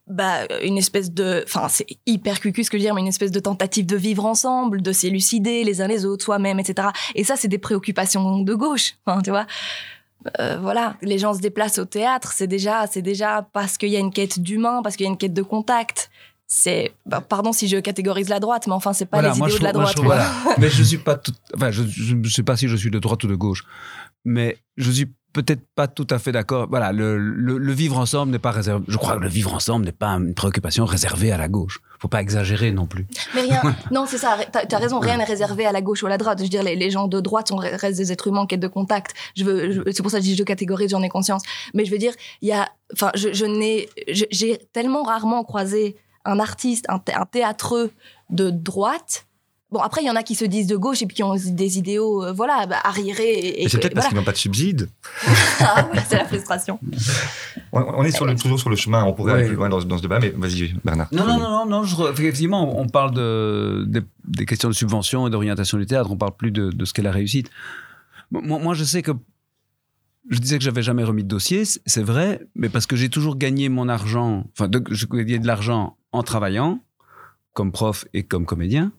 bah, 0.06 0.46
une 0.62 0.78
espèce 0.78 1.12
de... 1.12 1.42
Enfin, 1.46 1.68
c'est 1.68 1.86
hyper 2.06 2.40
cucu 2.40 2.64
ce 2.64 2.70
que 2.70 2.76
je 2.76 2.82
veux 2.82 2.86
dire, 2.86 2.94
mais 2.94 3.00
une 3.00 3.08
espèce 3.08 3.30
de 3.30 3.40
tentative 3.40 3.86
de 3.86 3.96
vivre 3.96 4.24
ensemble, 4.26 4.82
de 4.82 4.92
s'élucider 4.92 5.64
les 5.64 5.80
uns 5.80 5.86
les 5.86 6.04
autres, 6.04 6.24
soi-même, 6.24 6.58
etc. 6.58 6.88
Et 7.14 7.24
ça, 7.24 7.36
c'est 7.36 7.48
des 7.48 7.58
préoccupations 7.58 8.40
de 8.40 8.54
gauche, 8.54 8.94
enfin, 9.06 9.22
tu 9.22 9.30
vois 9.30 9.46
euh, 10.38 10.56
voilà, 10.60 10.96
les 11.02 11.18
gens 11.18 11.34
se 11.34 11.40
déplacent 11.40 11.78
au 11.78 11.84
théâtre, 11.84 12.32
c'est 12.32 12.46
déjà, 12.46 12.86
c'est 12.86 13.02
déjà 13.02 13.48
parce 13.52 13.76
qu'il 13.76 13.88
y 13.88 13.96
a 13.96 13.98
une 13.98 14.12
quête 14.12 14.38
d'humain, 14.38 14.80
parce 14.82 14.94
qu'il 14.94 15.04
y 15.04 15.08
a 15.08 15.10
une 15.10 15.18
quête 15.18 15.34
de 15.34 15.42
contact. 15.42 16.10
C'est, 16.46 16.92
bah, 17.06 17.20
pardon 17.20 17.52
si 17.52 17.66
je 17.66 17.78
catégorise 17.78 18.28
la 18.28 18.38
droite, 18.38 18.66
mais 18.66 18.74
enfin 18.74 18.92
c'est 18.92 19.06
pas 19.06 19.20
les 19.20 19.28
moi, 19.30 19.48
idéaux 19.48 19.48
je 19.48 19.58
de 19.58 19.64
la 19.64 19.72
droite. 19.72 19.94
je 19.96 20.02
voilà. 20.02 20.30
Mais 20.58 20.68
je 20.68 20.82
suis 20.82 20.98
pas 20.98 21.16
tout, 21.16 21.32
enfin, 21.56 21.70
je, 21.70 21.82
je 21.88 22.14
ne 22.14 22.28
sais 22.28 22.42
pas 22.42 22.56
si 22.56 22.68
je 22.68 22.76
suis 22.76 22.90
de 22.90 22.98
droite 22.98 23.24
ou 23.24 23.26
de 23.26 23.34
gauche, 23.34 23.64
mais 24.24 24.58
je 24.76 24.90
suis 24.90 25.10
peut-être 25.32 25.62
pas 25.74 25.88
tout 25.88 26.06
à 26.10 26.18
fait 26.18 26.32
d'accord. 26.32 26.66
Voilà, 26.68 26.92
le, 26.92 27.16
le, 27.18 27.58
le 27.58 27.72
vivre 27.72 27.98
ensemble 27.98 28.32
n'est 28.32 28.38
pas 28.38 28.50
réservé. 28.50 28.84
Je 28.88 28.96
crois 28.96 29.16
que 29.16 29.22
le 29.22 29.28
vivre 29.28 29.54
ensemble 29.54 29.84
n'est 29.84 29.92
pas 29.92 30.08
une 30.08 30.34
préoccupation 30.34 30.84
réservée 30.84 31.32
à 31.32 31.36
la 31.36 31.48
gauche. 31.48 31.80
Faut 31.98 32.08
pas 32.08 32.20
exagérer 32.20 32.72
non 32.72 32.86
plus. 32.86 33.06
Mais 33.34 33.42
rien, 33.42 33.60
non 33.90 34.04
c'est 34.06 34.18
ça. 34.18 34.36
T'as 34.50 34.64
as 34.70 34.78
raison, 34.80 34.98
rien 34.98 35.16
n'est 35.16 35.24
réservé 35.24 35.66
à 35.66 35.72
la 35.72 35.80
gauche 35.80 36.02
ou 36.02 36.06
à 36.06 36.10
la 36.10 36.18
droite. 36.18 36.38
Je 36.38 36.44
veux 36.44 36.48
dire, 36.50 36.62
les, 36.62 36.76
les 36.76 36.90
gens 36.90 37.08
de 37.08 37.20
droite 37.20 37.48
sont 37.48 37.56
restent 37.56 37.98
des 37.98 38.12
êtres 38.12 38.26
humains 38.28 38.46
quête 38.46 38.60
de 38.60 38.68
contact. 38.68 39.14
Je 39.36 39.44
veux, 39.44 39.70
je- 39.72 39.80
c'est 39.92 40.02
pour 40.02 40.10
ça 40.10 40.18
que 40.18 40.24
je 40.24 40.30
dis 40.30 40.36
je 40.36 40.42
catégorise, 40.44 40.90
j'en 40.90 41.02
ai 41.02 41.08
conscience. 41.08 41.42
Mais 41.74 41.84
je 41.84 41.90
veux 41.90 41.98
dire, 41.98 42.12
il 42.40 42.48
y 42.48 42.52
a, 42.52 42.68
enfin, 42.92 43.10
je, 43.14 43.32
je 43.32 43.44
n'ai, 43.44 43.88
j'ai 44.08 44.58
tellement 44.72 45.02
rarement 45.02 45.44
croisé 45.44 45.96
un 46.24 46.38
artiste, 46.40 46.84
un, 46.88 46.98
thé- 46.98 47.14
un 47.14 47.26
théâtreux 47.26 47.90
de 48.30 48.50
droite. 48.50 49.26
Bon, 49.72 49.80
après, 49.80 50.02
il 50.02 50.06
y 50.06 50.10
en 50.10 50.16
a 50.16 50.22
qui 50.22 50.34
se 50.34 50.44
disent 50.44 50.66
de 50.66 50.76
gauche 50.76 51.00
et 51.02 51.06
puis 51.06 51.16
qui 51.16 51.22
ont 51.22 51.34
des 51.34 51.78
idéaux, 51.78 52.24
euh, 52.24 52.32
voilà, 52.32 52.66
bah, 52.66 52.76
arriérés. 52.84 53.62
Et, 53.62 53.68
c'est 53.68 53.78
peut-être 53.78 53.94
parce 53.94 54.08
qu'ils 54.08 54.16
n'ont 54.16 54.22
pas 54.24 54.32
de 54.32 54.36
subsides. 54.36 54.88
Ah, 55.64 55.88
c'est 56.08 56.16
la 56.16 56.24
frustration. 56.24 56.78
On, 57.72 57.80
on 57.80 58.02
est 58.02 58.10
sur 58.10 58.26
le, 58.26 58.34
toujours 58.34 58.58
sur 58.58 58.68
le 58.68 58.74
chemin. 58.76 59.04
On 59.04 59.12
pourrait 59.12 59.32
Ouais. 59.32 59.38
aller 59.38 59.46
plus 59.48 59.56
loin 59.56 59.68
dans, 59.68 59.80
ce- 59.80 59.86
dans 59.86 59.96
ce 59.96 60.02
débat, 60.02 60.18
mais 60.18 60.30
vas-y, 60.36 60.74
Bernard. 60.84 61.06
Non, 61.12 61.24
non, 61.24 61.38
non, 61.38 61.50
non, 61.50 61.66
non 61.66 61.84
je- 61.84 62.10
effectivement, 62.10 62.78
on 62.78 62.86
parle 62.88 63.12
de, 63.14 63.84
des, 63.86 64.00
des 64.26 64.44
questions 64.44 64.68
de 64.68 64.74
subvention 64.74 65.26
et 65.26 65.30
d'orientation 65.30 65.78
du 65.78 65.86
théâtre, 65.86 66.10
on 66.10 66.16
parle 66.16 66.34
plus 66.36 66.50
de, 66.50 66.70
de 66.70 66.84
ce 66.84 66.92
qu'est 66.92 67.02
la 67.02 67.12
réussite. 67.12 67.48
Moi, 68.32 68.58
moi, 68.58 68.74
je 68.74 68.82
sais 68.84 69.02
que 69.02 69.12
je 70.30 70.38
disais 70.38 70.58
que 70.58 70.64
j'avais 70.64 70.82
jamais 70.82 71.04
remis 71.04 71.22
de 71.22 71.28
dossier, 71.28 71.62
c'est 71.64 72.02
vrai, 72.02 72.40
mais 72.54 72.68
parce 72.68 72.86
que 72.86 72.96
j'ai 72.96 73.08
toujours 73.08 73.36
gagné 73.36 73.68
mon 73.68 73.88
argent, 73.88 74.44
enfin, 74.52 74.68
de, 74.68 74.82
je 74.90 75.06
gagnais 75.06 75.38
de 75.38 75.46
l'argent 75.46 75.96
en 76.12 76.22
travaillant, 76.22 76.80
comme 77.54 77.72
prof 77.72 78.04
et 78.14 78.22
comme 78.24 78.46
comédien. 78.46 78.92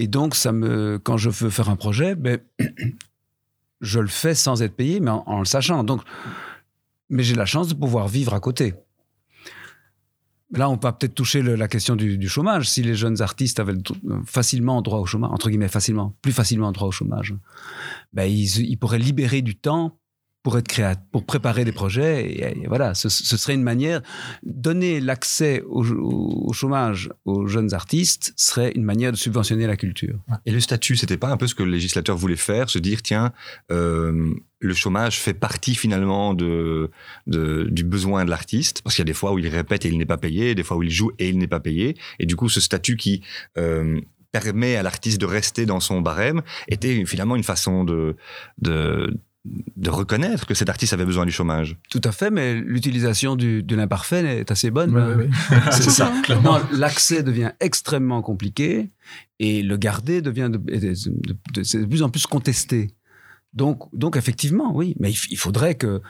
Et 0.00 0.06
donc, 0.06 0.34
ça 0.34 0.50
me, 0.50 0.98
quand 0.98 1.18
je 1.18 1.28
veux 1.28 1.50
faire 1.50 1.68
un 1.68 1.76
projet, 1.76 2.14
ben, 2.14 2.40
je 3.82 4.00
le 4.00 4.06
fais 4.06 4.34
sans 4.34 4.62
être 4.62 4.74
payé, 4.74 4.98
mais 4.98 5.10
en, 5.10 5.40
le 5.40 5.44
sachant. 5.44 5.84
Donc, 5.84 6.00
mais 7.10 7.22
j'ai 7.22 7.34
la 7.34 7.44
chance 7.44 7.68
de 7.68 7.74
pouvoir 7.74 8.08
vivre 8.08 8.32
à 8.32 8.40
côté. 8.40 8.72
Là, 10.52 10.70
on 10.70 10.76
va 10.76 10.92
peut-être 10.94 11.14
toucher 11.14 11.42
la 11.42 11.68
question 11.68 11.96
du, 11.96 12.28
chômage. 12.30 12.66
Si 12.66 12.82
les 12.82 12.94
jeunes 12.94 13.20
artistes 13.20 13.60
avaient 13.60 13.76
facilement 14.24 14.80
droit 14.80 15.00
au 15.00 15.04
chômage, 15.04 15.32
entre 15.32 15.50
guillemets 15.50 15.68
facilement, 15.68 16.16
plus 16.22 16.32
facilement 16.32 16.72
droit 16.72 16.88
au 16.88 16.92
chômage, 16.92 17.34
ben 18.14 18.24
ils 18.24 18.78
pourraient 18.78 18.98
libérer 18.98 19.42
du 19.42 19.54
temps 19.54 19.99
pour 20.42 20.56
être 20.56 20.68
créatifs, 20.68 21.02
pour 21.12 21.24
préparer 21.26 21.64
des 21.64 21.72
projets. 21.72 22.30
Et, 22.32 22.66
voilà, 22.66 22.94
ce, 22.94 23.08
serait 23.08 23.54
une 23.54 23.62
manière 23.62 24.00
donner 24.42 25.00
l'accès 25.00 25.62
au, 25.68 26.52
chômage 26.52 27.10
aux 27.24 27.46
jeunes 27.46 27.74
artistes 27.74 28.32
serait 28.36 28.72
une 28.74 28.84
manière 28.84 29.12
de 29.12 29.16
subventionner 29.16 29.66
la 29.66 29.76
culture. 29.76 30.18
Et 30.46 30.52
le 30.52 30.60
statut, 30.60 30.96
c'était 30.96 31.16
pas 31.16 31.28
un 31.28 31.36
peu 31.36 31.46
ce 31.46 31.54
que 31.54 31.62
le 31.62 31.70
législateur 31.70 32.16
voulait 32.16 32.36
faire, 32.36 32.70
se 32.70 32.78
dire 32.78 33.02
tiens, 33.02 33.32
euh, 33.70 34.34
le 34.60 34.74
chômage 34.74 35.18
fait 35.18 35.34
partie 35.34 35.74
finalement 35.74 36.34
de- 36.34 36.90
du 37.26 37.84
besoin 37.84 38.24
de 38.24 38.30
l'artiste, 38.30 38.82
parce 38.82 38.96
qu'il 38.96 39.02
y 39.02 39.08
a 39.08 39.12
des 39.12 39.14
fois 39.14 39.32
où 39.32 39.38
il 39.38 39.48
répète 39.48 39.84
et 39.84 39.88
il 39.88 39.98
n'est 39.98 40.06
pas 40.06 40.18
payé, 40.18 40.54
des 40.54 40.62
fois 40.62 40.76
où 40.76 40.82
il 40.82 40.90
joue 40.90 41.10
et 41.18 41.28
il 41.28 41.38
n'est 41.38 41.46
pas 41.48 41.60
payé, 41.60 41.96
et 42.18 42.26
du 42.26 42.36
coup 42.36 42.48
ce 42.48 42.60
statut 42.60 42.96
qui 42.96 43.22
euh, 43.58 44.00
permet 44.32 44.76
à 44.76 44.82
l'artiste 44.82 45.20
de 45.20 45.26
rester 45.26 45.66
dans 45.66 45.80
son 45.80 46.00
barème 46.00 46.42
était 46.68 47.04
finalement 47.04 47.36
une 47.36 47.42
façon 47.42 47.84
de, 47.84 48.16
de 48.58 49.18
de 49.44 49.88
reconnaître 49.88 50.44
que 50.46 50.52
cet 50.54 50.68
artiste 50.68 50.92
avait 50.92 51.06
besoin 51.06 51.24
du 51.24 51.32
chômage. 51.32 51.78
Tout 51.90 52.00
à 52.04 52.12
fait, 52.12 52.30
mais 52.30 52.54
l'utilisation 52.60 53.36
du, 53.36 53.62
de 53.62 53.74
l'imparfait 53.74 54.40
est 54.40 54.50
assez 54.50 54.70
bonne. 54.70 54.94
Ouais, 54.94 55.14
ouais. 55.14 55.30
C'est 55.72 55.88
ça. 55.90 56.12
L'accès 56.72 57.22
devient 57.22 57.52
extrêmement 57.60 58.20
compliqué 58.20 58.90
et 59.38 59.62
le 59.62 59.76
garder 59.78 60.20
devient 60.20 60.50
de, 60.52 60.58
de- 60.58 60.78
de- 60.78 61.36
de- 61.54 61.62
c'est 61.62 61.80
de 61.80 61.86
plus 61.86 62.02
en 62.02 62.10
plus 62.10 62.26
contesté. 62.26 62.90
Donc, 63.54 63.82
donc 63.94 64.16
effectivement, 64.16 64.72
oui, 64.76 64.94
mais 65.00 65.10
il, 65.30 65.36
faudrait 65.36 65.74
que. 65.74 66.02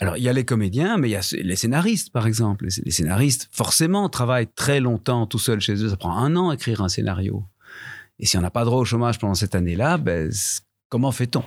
Alors, 0.00 0.16
il 0.16 0.24
y 0.24 0.28
a 0.28 0.32
les 0.32 0.44
comédiens, 0.44 0.98
mais 0.98 1.08
il 1.08 1.12
y 1.12 1.16
a 1.16 1.34
les 1.42 1.56
scénaristes, 1.56 2.10
par 2.12 2.26
exemple. 2.26 2.66
Les, 2.66 2.82
les 2.84 2.90
scénaristes, 2.90 3.48
forcément, 3.52 4.08
travaillent 4.08 4.48
très 4.54 4.80
longtemps 4.80 5.26
tout 5.26 5.38
seuls 5.38 5.60
chez 5.60 5.74
eux. 5.82 5.88
Ça 5.88 5.96
prend 5.96 6.18
un 6.18 6.34
an 6.36 6.50
à 6.50 6.54
écrire 6.54 6.82
un 6.82 6.88
scénario. 6.88 7.44
Et 8.18 8.26
si 8.26 8.36
on 8.36 8.40
n'a 8.42 8.50
pas 8.50 8.64
droit 8.64 8.80
au 8.80 8.84
chômage 8.84 9.18
pendant 9.18 9.34
cette 9.34 9.54
année-là, 9.54 9.96
ben, 9.96 10.30
comment 10.88 11.12
fait-on? 11.12 11.44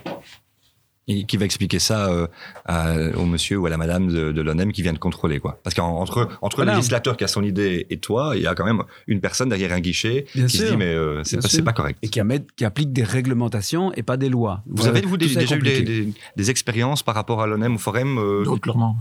Et 1.10 1.24
qui 1.24 1.38
va 1.38 1.46
expliquer 1.46 1.78
ça 1.78 2.08
euh, 2.10 2.26
à- 2.66 2.94
au 3.16 3.24
monsieur 3.24 3.56
ou 3.56 3.64
à 3.66 3.70
la 3.70 3.78
madame 3.78 4.08
de, 4.08 4.30
de 4.30 4.40
l'ONEM 4.42 4.72
qui 4.72 4.82
vient 4.82 4.92
de 4.92 4.98
contrôler 4.98 5.40
quoi 5.40 5.58
Parce 5.64 5.74
qu'entre 5.74 6.28
entre 6.42 6.56
Voilà. 6.56 6.72
le 6.72 6.76
législateur 6.76 7.16
qui 7.16 7.24
a 7.24 7.28
son 7.28 7.42
idée 7.42 7.86
et 7.88 7.96
toi, 7.98 8.32
il 8.36 8.42
y 8.42 8.46
a 8.46 8.54
quand 8.54 8.66
même 8.66 8.82
une 9.06 9.20
personne 9.20 9.48
derrière 9.48 9.72
un 9.72 9.80
guichet 9.80 10.26
Bien 10.34 10.46
qui 10.46 10.58
se 10.58 10.64
dit 10.66 10.76
mais 10.76 10.92
euh, 10.92 11.22
c'est 11.24 11.62
pas, 11.62 11.72
correct. 11.72 11.98
Et 12.02 12.08
qui, 12.08 12.20
applique 12.20 12.92
des 12.92 13.04
réglementations 13.04 13.92
et 13.94 14.02
pas 14.02 14.16
des 14.18 14.28
lois. 14.28 14.62
Vous 14.66 14.86
avez 14.86 15.00
vous 15.00 15.16
des- 15.16 15.26
déjà 15.26 15.40
eu 15.40 15.44
des, 15.46 15.54
compliqué. 15.54 15.82
des- 15.82 16.12
des 16.36 16.50
expériences 16.50 17.02
par 17.02 17.14
rapport 17.14 17.40
à 17.42 17.46
l'ONEM 17.46 17.74
ou 17.74 17.78
Forum 17.78 18.18
euh, 18.18 18.44
Donc, 18.44 18.60
clairement. 18.60 18.96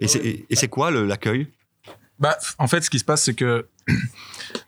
Et 0.00 0.08
c'est 0.08 0.68
quoi 0.68 0.90
l'accueil? 0.90 1.46
Bah, 2.18 2.36
en 2.58 2.66
fait, 2.66 2.80
ce 2.82 2.90
qui 2.90 2.98
se 2.98 3.04
passe, 3.04 3.22
c'est 3.24 3.34
que, 3.34 3.66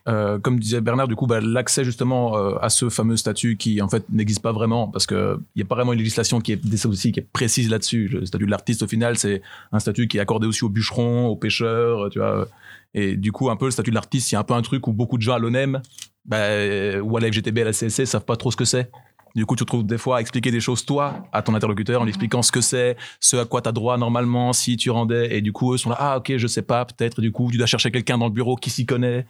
euh, 0.07 0.39
comme 0.39 0.59
disait 0.59 0.81
Bernard, 0.81 1.07
du 1.07 1.15
coup, 1.15 1.27
bah, 1.27 1.39
l'accès 1.41 1.83
justement 1.83 2.37
euh, 2.37 2.57
à 2.61 2.69
ce 2.69 2.89
fameux 2.89 3.17
statut 3.17 3.57
qui, 3.57 3.81
en 3.81 3.87
fait, 3.87 4.03
n'existe 4.09 4.41
pas 4.41 4.51
vraiment, 4.51 4.87
parce 4.87 5.07
qu'il 5.07 5.37
n'y 5.55 5.61
a 5.61 5.65
pas 5.65 5.75
vraiment 5.75 5.93
une 5.93 5.99
législation 5.99 6.41
qui 6.41 6.53
est, 6.53 6.85
aussi, 6.85 7.11
qui 7.11 7.19
est 7.19 7.27
précise 7.31 7.69
là-dessus. 7.69 8.07
Le 8.07 8.25
statut 8.25 8.45
de 8.45 8.51
l'artiste, 8.51 8.83
au 8.83 8.87
final, 8.87 9.17
c'est 9.17 9.41
un 9.71 9.79
statut 9.79 10.07
qui 10.07 10.17
est 10.17 10.21
accordé 10.21 10.47
aussi 10.47 10.63
aux 10.63 10.69
bûcherons, 10.69 11.27
aux 11.27 11.35
pêcheurs, 11.35 12.09
tu 12.09 12.19
vois. 12.19 12.47
Et 12.93 13.15
du 13.15 13.31
coup, 13.31 13.49
un 13.49 13.55
peu, 13.55 13.65
le 13.65 13.71
statut 13.71 13.91
de 13.91 13.95
l'artiste, 13.95 14.31
il 14.31 14.35
y 14.35 14.37
a 14.37 14.39
un 14.39 14.43
peu 14.43 14.53
un 14.53 14.61
truc 14.61 14.87
où 14.87 14.93
beaucoup 14.93 15.17
de 15.17 15.21
gens 15.21 15.33
à 15.33 15.39
l'ONEM, 15.39 15.81
bah, 16.25 16.99
ou 17.01 17.17
à 17.17 17.19
la 17.19 17.31
FGTB, 17.31 17.59
à 17.59 17.65
la 17.65 17.73
CSC, 17.73 18.05
savent 18.05 18.25
pas 18.25 18.35
trop 18.35 18.51
ce 18.51 18.57
que 18.57 18.65
c'est. 18.65 18.89
Du 19.35 19.45
coup, 19.45 19.55
tu 19.55 19.63
te 19.63 19.67
trouves 19.67 19.85
des 19.85 19.97
fois 19.97 20.17
à 20.17 20.21
expliquer 20.21 20.51
des 20.51 20.59
choses, 20.59 20.85
toi, 20.85 21.23
à 21.31 21.41
ton 21.41 21.53
interlocuteur, 21.53 22.01
en 22.01 22.03
lui 22.03 22.09
expliquant 22.09 22.41
ce 22.41 22.51
que 22.51 22.61
c'est, 22.61 22.97
ce 23.19 23.37
à 23.37 23.45
quoi 23.45 23.61
tu 23.61 23.69
as 23.69 23.71
droit 23.71 23.97
normalement 23.97 24.53
si 24.53 24.75
tu 24.75 24.89
rendais. 24.89 25.35
Et 25.35 25.41
du 25.41 25.53
coup, 25.53 25.73
eux 25.73 25.77
sont 25.77 25.89
là, 25.89 25.97
ah, 25.99 26.17
ok, 26.17 26.37
je 26.37 26.47
sais 26.47 26.61
pas, 26.61 26.85
peut-être. 26.85 27.21
Du 27.21 27.31
coup, 27.31 27.49
tu 27.51 27.57
dois 27.57 27.67
chercher 27.67 27.91
quelqu'un 27.91 28.17
dans 28.17 28.25
le 28.25 28.31
bureau 28.31 28.55
qui 28.55 28.69
s'y 28.69 28.85
connaît. 28.85 29.25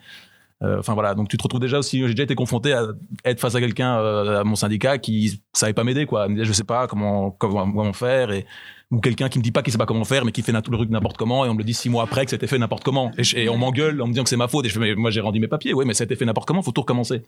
Euh, 0.61 0.77
Enfin 0.79 0.93
voilà, 0.93 1.15
donc 1.15 1.29
tu 1.29 1.37
te 1.37 1.43
retrouves 1.43 1.61
déjà 1.61 1.79
aussi. 1.79 1.99
J'ai 2.01 2.09
déjà 2.13 2.23
été 2.23 2.35
confronté 2.35 2.73
à 2.73 2.87
être 3.25 3.39
face 3.39 3.55
à 3.55 3.59
quelqu'un 3.61 3.97
euh, 3.97 4.41
à 4.41 4.43
mon 4.43 4.55
syndicat 4.55 4.97
qui 4.97 5.41
savait 5.53 5.73
pas 5.73 5.83
m'aider 5.85 6.05
quoi. 6.05 6.27
Je 6.35 6.51
sais 6.51 6.65
pas 6.65 6.87
comment 6.87 7.31
comment, 7.31 7.71
comment 7.71 7.93
faire 7.93 8.31
et 8.31 8.45
ou 8.91 8.99
quelqu'un 9.01 9.29
qui 9.29 9.37
me 9.37 9.43
dit 9.43 9.51
pas 9.51 9.61
qu'il 9.61 9.71
sait 9.71 9.77
pas 9.77 9.85
comment 9.85 10.03
faire 10.03 10.25
mais 10.25 10.31
qui 10.31 10.41
fait 10.41 10.51
na- 10.51 10.63
le 10.67 10.75
truc 10.77 10.89
n'importe 10.89 11.15
comment 11.15 11.45
et 11.45 11.49
on 11.49 11.53
me 11.53 11.59
le 11.59 11.63
dit 11.63 11.75
six 11.75 11.89
mois 11.89 12.03
après 12.03 12.25
que 12.25 12.31
c'était 12.31 12.47
fait 12.47 12.57
n'importe 12.57 12.83
comment. 12.83 13.11
Et, 13.17 13.23
je- 13.23 13.37
et 13.37 13.47
on 13.47 13.55
m'engueule 13.57 14.01
en 14.01 14.07
me 14.07 14.11
disant 14.11 14.23
que 14.23 14.29
c'est 14.29 14.35
ma 14.35 14.47
faute 14.49 14.65
et 14.65 14.69
je 14.69 14.73
fais 14.73 14.79
mais 14.79 14.95
moi 14.95 15.11
j'ai 15.11 15.21
rendu 15.21 15.39
mes 15.39 15.47
papiers. 15.47 15.73
Ouais 15.73 15.85
mais 15.85 15.93
été 15.93 16.15
fait 16.17 16.25
n'importe 16.25 16.47
comment. 16.47 16.61
Faut 16.61 16.71
tout 16.71 16.81
recommencer. 16.81 17.21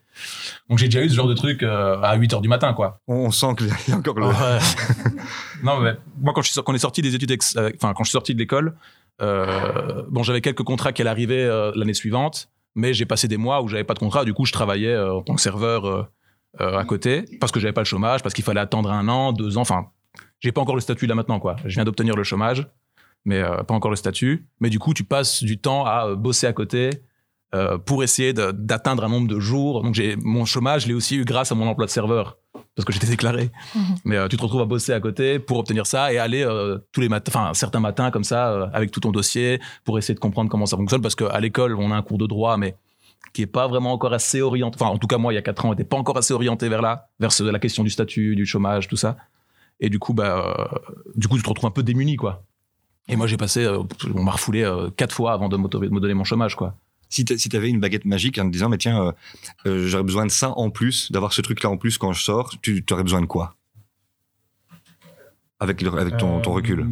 Donc 0.70 0.80
j'ai 0.80 0.88
déjà 0.88 1.02
eu 1.02 1.10
ce 1.10 1.16
genre 1.16 1.28
de 1.28 1.34
truc 1.36 1.64
euh, 1.64 2.02
à 2.02 2.16
8 2.16 2.34
heures 2.34 2.42
du 2.42 2.50
matin 2.50 2.74
quoi. 2.74 3.00
On, 3.08 3.32
sent 3.32 3.56
qu'il 3.58 3.68
y 3.88 3.92
a 3.94 3.96
encore 3.96 4.20
le... 4.20 4.26
Ouais. 4.28 4.34
non, 5.64 5.80
mais 5.80 5.94
moi, 6.20 6.34
quand 6.34 6.42
je 6.42 6.52
suis 6.52 6.62
quand 6.62 6.72
on 6.72 6.76
est 6.76 6.80
sorti 6.80 7.02
des 7.02 7.16
études, 7.16 7.32
euh, 7.58 7.72
enfin, 7.76 7.94
quand 7.94 8.04
je 8.04 8.10
suis 8.10 8.14
sorti 8.14 8.34
de 8.34 8.40
l'école, 8.40 8.76
euh, 9.22 10.04
bon, 10.10 10.24
j'avais 10.24 10.42
quelques 10.42 10.64
contrats 10.64 10.92
qui 10.94 11.02
allaient 11.02 11.12
arriver 11.12 11.44
euh, 11.44 11.72
l'année 11.76 11.94
suivante, 11.94 12.50
mais 12.76 12.94
j'ai 12.94 13.06
passé 13.06 13.28
des 13.28 13.38
mois 13.38 13.62
où 13.62 13.68
j'avais 13.68 13.84
pas 13.84 13.94
de 13.94 14.00
contrat. 14.00 14.26
Du 14.26 14.34
coup, 14.34 14.46
je 14.46 14.52
travaillais 14.52 14.94
euh, 14.94 15.16
en 15.16 15.22
tant 15.22 15.36
que 15.36 15.42
serveur 15.42 15.86
euh, 15.86 16.04
euh, 16.62 16.78
à 16.78 16.86
côté 16.86 17.26
parce 17.40 17.52
que 17.52 17.60
j'avais 17.60 17.74
pas 17.74 17.82
le 17.82 17.86
chômage, 17.86 18.22
parce 18.24 18.34
qu'il 18.34 18.44
fallait 18.44 18.60
attendre 18.60 18.92
un 18.92 19.08
an, 19.08 19.34
deux 19.34 19.58
ans. 19.58 19.62
Enfin, 19.62 19.88
j'ai 20.40 20.52
pas 20.52 20.62
encore 20.62 20.76
le 20.76 20.82
statut 20.82 21.08
là 21.08 21.16
maintenant, 21.16 21.40
quoi. 21.40 21.56
Je 21.66 21.76
viens 21.76 21.84
d'obtenir 21.84 22.16
le 22.16 22.24
chômage, 22.24 22.68
mais 23.26 23.42
pas 23.68 23.74
encore 23.74 23.92
le 23.92 23.98
statut. 23.98 24.48
Mais 24.60 24.70
du 24.70 24.80
coup, 24.80 24.94
tu 24.94 25.04
passes 25.04 25.44
du 25.44 25.60
temps 25.60 25.86
à 25.86 26.16
bosser 26.16 26.48
à 26.48 26.54
côté. 26.54 26.90
Euh, 27.54 27.78
pour 27.78 28.04
essayer 28.04 28.34
d'atteindre 28.34 29.04
un 29.04 29.10
nombre 29.10 29.28
de 29.28 29.40
jours. 29.40 29.84
Donc, 29.84 29.94
j'ai 29.96 30.16
mon 30.18 30.46
chômage, 30.46 30.84
je 30.84 30.88
l'ai 30.88 30.94
aussi 30.94 31.18
eu 31.18 31.26
grâce 31.26 31.52
à 31.52 31.56
mon 31.56 31.68
emploi 31.68 31.86
de 31.86 31.92
serveur, 31.92 32.38
parce 32.76 32.86
que 32.86 32.94
j'étais 32.94 33.08
déclaré. 33.08 33.50
Mais 34.06 34.16
euh, 34.18 34.28
tu 34.28 34.38
te 34.38 34.42
retrouves 34.42 34.62
à 34.62 34.66
bosser 34.66 34.94
à 34.94 35.00
côté 35.00 35.40
pour 35.40 35.58
obtenir 35.58 35.86
ça 35.86 36.14
et 36.14 36.18
aller 36.18 36.44
euh, 36.44 36.78
tous 36.92 37.02
les 37.02 37.10
matins, 37.10 37.32
enfin 37.36 37.54
certains 37.54 37.80
matins 37.82 38.10
comme 38.12 38.24
ça, 38.24 38.52
euh, 38.52 38.68
avec 38.74 38.92
tout 38.92 39.02
ton 39.02 39.12
dossier, 39.12 39.60
pour 39.84 39.98
essayer 39.98 40.14
de 40.16 40.20
comprendre 40.20 40.50
comment 40.50 40.66
ça 40.66 40.78
fonctionne. 40.78 41.02
Parce 41.02 41.16
qu'à 41.16 41.40
l'école, 41.40 41.76
on 41.76 41.92
a 41.92 41.96
un 41.96 42.02
cours 42.02 42.18
de 42.18 42.28
droit, 42.28 42.56
mais 42.58 42.76
qui 43.34 43.42
est 43.42 43.48
pas 43.48 43.68
vraiment 43.68 43.94
encore 43.94 44.14
assez 44.14 44.42
orienté. 44.42 44.78
Enfin, 44.82 44.92
en 44.92 44.98
tout 44.98 45.08
cas, 45.08 45.18
moi, 45.18 45.32
il 45.32 45.36
y 45.36 45.40
a 45.40 45.42
quatre 45.42 45.64
ans, 45.66 45.70
on 45.70 45.72
n'était 45.72 45.84
pas 45.84 45.98
encore 45.98 46.18
assez 46.18 46.34
orienté 46.34 46.68
vers 46.70 46.82
là, 46.82 47.10
vers 47.20 47.32
ce- 47.32 47.44
la 47.44 47.60
question 47.60 47.84
du 47.84 47.90
statut, 47.90 48.36
du 48.36 48.46
chômage, 48.46 48.88
tout 48.88 48.98
ça. 48.98 49.16
Et 49.80 49.90
du 49.90 50.00
coup, 50.00 50.14
bah, 50.14 50.82
du 51.16 51.28
coup, 51.28 51.38
tu 51.38 51.44
te 51.44 51.50
retrouves 51.50 51.68
un 51.68 51.72
peu 51.72 51.84
démuni, 51.84 52.16
quoi. 52.16 52.44
Et 53.08 53.16
moi, 53.16 53.28
j'ai 53.28 53.38
passé, 53.38 53.68
on 54.14 54.24
m'a 54.24 54.32
refoulé 54.32 54.70
quatre 54.96 55.14
fois 55.14 55.34
avant 55.34 55.50
de 55.50 55.58
me 55.58 56.00
donner 56.00 56.14
mon 56.14 56.24
chômage, 56.24 56.56
quoi. 56.56 56.76
Si 57.12 57.26
tu 57.26 57.56
avais 57.56 57.70
une 57.70 57.80
baguette 57.80 58.06
magique 58.06 58.38
en 58.40 58.48
te 58.48 58.52
disant, 58.52 58.70
mais 58.70 58.78
tiens, 58.78 59.04
euh, 59.04 59.12
euh, 59.68 59.88
j'aurais 59.88 60.04
besoin 60.04 60.26
de 60.26 60.32
ça 60.32 60.52
en 60.58 60.70
plus, 60.70 61.12
d'avoir 61.12 61.34
ce 61.34 61.42
truc-là 61.42 61.70
en 61.70 61.78
plus 61.78 61.98
quand 61.98 62.14
je 62.14 62.24
sors, 62.24 62.56
tu 62.62 62.84
aurais 62.92 63.04
besoin 63.04 63.22
de 63.22 63.28
quoi? 63.28 63.56
Avec, 65.62 65.78
ton, 66.18 66.42
recul. 66.42 66.88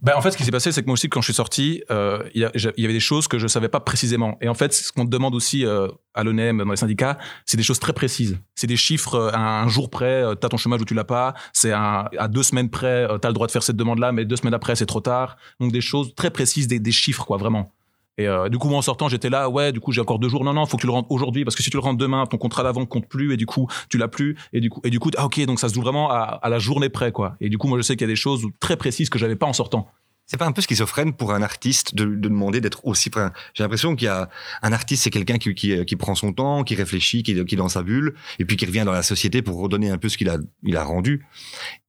Ben, 0.00 0.14
en 0.16 0.22
fait, 0.22 0.30
ce 0.30 0.38
qui 0.38 0.44
s'est 0.44 0.50
passé, 0.50 0.72
c'est 0.72 0.80
que 0.80 0.86
moi 0.86 0.94
aussi, 0.94 1.10
quand 1.10 1.20
je 1.20 1.26
suis 1.26 1.34
sorti, 1.34 1.82
euh, 1.90 2.22
il 2.34 2.40
y, 2.40 2.44
avait 2.84 2.94
des 2.94 2.98
choses 2.98 3.28
que 3.28 3.38
je 3.38 3.46
savais 3.46 3.68
pas 3.68 3.80
précisément. 3.80 4.38
Et 4.40 4.48
en 4.48 4.54
fait, 4.54 4.72
ce 4.72 4.90
qu'on 4.92 5.04
te 5.04 5.10
demande 5.10 5.34
aussi 5.34 5.66
euh, 5.66 5.88
à 6.14 6.24
l'ONEM, 6.24 6.56
dans 6.64 6.70
les 6.70 6.76
syndicats, 6.78 7.18
c'est 7.44 7.58
des 7.58 7.62
choses 7.62 7.80
très 7.80 7.92
précises. 7.92 8.38
C'est 8.54 8.66
des 8.66 8.78
chiffres 8.78 9.16
euh, 9.16 9.30
à 9.34 9.62
un 9.62 9.68
jour 9.68 9.90
près, 9.90 10.22
euh, 10.22 10.34
t'as 10.34 10.48
ton 10.48 10.56
chômage 10.56 10.80
ou 10.80 10.86
tu 10.86 10.94
l'as 10.94 11.04
pas. 11.04 11.34
C'est 11.52 11.72
à 11.72 12.08
deux 12.30 12.42
semaines 12.42 12.70
près, 12.70 13.06
euh, 13.10 13.18
t'as 13.18 13.28
le 13.28 13.34
droit 13.34 13.46
de 13.46 13.52
faire 13.52 13.62
cette 13.62 13.76
demande-là, 13.76 14.10
mais 14.10 14.24
deux 14.24 14.36
semaines 14.36 14.54
après, 14.54 14.74
c'est 14.74 14.86
trop 14.86 15.02
tard. 15.02 15.36
Donc 15.60 15.70
des 15.70 15.82
choses 15.82 16.14
très 16.14 16.30
précises, 16.30 16.66
des, 16.66 16.78
des 16.78 16.92
chiffres, 16.92 17.26
quoi, 17.26 17.36
vraiment. 17.36 17.72
Et 18.16 18.28
euh, 18.28 18.48
du 18.48 18.58
coup, 18.58 18.68
moi, 18.68 18.78
en 18.78 18.82
sortant, 18.82 19.08
j'étais 19.08 19.30
là, 19.30 19.48
ouais, 19.48 19.72
du 19.72 19.80
coup, 19.80 19.90
j'ai 19.90 20.00
encore 20.00 20.18
deux 20.18 20.28
jours. 20.28 20.44
Non, 20.44 20.52
non, 20.52 20.66
faut 20.66 20.76
que 20.76 20.82
tu 20.82 20.86
le 20.86 20.92
rentres 20.92 21.10
aujourd'hui, 21.10 21.44
parce 21.44 21.56
que 21.56 21.62
si 21.62 21.70
tu 21.70 21.76
le 21.76 21.82
rentres 21.82 21.98
demain, 21.98 22.26
ton 22.26 22.38
contrat 22.38 22.62
d'avant 22.62 22.86
compte 22.86 23.08
plus, 23.08 23.32
et 23.32 23.36
du 23.36 23.46
coup, 23.46 23.68
tu 23.88 23.98
l'as 23.98 24.08
plus. 24.08 24.36
Et 24.52 24.60
du 24.60 24.70
coup, 24.70 24.80
et 24.84 24.90
du 24.90 25.00
coup, 25.00 25.10
ah, 25.16 25.26
ok, 25.26 25.44
donc 25.46 25.58
ça 25.58 25.68
se 25.68 25.74
joue 25.74 25.82
vraiment 25.82 26.10
à, 26.10 26.48
la 26.48 26.58
journée 26.58 26.88
près, 26.88 27.10
quoi. 27.10 27.36
Et 27.40 27.48
du 27.48 27.58
coup, 27.58 27.66
moi, 27.66 27.78
je 27.78 27.82
sais 27.82 27.96
qu'il 27.96 28.06
y 28.06 28.10
a 28.10 28.12
des 28.12 28.16
choses 28.16 28.46
très 28.60 28.76
précises 28.76 29.10
que 29.10 29.18
j'avais 29.18 29.36
pas 29.36 29.46
en 29.46 29.52
sortant. 29.52 29.88
C'est 30.26 30.38
pas 30.38 30.46
un 30.46 30.52
peu 30.52 30.62
schizophrène 30.62 31.12
pour 31.12 31.34
un 31.34 31.42
artiste 31.42 31.94
de, 31.94 32.06
de 32.06 32.28
demander 32.28 32.62
d'être 32.62 32.86
aussi. 32.86 33.10
enfin, 33.12 33.30
J'ai 33.52 33.62
l'impression 33.62 33.94
qu'il 33.94 34.06
y 34.06 34.08
a 34.08 34.30
un 34.62 34.72
artiste, 34.72 35.02
c'est 35.02 35.10
quelqu'un 35.10 35.36
qui, 35.36 35.96
prend 35.96 36.14
son 36.14 36.32
temps, 36.32 36.64
qui 36.64 36.74
réfléchit, 36.76 37.22
qui, 37.22 37.44
qui 37.44 37.54
est 37.54 37.58
dans 37.58 37.68
sa 37.68 37.82
bulle, 37.82 38.14
et 38.38 38.46
puis 38.46 38.56
qui 38.56 38.64
revient 38.64 38.84
dans 38.86 38.92
la 38.92 39.02
société 39.02 39.42
pour 39.42 39.60
redonner 39.60 39.90
un 39.90 39.98
peu 39.98 40.08
ce 40.08 40.16
qu'il 40.16 40.30
a, 40.30 40.38
il 40.62 40.78
a 40.78 40.84
rendu. 40.84 41.26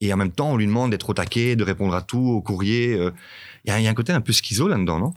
Et 0.02 0.12
en 0.14 0.18
même 0.18 0.32
temps, 0.34 0.50
on 0.50 0.58
lui 0.58 0.66
demande 0.66 0.92
d'être 0.92 1.10
au 1.10 1.14
taquet, 1.14 1.56
de 1.56 1.64
répondre 1.64 1.96
à 1.96 2.02
tout, 2.02 2.18
au 2.18 2.42
courrier. 2.42 2.96
euh. 2.96 3.12
Il 3.64 3.70
y, 3.70 3.72
a, 3.72 3.80
il 3.80 3.84
y 3.84 3.88
a 3.88 3.90
un 3.90 3.96
côté 3.96 4.12
un 4.12 4.22
peu 4.22 4.34
schizo 4.34 4.68
là-dedans, 4.68 5.00
non? 5.00 5.14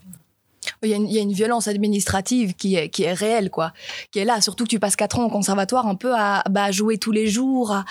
Il 0.83 0.89
y, 0.89 0.93
a 0.93 0.95
une, 0.97 1.09
y 1.09 1.17
a 1.17 1.21
une 1.21 1.33
violence 1.33 1.67
administrative 1.67 2.53
qui 2.55 2.75
est, 2.75 2.89
qui 2.89 3.03
est 3.03 3.13
réelle, 3.13 3.49
quoi. 3.49 3.73
Qui 4.11 4.19
est 4.19 4.25
là. 4.25 4.39
Surtout 4.41 4.63
que 4.63 4.69
tu 4.69 4.79
passes 4.79 4.95
quatre 4.95 5.19
ans 5.19 5.25
au 5.25 5.29
conservatoire 5.29 5.87
un 5.87 5.95
peu 5.95 6.13
à 6.15 6.43
bah, 6.49 6.71
jouer 6.71 6.97
tous 6.97 7.11
les 7.11 7.27
jours. 7.27 7.71
à- 7.73 7.85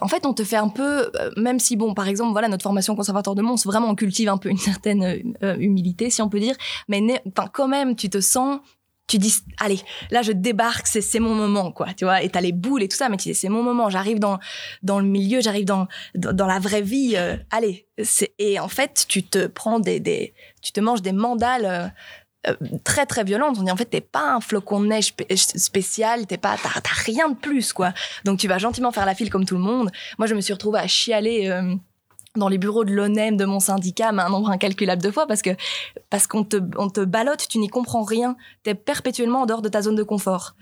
En 0.00 0.08
fait, 0.08 0.26
on 0.26 0.32
te 0.34 0.44
fait 0.44 0.56
un 0.56 0.68
peu, 0.68 1.10
euh, 1.16 1.30
même 1.36 1.58
si, 1.58 1.76
bon, 1.76 1.94
par 1.94 2.08
exemple, 2.08 2.32
voilà, 2.32 2.48
notre 2.48 2.62
formation 2.62 2.94
conservatoire 2.96 3.34
de 3.36 3.42
Mons, 3.42 3.64
vraiment, 3.64 3.88
on 3.90 3.94
cultive 3.94 4.28
un 4.28 4.36
peu 4.36 4.48
une 4.48 4.58
certaine 4.58 5.22
euh, 5.42 5.56
humilité, 5.58 6.10
si 6.10 6.22
on 6.22 6.28
peut 6.28 6.40
dire. 6.40 6.54
Mais 6.88 7.02
quand 7.52 7.68
même, 7.68 7.96
tu 7.96 8.08
te 8.10 8.20
sens, 8.20 8.60
tu 9.08 9.18
dis, 9.18 9.34
allez, 9.58 9.80
là, 10.10 10.22
je 10.22 10.32
débarque, 10.32 10.86
c'est 10.86 11.00
c'est 11.00 11.18
mon 11.18 11.34
moment, 11.34 11.72
quoi, 11.72 11.88
tu 11.94 12.04
vois. 12.04 12.22
Et 12.22 12.28
t'as 12.28 12.40
les 12.40 12.52
boules 12.52 12.82
et 12.82 12.88
tout 12.88 12.96
ça, 12.96 13.08
mais 13.08 13.16
tu 13.16 13.30
dis, 13.30 13.34
c'est 13.34 13.48
mon 13.48 13.62
moment. 13.62 13.88
J'arrive 13.90 14.18
dans, 14.20 14.38
dans 14.82 15.00
le 15.00 15.06
milieu, 15.06 15.40
j'arrive 15.40 15.64
dans, 15.64 15.88
dans, 16.14 16.46
la 16.46 16.58
vraie 16.58 16.82
vie. 16.82 17.14
euh, 17.16 17.36
allez. 17.50 17.86
c'est- 18.04 18.34
Et 18.38 18.60
en 18.60 18.68
fait, 18.68 19.06
tu 19.08 19.22
te 19.24 19.46
prends 19.46 19.80
des, 19.80 19.98
des 19.98 20.34
tu 20.62 20.72
te 20.72 20.80
manges 20.80 21.02
des 21.02 21.12
mandales 21.12 21.64
euh, 21.64 21.88
euh, 22.50 22.54
très 22.84 23.06
très 23.06 23.24
violentes. 23.24 23.56
On 23.58 23.62
dit 23.64 23.70
en 23.70 23.76
fait 23.76 23.86
t'es 23.86 24.00
pas 24.00 24.32
un 24.34 24.40
flocon 24.40 24.80
de 24.80 24.86
neige 24.86 25.06
spé- 25.12 25.36
spécial, 25.58 26.26
t'es 26.26 26.36
pas 26.38 26.56
t'as 26.62 26.80
rien 27.04 27.30
de 27.30 27.34
plus 27.36 27.72
quoi. 27.72 27.92
Donc 28.24 28.38
tu 28.38 28.46
vas 28.46 28.58
gentiment 28.58 28.92
faire 28.92 29.06
la 29.06 29.14
file 29.14 29.30
comme 29.30 29.44
tout 29.44 29.56
le 29.56 29.60
monde. 29.62 29.90
Moi 30.18 30.26
je 30.28 30.34
me 30.34 30.40
suis 30.40 30.52
retrouvée 30.52 30.78
à 30.78 30.86
chialer. 30.86 31.48
euh, 31.48 31.74
dans 32.38 32.48
les 32.48 32.58
bureaux 32.58 32.84
de 32.84 32.92
l'ONEM 32.92 33.36
de 33.36 33.44
mon 33.44 33.60
syndicat, 33.60 34.12
mais 34.12 34.22
un 34.22 34.28
nombre 34.30 34.50
incalculable 34.50 35.02
de 35.02 35.10
fois, 35.10 35.26
parce 35.26 35.42
que 35.42 35.50
parce 36.10 36.26
qu'on 36.26 36.44
te, 36.44 36.56
on 36.76 36.88
te 36.88 37.00
ballotte, 37.00 37.46
tu 37.48 37.58
n'y 37.58 37.68
comprends 37.68 38.02
rien, 38.02 38.36
tu 38.64 38.70
es 38.70 38.74
perpétuellement 38.74 39.42
en 39.42 39.46
dehors 39.46 39.62
de 39.62 39.68
ta 39.68 39.82
zone 39.82 39.96
de 39.96 40.02
confort. 40.02 40.54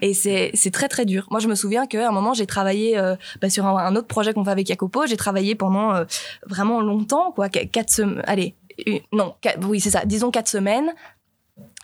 Et 0.00 0.14
c'est 0.14 0.70
très 0.72 0.88
très 0.88 1.04
dur. 1.04 1.26
Moi, 1.30 1.40
je 1.40 1.48
me 1.48 1.54
souviens 1.54 1.86
qu'à 1.86 2.08
un 2.08 2.12
moment, 2.12 2.34
j'ai 2.34 2.46
travaillé 2.46 2.98
euh, 2.98 3.16
bah, 3.40 3.50
sur 3.50 3.66
un, 3.66 3.96
autre 3.96 4.06
projet 4.06 4.32
qu'on 4.32 4.44
fait 4.44 4.50
avec 4.50 4.66
Jacopo, 4.66 5.06
j'ai 5.06 5.16
travaillé 5.16 5.54
pendant 5.54 5.94
euh, 5.94 6.04
vraiment 6.46 6.80
longtemps, 6.80 7.32
quoi, 7.32 7.48
qu- 7.48 7.66
quatre 7.66 7.90
semaines, 7.90 8.22
allez, 8.26 8.54
non, 9.12 9.34
oui, 9.64 9.80
c'est 9.80 9.90
ça, 9.90 10.04
disons 10.04 10.30
quatre 10.30 10.48
semaines. 10.48 10.92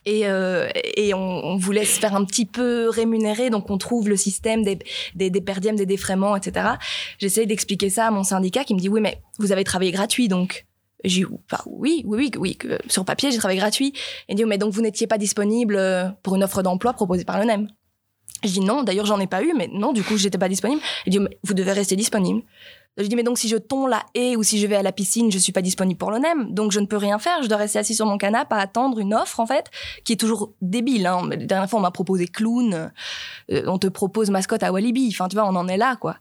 Et, 0.09 0.27
euh, 0.27 0.71
et 0.97 1.13
on, 1.13 1.19
on 1.19 1.57
voulait 1.59 1.85
se 1.85 2.01
faire 2.01 2.15
un 2.15 2.25
petit 2.25 2.47
peu 2.47 2.89
rémunérer, 2.89 3.51
donc 3.51 3.69
on 3.69 3.77
trouve 3.77 4.09
le 4.09 4.17
système 4.17 4.63
des, 4.63 4.79
des, 5.15 5.29
des 5.29 5.41
perdièmes, 5.43 5.77
des 5.77 5.85
défraiements, 5.85 6.35
etc. 6.35 6.67
J'essaye 7.19 7.47
d'expliquer 7.47 7.91
ça 7.91 8.07
à 8.07 8.11
mon 8.11 8.25
syndicat 8.25 8.65
qui 8.65 8.73
me 8.73 8.81
dit 8.81 8.89
oui, 8.89 9.03
mais 9.03 9.21
vous 9.39 9.53
avez 9.53 9.65
travaillé 9.65 9.93
gratuit, 9.93 10.29
donc. 10.29 10.65
J'ai 11.05 11.25
enfin, 11.27 11.63
oui, 11.67 12.03
oui, 12.07 12.31
oui, 12.39 12.57
oui, 12.65 12.79
sur 12.89 13.05
papier, 13.05 13.31
j'ai 13.31 13.39
travaillé 13.39 13.61
gratuit. 13.61 13.93
Il 14.31 14.35
dit, 14.35 14.45
mais 14.47 14.59
donc 14.59 14.73
vous 14.73 14.81
n'étiez 14.81 15.07
pas 15.07 15.19
disponible 15.19 15.77
euh, 15.77 16.09
pour 16.23 16.35
une 16.35 16.43
offre 16.43 16.63
d'emploi 16.63 16.95
proposée 16.95 17.25
par 17.25 17.39
l'ONEM. 17.39 17.69
Je 18.43 18.49
dis 18.49 18.61
non, 18.61 18.83
d'ailleurs 18.83 19.07
j'en 19.07 19.21
ai 19.21 19.27
pas 19.27 19.43
eu, 19.43 19.53
mais 19.57 19.69
non, 19.73 19.93
du 19.93 20.03
coup 20.03 20.17
j'étais 20.17 20.39
pas 20.39 20.49
disponible. 20.49 20.81
Il 21.07 21.13
dit, 21.13 21.21
mais 21.21 21.39
vous 21.45 21.55
devez 21.55 21.73
rester 21.73 21.97
disponible. 21.97 22.43
Je 22.99 23.05
dis, 23.07 23.15
mais 23.15 23.23
donc 23.23 23.39
si 23.39 23.49
je 23.49 23.57
tombe 23.57 23.89
la 23.89 24.03
haie 24.15 24.35
ou 24.35 24.43
si 24.43 24.59
je 24.59 24.67
vais 24.67 24.75
à 24.75 24.83
la 24.83 24.91
piscine, 24.91 25.31
je 25.31 25.39
suis 25.39 25.53
pas 25.53 25.63
disponible 25.63 25.97
pour 25.99 26.11
l'ONEM, 26.11 26.53
donc 26.53 26.73
je 26.73 26.81
ne 26.81 26.87
peux 26.87 26.97
rien 26.97 27.19
faire, 27.21 27.43
je 27.43 27.49
dois 27.49 27.57
rester 27.57 27.79
assis 27.79 27.95
sur 27.95 28.07
mon 28.07 28.19
canapé 28.19 28.55
à 28.57 28.59
attendre 28.59 28.99
une 28.99 29.15
offre 29.15 29.39
en 29.39 29.47
fait, 29.47 29.67
qui 30.05 30.13
est 30.15 30.17
toujours 30.17 30.51
débile. 30.63 31.07
Hein. 31.07 31.29
La 31.31 31.37
dernière 31.37 31.71
fois 31.71 31.79
on 31.79 31.83
m'a 31.83 31.93
proposé 31.93 32.27
clown, 32.27 32.91
euh, 33.53 33.63
on 33.69 33.79
te 33.79 33.87
propose 33.87 34.31
mascotte 34.31 34.65
à 34.65 34.73
Walibi, 34.73 35.09
enfin 35.13 35.29
tu 35.29 35.37
vois, 35.37 35.47
on 35.47 35.55
en 35.55 35.69
est 35.69 35.77
là 35.77 35.95
quoi. 35.97 36.17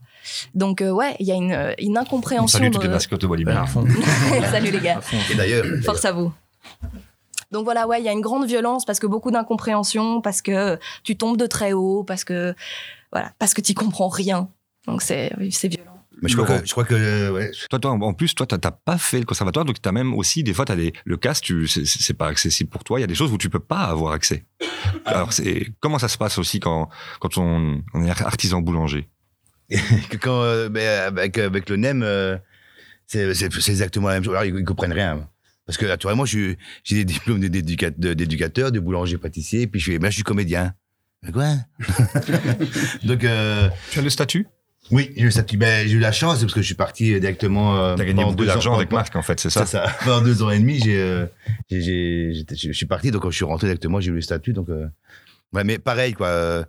Donc 0.53 0.81
euh, 0.81 0.91
ouais, 0.91 1.15
il 1.19 1.25
y 1.25 1.31
a 1.31 1.35
une, 1.35 1.51
euh, 1.51 1.73
une 1.79 1.97
incompréhension. 1.97 2.59
Salut 2.59 2.69
toutes 2.71 2.83
de- 2.83 2.87
les 2.87 2.93
mascottes 2.93 3.23
au 3.23 3.27
Walibi. 3.27 3.49
À 3.51 3.65
fond. 3.65 3.83
Salut 4.51 4.69
les 4.71 4.79
gars. 4.79 4.99
Et 5.31 5.35
d'ailleurs, 5.35 5.65
Force 5.83 6.05
à 6.05 6.11
vous. 6.11 6.31
Donc 7.51 7.63
voilà, 7.63 7.87
ouais, 7.87 8.01
il 8.01 8.05
y 8.05 8.09
a 8.09 8.11
une 8.11 8.21
grande 8.21 8.45
violence 8.45 8.85
parce 8.85 8.99
que 8.99 9.07
beaucoup 9.07 9.31
d'incompréhension, 9.31 10.21
parce 10.21 10.41
que 10.41 10.77
tu 11.03 11.15
tombes 11.15 11.37
de 11.37 11.45
très 11.47 11.73
haut, 11.73 12.03
parce 12.03 12.23
que 12.23 12.53
voilà, 13.11 13.31
parce 13.39 13.53
que 13.53 13.61
tu 13.61 13.73
comprends 13.73 14.09
rien. 14.09 14.49
Donc 14.85 15.01
c'est 15.01 15.31
c'est 15.51 15.69
violent. 15.69 15.96
Mais 16.21 16.29
je 16.29 16.35
crois 16.37 16.59
que, 16.59 16.65
je 16.65 16.71
crois 16.71 16.83
que 16.83 16.93
euh, 16.95 17.31
ouais, 17.31 17.51
Toi, 17.69 17.79
toi, 17.79 17.91
en 17.91 18.13
plus, 18.13 18.33
toi, 18.35 18.45
t'as 18.47 18.57
pas 18.71 18.97
fait 18.97 19.19
le 19.19 19.25
conservatoire, 19.25 19.65
donc 19.65 19.81
t'as 19.81 19.91
même 19.91 20.13
aussi, 20.13 20.43
des 20.43 20.53
fois, 20.53 20.65
t'as 20.65 20.75
des, 20.75 20.93
le 21.05 21.17
casse, 21.17 21.41
tu, 21.41 21.67
c'est- 21.67 21.85
c'est 21.85 22.13
pas 22.13 22.27
accessible 22.27 22.69
pour 22.69 22.83
toi. 22.83 22.99
Il 22.99 23.01
y 23.01 23.03
a 23.03 23.07
des 23.07 23.15
choses 23.15 23.31
où 23.31 23.37
tu 23.37 23.49
peux 23.49 23.59
pas 23.59 23.81
avoir 23.81 24.13
accès. 24.13 24.45
Alors, 25.05 25.33
c'est, 25.33 25.67
comment 25.79 25.99
ça 25.99 26.07
se 26.07 26.17
passe 26.17 26.37
aussi 26.37 26.59
quand, 26.59 26.89
quand 27.19 27.37
on, 27.37 27.81
on 27.93 28.03
est 28.05 28.09
artisan 28.21 28.61
boulanger? 28.61 29.07
quand 30.21 30.41
euh, 30.43 30.69
ben, 30.69 31.01
avec 31.07 31.37
avec 31.37 31.69
le 31.69 31.75
NEM, 31.75 32.01
euh, 32.01 32.37
c'est 33.05 33.33
c'est 33.33 33.51
c'est 33.53 33.71
exactement 33.71 34.07
la 34.07 34.13
même 34.15 34.23
chose. 34.23 34.33
Alors 34.33 34.45
ils, 34.45 34.55
ils 34.57 34.63
comprennent 34.65 34.93
rien. 34.93 35.27
Parce 35.65 35.77
que 35.77 35.85
naturellement, 35.85 36.23
j'ai 36.23 36.57
des 36.89 37.03
diplômes 37.03 37.41
d'éducateur, 37.41 38.71
de 38.71 38.79
boulanger, 38.79 39.17
pâtissier, 39.17 39.67
puis 39.67 39.81
je 39.81 39.89
suis, 39.91 39.99
ben, 39.99 40.09
je 40.09 40.15
suis 40.15 40.23
comédien. 40.23 40.73
Mais 41.23 41.33
Quoi? 41.33 41.55
Donc 43.03 43.23
euh, 43.25 43.69
Tu 43.91 43.99
as 43.99 44.01
le 44.01 44.09
statut? 44.09 44.47
Oui, 44.91 45.11
j'ai 45.15 45.21
eu 45.21 45.25
le 45.25 45.31
statut. 45.31 45.57
Ben, 45.57 45.87
j'ai 45.87 45.93
eu 45.95 45.99
la 45.99 46.11
chance 46.11 46.39
parce 46.41 46.53
que 46.53 46.61
je 46.61 46.65
suis 46.65 46.75
parti 46.75 47.19
directement. 47.19 47.77
Euh, 47.77 47.95
T'as 47.95 48.05
gagné 48.05 48.23
beaucoup 48.23 48.45
d'argent 48.45 48.75
avec 48.75 48.91
Marc, 48.91 49.15
en 49.15 49.21
fait, 49.21 49.39
c'est 49.39 49.49
C'est 49.49 49.59
ça? 49.59 49.65
ça. 49.65 49.95
Pendant 50.03 50.21
deux 50.21 50.41
ans 50.43 50.49
et 50.49 50.59
demi, 50.59 50.79
j'ai, 50.83 50.97
euh, 50.99 51.25
j'ai, 51.69 51.81
j'ai- 51.81 52.33
j'étais- 52.33 52.55
je 52.55 52.71
suis 52.71 52.85
parti. 52.85 53.11
Donc 53.11 53.21
quand 53.23 53.29
je 53.31 53.35
suis 53.35 53.45
rentré 53.45 53.67
directement, 53.67 53.99
j'ai 53.99 54.11
eu 54.11 54.15
le 54.15 54.21
statut. 54.21 54.53
Donc 54.53 54.69
euh, 54.69 54.87
ouais, 55.53 55.63
mais 55.63 55.77
pareil 55.77 56.13
quoi. 56.13 56.27
euh, 56.27 56.63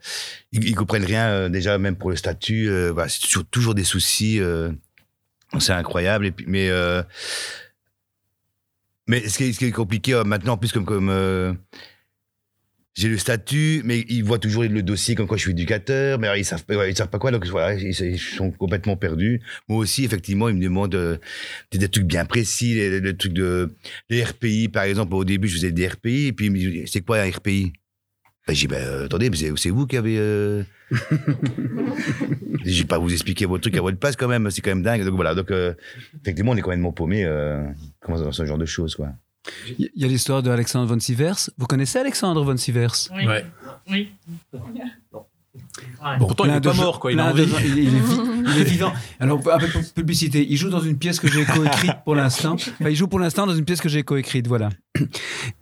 ils, 0.53 0.69
ils 0.69 0.75
comprennent 0.75 1.05
rien 1.05 1.27
euh, 1.29 1.49
déjà 1.49 1.79
même 1.79 1.97
pour 1.97 2.11
le 2.11 2.17
statut. 2.17 2.69
euh, 2.69 2.91
voilà, 2.93 3.09
c'est 3.09 3.21
toujours, 3.21 3.45
toujours 3.47 3.75
des 3.75 3.85
soucis. 3.85 4.41
euh, 4.41 4.71
c'est 5.61 5.73
incroyable. 5.73 6.27
Et 6.27 6.31
puis, 6.33 6.45
mais 6.49 6.69
euh, 6.71 7.03
mais 9.07 9.27
ce 9.29 9.39
qui 9.39 9.45
est, 9.45 9.53
ce 9.53 9.59
qui 9.59 9.65
est 9.67 9.71
compliqué 9.73 10.15
euh, 10.15 10.25
maintenant, 10.25 10.55
en 10.55 10.57
plus 10.59 10.73
comme 10.73 10.85
comme 10.85 11.09
euh, 11.09 11.53
j'ai 12.99 13.09
le 13.09 13.17
statut, 13.17 13.83
mais 13.85 14.05
ils 14.09 14.25
voient 14.25 14.41
toujours 14.41 14.65
le 14.65 14.83
dossier 14.83 15.15
comme 15.15 15.29
quoi 15.29 15.37
je 15.37 15.43
suis 15.43 15.53
éducateur, 15.53 16.19
mais 16.19 16.29
ils 16.37 16.45
savent, 16.45 16.65
savent 16.97 17.09
pas 17.09 17.19
quoi, 17.21 17.31
donc 17.31 17.47
ils, 17.47 18.19
sont 18.19 18.51
complètement 18.51 18.97
perdus. 18.97 19.41
Moi 19.69 19.79
aussi, 19.79 20.05
effectivement, 20.05 20.49
ils 20.49 20.57
me 20.57 20.63
demandent 20.65 20.97
euh, 20.97 21.17
des, 21.71 21.89
trucs 21.89 22.07
bien 22.07 22.25
précis, 22.25 22.75
les, 22.75 23.01
les 23.01 23.17
trucs 23.17 23.35
de 23.35 23.73
les 24.11 24.25
RPI, 24.25 24.67
par 24.67 24.83
exemple. 24.83 25.15
Au 25.15 25.25
début, 25.25 25.47
je 25.47 25.55
faisais 25.55 25.71
des 25.71 25.87
RPI, 25.87 26.27
et 26.27 26.33
puis 26.33 26.47
ils 26.47 26.51
me 26.51 26.59
disent, 26.59 26.91
c'est 26.91 27.03
quoi 27.03 27.21
un 27.21 27.31
RPI 27.31 27.73
ben, 28.49 28.55
J'ai 28.55 28.67
dit, 28.67 28.67
ben, 28.67 28.83
euh, 28.83 29.05
attendez, 29.05 29.31
c'est 29.57 29.71
vous 29.71 29.87
qui 29.87 29.97
avez... 29.97 30.19
Euh... 30.19 30.65
Je 32.65 32.81
vais 32.81 32.87
pas 32.89 32.99
vous 32.99 33.13
expliquer 33.13 33.47
vos 33.47 33.59
trucs 33.59 33.77
à 33.77 33.81
votre 33.81 33.99
place 33.99 34.17
quand 34.17 34.27
même, 34.27 34.51
c'est 34.51 34.61
quand 34.61 34.71
même 34.71 34.83
dingue. 34.83 35.05
Donc 35.05 35.15
voilà, 35.15 35.37
donc 35.37 35.53
euh, 35.53 35.73
effectivement, 36.21 36.51
on 36.51 36.57
est 36.57 36.63
complètement 36.63 36.93
paumé 36.93 37.25
euh, 37.25 37.63
dans 38.09 38.33
ce 38.33 38.45
genre 38.45 38.59
de 38.59 38.67
choses, 38.67 38.97
quoi. 38.97 39.13
Il 39.79 39.91
y 39.97 40.05
a 40.05 40.09
l'histoire 40.09 40.43
de 40.43 40.51
Alexandre 40.51 40.87
von 40.87 41.01
Sivers. 41.01 41.51
Vous 41.59 41.67
connaissez 41.67 41.99
Alexandre 41.99 42.43
von 42.45 42.57
Sivers? 42.57 43.09
Oui. 43.15 43.27
Ouais. 43.27 43.47
Oui. 43.91 44.13
Bon, 45.13 46.19
Pourtant, 46.19 46.45
il 46.45 46.49
plein 46.49 46.57
est 46.57 46.61
de 46.61 46.69
pas 46.69 46.75
mort, 46.75 47.01
quoi, 47.01 47.13
il 47.13 47.19
a 47.19 47.33
plein 47.33 47.45
de- 47.45 47.53
envie. 47.53 47.69
il, 47.69 47.79
il 47.79 47.97
est 47.97 48.01
vi- 48.01 48.43
il 48.55 48.61
est 48.61 48.65
vivant. 48.65 48.93
Alors, 49.21 49.39
un 49.51 49.59
peu 49.59 49.67
de 49.67 49.87
publicité. 49.95 50.47
Il 50.49 50.57
joue 50.57 50.71
dans 50.71 50.81
une 50.81 50.99
pièce 50.99 51.19
que 51.21 51.29
j'ai 51.29 51.45
coécrite 51.45 51.93
pour 52.05 52.15
l'instant. 52.15 52.55
Enfin, 52.55 52.89
il 52.91 52.97
joue 52.97 53.09
pour 53.09 53.19
l'instant 53.19 53.47
dans 53.47 53.55
une 53.55 53.65
pièce 53.65 53.81
que 53.81 53.89
j'ai 53.89 54.03
coécrite, 54.03 54.47
voilà. 54.47 54.71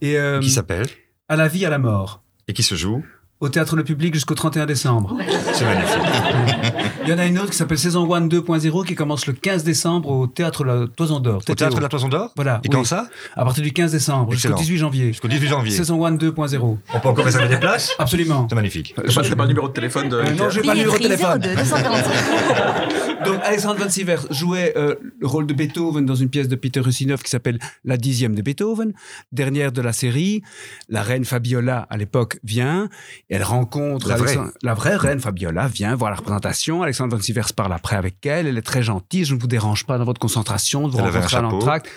Et 0.00 0.18
euh, 0.18 0.40
Qui 0.40 0.50
s'appelle? 0.50 0.86
À 1.28 1.36
la 1.36 1.48
vie, 1.48 1.64
à 1.64 1.70
la 1.70 1.78
mort. 1.78 2.22
et 2.48 2.52
qui 2.52 2.62
se 2.62 2.74
joue? 2.74 3.04
Au 3.38 3.50
théâtre 3.50 3.76
Le 3.76 3.84
Public 3.84 4.14
jusqu'au 4.14 4.34
31 4.34 4.64
décembre. 4.64 5.14
C'est 5.52 5.64
magnifique. 5.66 6.02
Il 7.04 7.10
y 7.10 7.12
en 7.12 7.18
a 7.18 7.26
une 7.26 7.38
autre 7.38 7.50
qui 7.50 7.56
s'appelle 7.56 7.78
Saison 7.78 8.12
1 8.12 8.28
2.0 8.28 8.86
qui 8.86 8.94
commence 8.94 9.26
le 9.26 9.34
15 9.34 9.62
décembre 9.62 10.08
au 10.08 10.26
théâtre 10.26 10.64
La 10.64 10.86
Toison 10.88 11.20
d'Or. 11.20 11.42
Au 11.46 11.54
théâtre 11.54 11.76
de 11.76 11.82
la 11.82 11.88
Toison 11.88 12.08
d'Or 12.08 12.32
Voilà. 12.34 12.60
Et 12.64 12.68
oui. 12.68 12.74
quand 12.74 12.84
ça 12.84 13.08
À 13.36 13.44
partir 13.44 13.62
du 13.62 13.72
15 13.72 13.92
décembre 13.92 14.32
jusqu'au 14.32 14.48
Excellent. 14.48 14.56
18 14.56 14.76
janvier. 14.78 15.06
Jusqu'au 15.08 15.28
18 15.28 15.48
janvier. 15.48 15.70
Saison 15.70 16.04
1 16.04 16.16
2.0. 16.16 16.78
On 16.94 17.00
peut 17.00 17.08
encore 17.08 17.24
réserver 17.26 17.48
des 17.48 17.58
places 17.60 17.92
Absolument. 17.98 18.46
C'est 18.48 18.54
magnifique. 18.54 18.94
Pas, 18.96 19.02
t'as 19.02 19.36
pas 19.36 19.42
le 19.42 19.48
numéro 19.48 19.68
de 19.68 19.72
téléphone 19.74 20.08
de. 20.08 20.16
Euh, 20.16 20.30
non, 20.34 20.48
j'ai 20.50 20.62
pas 20.62 20.72
le 20.72 20.80
numéro 20.80 20.96
de 20.96 21.02
téléphone. 21.02 21.40
02 21.40 21.54
245. 21.56 22.12
Donc 23.26 23.40
Alexandre 23.44 23.80
Van 23.80 23.88
Sivers 23.88 24.26
jouait 24.30 24.72
euh, 24.76 24.94
le 25.20 25.26
rôle 25.26 25.46
de 25.46 25.54
Beethoven 25.54 26.06
dans 26.06 26.14
une 26.14 26.28
pièce 26.28 26.48
de 26.48 26.56
Peter 26.56 26.80
Ustinov 26.86 27.22
qui 27.22 27.30
s'appelle 27.30 27.58
La 27.84 27.96
dixième 27.96 28.34
de 28.34 28.42
Beethoven, 28.42 28.92
dernière 29.32 29.72
de 29.72 29.80
la 29.82 29.92
série. 29.92 30.42
La 30.88 31.02
reine 31.02 31.24
Fabiola 31.24 31.86
à 31.90 31.96
l'époque 31.96 32.38
vient 32.44 32.88
et 33.28 33.34
elle 33.36 33.42
rencontre 33.42 34.08
La 34.08 34.16
vraie. 34.16 34.28
Alexandre- 34.30 34.52
la 34.62 34.74
vraie 34.74 34.96
reine 34.96 35.20
Fabiola 35.20 35.66
vient 35.68 35.94
voir 35.94 36.10
la 36.10 36.16
représentation. 36.16 36.82
Alexandre 36.82 37.16
Van 37.16 37.22
Sivers 37.22 37.52
parle 37.54 37.72
après 37.72 37.96
avec 37.96 38.24
elle. 38.26 38.46
Elle 38.46 38.58
est 38.58 38.62
très 38.62 38.82
gentille. 38.82 39.24
Je 39.24 39.34
ne 39.34 39.40
vous 39.40 39.46
dérange 39.48 39.84
pas 39.86 39.98
dans 39.98 40.04
votre 40.04 40.20
concentration 40.20 40.88
vous 40.88 40.98
Elle 41.08 41.14
à 41.38 41.42
l'entracte. 41.52 41.88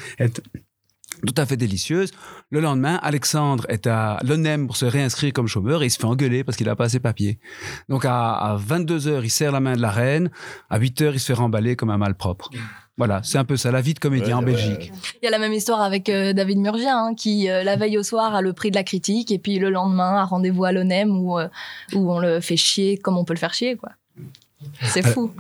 Tout 1.28 1.34
à 1.36 1.46
fait 1.46 1.58
délicieuse. 1.58 2.12
Le 2.50 2.62
lendemain, 2.62 2.98
Alexandre 3.04 3.66
est 3.68 3.88
à 3.88 4.20
l'ONEM 4.24 4.68
pour 4.68 4.78
se 4.78 4.86
réinscrire 4.86 5.34
comme 5.34 5.48
chômeur 5.48 5.84
et 5.84 5.88
il 5.88 5.90
se 5.90 5.98
fait 5.98 6.06
engueuler 6.06 6.44
parce 6.46 6.56
qu'il 6.56 6.68
n'a 6.68 6.78
pas 6.78 6.88
ses 6.88 7.00
papiers. 7.02 7.40
Donc 7.90 8.06
à, 8.06 8.32
à 8.36 8.56
22 8.56 9.08
heures, 9.08 9.26
il 9.26 9.30
serre 9.30 9.52
la 9.52 9.60
main 9.60 9.76
de 9.76 9.82
la 9.82 9.92
reine. 9.92 10.32
À 10.70 10.78
8 10.80 11.02
heures, 11.02 11.14
il 11.14 11.20
se 11.20 11.26
fait 11.28 11.34
remballer 11.34 11.76
comme 11.76 11.90
un 11.90 11.98
malpropre. 11.98 12.50
Voilà, 13.00 13.22
c'est 13.24 13.38
un 13.38 13.46
peu 13.46 13.56
ça, 13.58 13.72
la 13.72 13.80
vie 13.80 13.94
de 13.94 14.00
comédien 14.00 14.38
en 14.38 14.42
Belgique. 14.42 14.92
Il 15.22 15.26
y 15.26 15.28
a 15.28 15.32
la 15.32 15.40
même 15.40 15.54
histoire 15.54 15.82
avec 15.82 16.10
euh, 16.10 16.34
David 16.34 16.60
Murgien, 16.60 16.98
hein, 17.06 17.16
qui 17.16 17.50
euh, 17.50 17.64
la 17.64 17.78
veille 17.78 17.98
au 17.98 18.04
soir 18.04 18.36
a 18.36 18.42
le 18.42 18.52
prix 18.52 18.72
de 18.72 18.76
la 18.76 18.84
critique, 18.84 19.32
et 19.32 19.40
puis 19.40 19.58
le 19.58 19.70
lendemain 19.70 20.18
a 20.18 20.26
rendez-vous 20.26 20.66
à 20.66 20.74
l'ONEM 20.74 21.18
où, 21.18 21.40
euh, 21.40 21.48
où 21.94 22.12
on 22.14 22.20
le 22.20 22.42
fait 22.42 22.58
chier 22.58 22.98
comme 22.98 23.18
on 23.18 23.24
peut 23.24 23.34
le 23.34 23.40
faire 23.40 23.54
chier, 23.54 23.78
quoi. 23.78 23.90
C'est 24.82 25.06
Euh, 25.06 25.10
fou. 25.10 25.32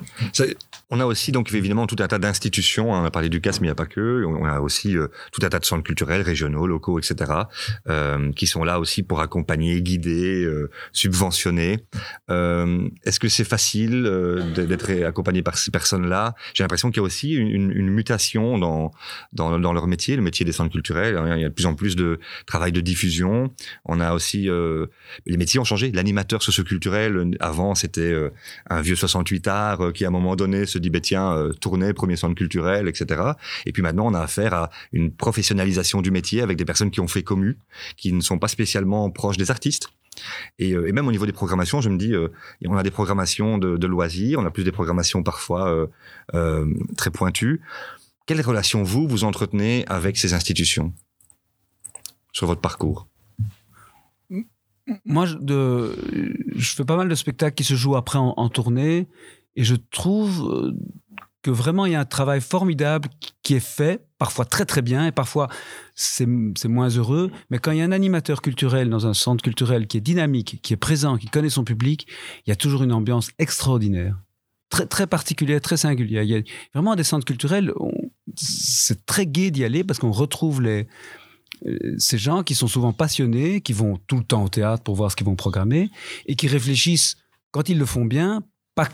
On 0.92 1.00
a 1.00 1.06
aussi 1.06 1.32
donc 1.32 1.54
évidemment 1.54 1.86
tout 1.86 1.98
un 2.00 2.08
tas 2.08 2.18
d'institutions. 2.18 2.96
hein, 2.96 3.02
on 3.04 3.06
a 3.06 3.12
parlé 3.12 3.30
du 3.30 3.42
CAS, 3.42 3.60
mais 3.62 3.68
il 3.68 3.70
n'y 3.70 3.72
a 3.72 3.76
pas 3.76 3.86
que. 3.86 4.24
On 4.26 4.44
a 4.46 4.60
aussi 4.60 4.98
euh, 4.98 5.08
tout 5.32 5.46
un 5.46 5.50
tas 5.50 5.60
de 5.60 5.66
centres 5.66 5.84
culturels, 5.84 6.22
régionaux, 6.24 6.66
locaux, 6.66 6.98
etc., 6.98 7.32
euh, 7.88 8.32
qui 8.32 8.48
sont 8.48 8.64
là 8.64 8.80
aussi 8.80 9.04
pour 9.04 9.22
accompagner, 9.22 9.82
guider, 9.84 10.44
euh, 10.44 10.72
subventionner. 10.92 11.86
Euh, 12.32 12.88
Est-ce 13.04 13.20
que 13.20 13.30
c'est 13.30 13.44
facile 13.44 14.04
euh, 14.08 14.42
d'être 14.54 14.90
accompagné 15.06 15.44
par 15.44 15.58
ces 15.60 15.70
personnes-là? 15.70 16.34
J'ai 16.56 16.64
l'impression 16.64 16.90
qu'il 16.90 16.98
y 16.98 17.02
a 17.02 17.04
aussi 17.04 17.34
une, 17.34 17.72
une- 17.72 17.90
mutation 17.90 18.58
dans, 18.58 18.92
dans 19.34 19.60
dans 19.60 19.74
leur 19.74 19.86
métier, 19.88 20.16
le 20.16 20.22
métier 20.22 20.46
des 20.46 20.52
centres 20.54 20.72
culturels. 20.72 21.18
hein, 21.18 21.36
Il 21.36 21.42
y 21.42 21.46
a 21.46 21.50
de 21.50 21.54
plus 21.54 21.66
en 21.66 21.76
plus 21.76 21.96
de 21.96 22.20
travail 22.46 22.72
de 22.72 22.82
diffusion. 22.82 23.54
On 23.86 24.00
a 24.00 24.14
aussi 24.14 24.50
euh, 24.50 24.88
les 25.26 25.38
métiers 25.38 25.60
ont 25.60 25.64
changé. 25.66 25.92
L'animateur 25.92 26.42
socioculturel 26.42 27.36
avant 27.40 27.76
c'était 27.76 28.16
un 28.70 28.82
vieux 28.82 28.96
68 28.96 29.48
art 29.48 29.94
qui 29.94 30.06
à 30.06 30.08
un 30.08 30.12
moment 30.12 30.36
donné 30.36 30.66
se 30.66 30.79
dit 30.80 30.90
bah, 30.90 31.00
tiens 31.00 31.34
euh, 31.34 31.54
tournée 31.54 31.94
premier 31.94 32.16
centre 32.16 32.36
culturel 32.36 32.88
etc 32.88 33.34
et 33.66 33.72
puis 33.72 33.82
maintenant 33.82 34.08
on 34.08 34.14
a 34.14 34.22
affaire 34.22 34.54
à 34.54 34.70
une 34.92 35.12
professionnalisation 35.12 36.02
du 36.02 36.12
métier 36.12 36.42
avec 36.42 36.58
des 36.58 36.66
personnes 36.66 36.92
qui 36.92 37.00
ont 37.00 37.08
fait 37.08 37.24
commu 37.24 37.58
qui 37.98 38.14
ne 38.14 38.22
sont 38.22 38.40
pas 38.40 38.48
spécialement 38.48 39.10
proches 39.10 39.38
des 39.38 39.52
artistes. 39.52 39.90
Et, 40.58 40.74
euh, 40.74 40.92
même 40.92 41.08
au 41.08 41.12
niveau 41.12 41.26
des 41.26 41.32
programmations 41.32 41.82
je 41.82 41.90
me 41.90 41.98
dis 41.98 42.14
euh, 42.14 42.30
on 42.66 42.76
a 42.76 42.84
des 42.84 42.92
programmations 42.92 43.58
de, 43.58 43.88
loisirs 43.88 44.40
on 44.40 44.46
a 44.46 44.52
plus 44.52 44.64
des 44.64 44.72
programmations 44.72 45.24
parfois 45.24 45.88
très 46.98 47.12
pointues. 47.12 47.62
Quelle 48.26 48.42
relation 48.42 48.84
vous 48.84 49.08
vous 49.08 49.24
entretenez 49.24 49.86
avec 49.88 50.18
ces 50.18 50.34
institutions 50.34 50.94
sur 52.32 52.46
votre 52.46 52.62
parcours? 52.62 53.08
Moi, 55.06 55.26
je, 55.26 56.36
fais 56.58 56.86
pas 56.86 56.98
mal 56.98 57.10
de 57.10 57.16
spectacles 57.16 57.56
qui 57.56 57.64
se 57.64 57.76
jouent 57.76 57.96
après 57.96 58.20
en 58.20 58.50
tournée 58.50 59.08
et 59.60 59.66
je 59.66 59.76
trouve 59.76 60.50
euh, 60.50 60.72
que 61.42 61.52
vraiment 61.52 61.86
il 61.86 61.92
y 61.92 61.96
a 61.96 62.00
un 62.00 62.06
travail 62.06 62.40
formidable 62.40 63.10
qui 63.44 63.56
est 63.56 63.60
fait, 63.60 64.06
parfois 64.18 64.46
très 64.46 64.66
très 64.66 64.82
bien 64.82 65.06
et 65.06 65.12
parfois 65.12 65.50
c'est 65.96 66.26
moins 66.26 66.88
heureux. 66.88 67.30
Mais 67.50 67.60
quand 67.60 67.72
il 67.72 67.80
y 67.80 67.82
a 67.82 67.84
un 67.84 67.92
animateur 67.92 68.42
culturel 68.42 68.90
dans 68.90 69.06
un 69.06 69.14
centre 69.14 69.44
culturel 69.44 69.86
qui 69.88 69.98
est 69.98 70.02
dynamique, 70.02 70.62
qui 70.64 70.72
est 70.72 70.78
présent, 70.78 71.18
qui 71.18 71.28
connaît 71.28 71.50
son 71.50 71.66
public, 71.66 72.08
il 72.46 72.52
y 72.52 72.54
a 72.54 72.56
toujours 72.56 72.84
une 72.84 72.94
ambiance 72.94 73.32
extraordinaire. 73.38 74.18
Très, 74.70 74.86
très 74.86 75.08
particulière, 75.08 75.60
très 75.60 75.76
singulière. 75.76 76.24
Il 76.24 76.30
y 76.30 76.38
a 76.38 76.42
vraiment 76.74 76.96
des 76.96 77.04
centres 77.04 77.26
culturels, 77.26 77.74
c'est 78.38 79.06
très 79.06 79.26
gai 79.26 79.52
d'y 79.52 79.66
aller 79.66 79.84
parce 79.84 80.00
qu'on 80.00 80.12
retrouve 80.12 80.64
euh, 80.64 80.86
ces 81.98 82.18
gens 82.18 82.44
qui 82.44 82.56
sont 82.56 82.68
souvent 82.68 82.94
passionnés, 82.94 83.60
qui 83.60 83.74
vont 83.74 84.00
tout 84.08 84.20
le 84.20 84.24
temps 84.24 84.46
au 84.46 84.50
théâtre 84.50 84.84
pour 84.84 84.96
voir 84.96 85.12
ce 85.12 85.18
qu'ils 85.18 85.26
vont 85.26 85.36
programmer 85.36 85.90
et 86.28 86.38
qui 86.38 86.48
réfléchissent, 86.48 87.18
quand 87.52 87.68
ils 87.68 87.78
le 87.78 87.86
font 87.86 88.06
bien, 88.06 88.42
pas 88.74 88.88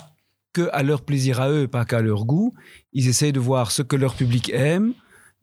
que 0.56 0.70
à 0.72 0.82
leur 0.84 1.02
plaisir 1.04 1.42
à 1.42 1.50
eux, 1.52 1.68
pas 1.68 1.84
qu'à 1.86 2.02
leur 2.02 2.26
goût. 2.26 2.54
Ils 2.94 3.08
essayent 3.08 3.34
de 3.34 3.40
voir 3.52 3.72
ce 3.72 3.82
que 3.84 3.96
leur 3.98 4.14
public 4.16 4.50
aime, 4.54 4.94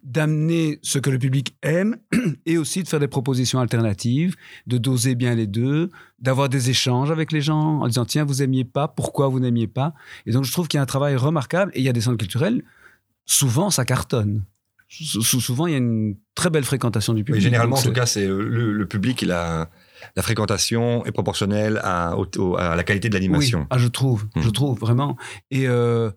d'amener 0.03 0.79
ce 0.83 0.99
que 0.99 1.11
le 1.11 1.19
public 1.19 1.55
aime 1.63 1.97
et 2.47 2.59
aussi 2.59 2.83
de 2.83 2.89
faire 2.89 2.99
des 2.99 3.09
propositions 3.09 3.61
alternatives, 3.61 4.35
de 4.67 4.79
doser 4.79 5.15
bien 5.15 5.35
les 5.35 5.47
deux, 5.47 5.91
d'avoir 6.19 6.49
des 6.49 6.71
échanges 6.71 7.11
avec 7.11 7.31
les 7.31 7.41
gens 7.41 7.81
en 7.83 7.87
disant 7.87 8.05
tiens, 8.05 8.25
vous 8.25 8.43
aimiez 8.43 8.65
pas, 8.65 8.89
pourquoi 8.89 9.29
vous 9.29 9.39
n'aimiez 9.39 9.69
pas? 9.69 9.95
Et 10.27 10.33
donc 10.33 10.45
je 10.45 10.51
trouve 10.53 10.67
qu'il 10.67 10.79
y 10.79 10.81
a 10.81 10.83
un 10.83 10.87
travail 10.87 11.15
remarquable 11.17 11.71
et 11.75 11.81
il 11.81 11.85
y 11.85 11.89
a 11.89 11.93
des 11.93 12.01
centres 12.01 12.17
culturels, 12.19 12.63
souvent 13.27 13.71
ça 13.71 13.85
cartonne. 13.85 14.43
Sou- 14.89 15.23
sou- 15.23 15.41
Souvent, 15.41 15.67
il 15.67 15.71
y 15.73 15.75
a 15.75 15.79
une 15.79 16.17
très 16.35 16.51
belle 16.51 16.65
fréquentation 16.65 17.15
du 17.15 17.25
public. 17.25 17.39
Oui, 17.39 17.45
généralement, 17.45 17.77
en 17.77 17.83
tout 17.83 17.93
cas, 17.93 18.05
c'est 18.05 18.27
euh, 18.27 18.43
le, 18.47 18.73
le 18.75 18.87
public, 18.87 19.23
il 19.23 19.31
a, 19.33 19.71
la 20.17 20.23
fréquentation 20.23 21.05
est 21.07 21.13
proportionnelle 21.13 21.81
à, 21.83 22.17
au- 22.17 22.27
au- 22.39 22.57
à 22.57 22.77
la 22.77 22.85
qualité 22.85 23.09
de 23.09 23.15
l'animation. 23.15 23.61
Oui, 23.61 23.67
ah, 23.71 23.79
je 23.79 23.89
trouve, 23.89 24.27
je 24.37 24.47
Mhm. 24.47 24.53
trouve 24.53 24.79
vraiment. 24.79 25.17
Et, 25.51 25.67
euh, 25.69 26.11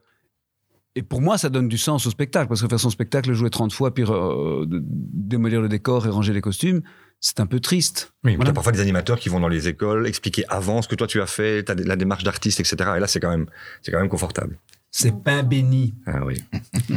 et 0.96 1.02
pour 1.04 1.22
moi, 1.22 1.38
ça 1.38 1.50
donne 1.50 1.68
du 1.68 1.78
sens 1.78 2.06
au 2.08 2.10
spectacle, 2.10 2.48
parce 2.48 2.62
que 2.62 2.68
faire 2.68 2.80
son 2.80 2.90
spectacle, 2.90 3.34
jouer 3.34 3.50
30 3.50 3.74
fois, 3.74 3.94
puis 3.94 4.04
euh, 4.08 4.66
de- 4.66 4.82
démolir 4.84 5.62
le 5.62 5.68
décor 5.70 6.06
et 6.08 6.10
ranger 6.10 6.32
les 6.34 6.42
costumes, 6.42 6.82
c'est 7.20 7.40
un 7.40 7.46
peu 7.46 7.60
triste. 7.60 8.14
Oui, 8.24 8.32
mais 8.32 8.36
Voilà. 8.38 8.52
t'as 8.52 8.56
parfois 8.56 8.72
des 8.72 8.80
animateurs 8.82 9.20
qui 9.20 9.30
vont 9.30 9.40
dans 9.40 9.48
les 9.48 9.68
écoles 9.68 10.08
expliquer 10.08 10.46
avant 10.48 10.82
ce 10.82 10.88
que 10.88 10.96
toi 10.96 11.08
tu 11.08 11.22
as 11.22 11.26
fait, 11.28 11.68
la 11.70 11.96
démarche 11.96 12.24
d'artiste, 12.24 12.60
etc. 12.60 12.92
Et 12.98 13.00
là, 13.00 13.08
c'est 13.08 13.20
quand 13.20 13.30
même, 13.30 13.48
c'est 13.82 13.92
quand 13.92 14.00
même 14.00 14.10
confortable. 14.10 14.58
C'est 14.92 15.14
pain 15.24 15.44
béni. 15.44 15.94
Ah 16.06 16.24
oui. 16.26 16.42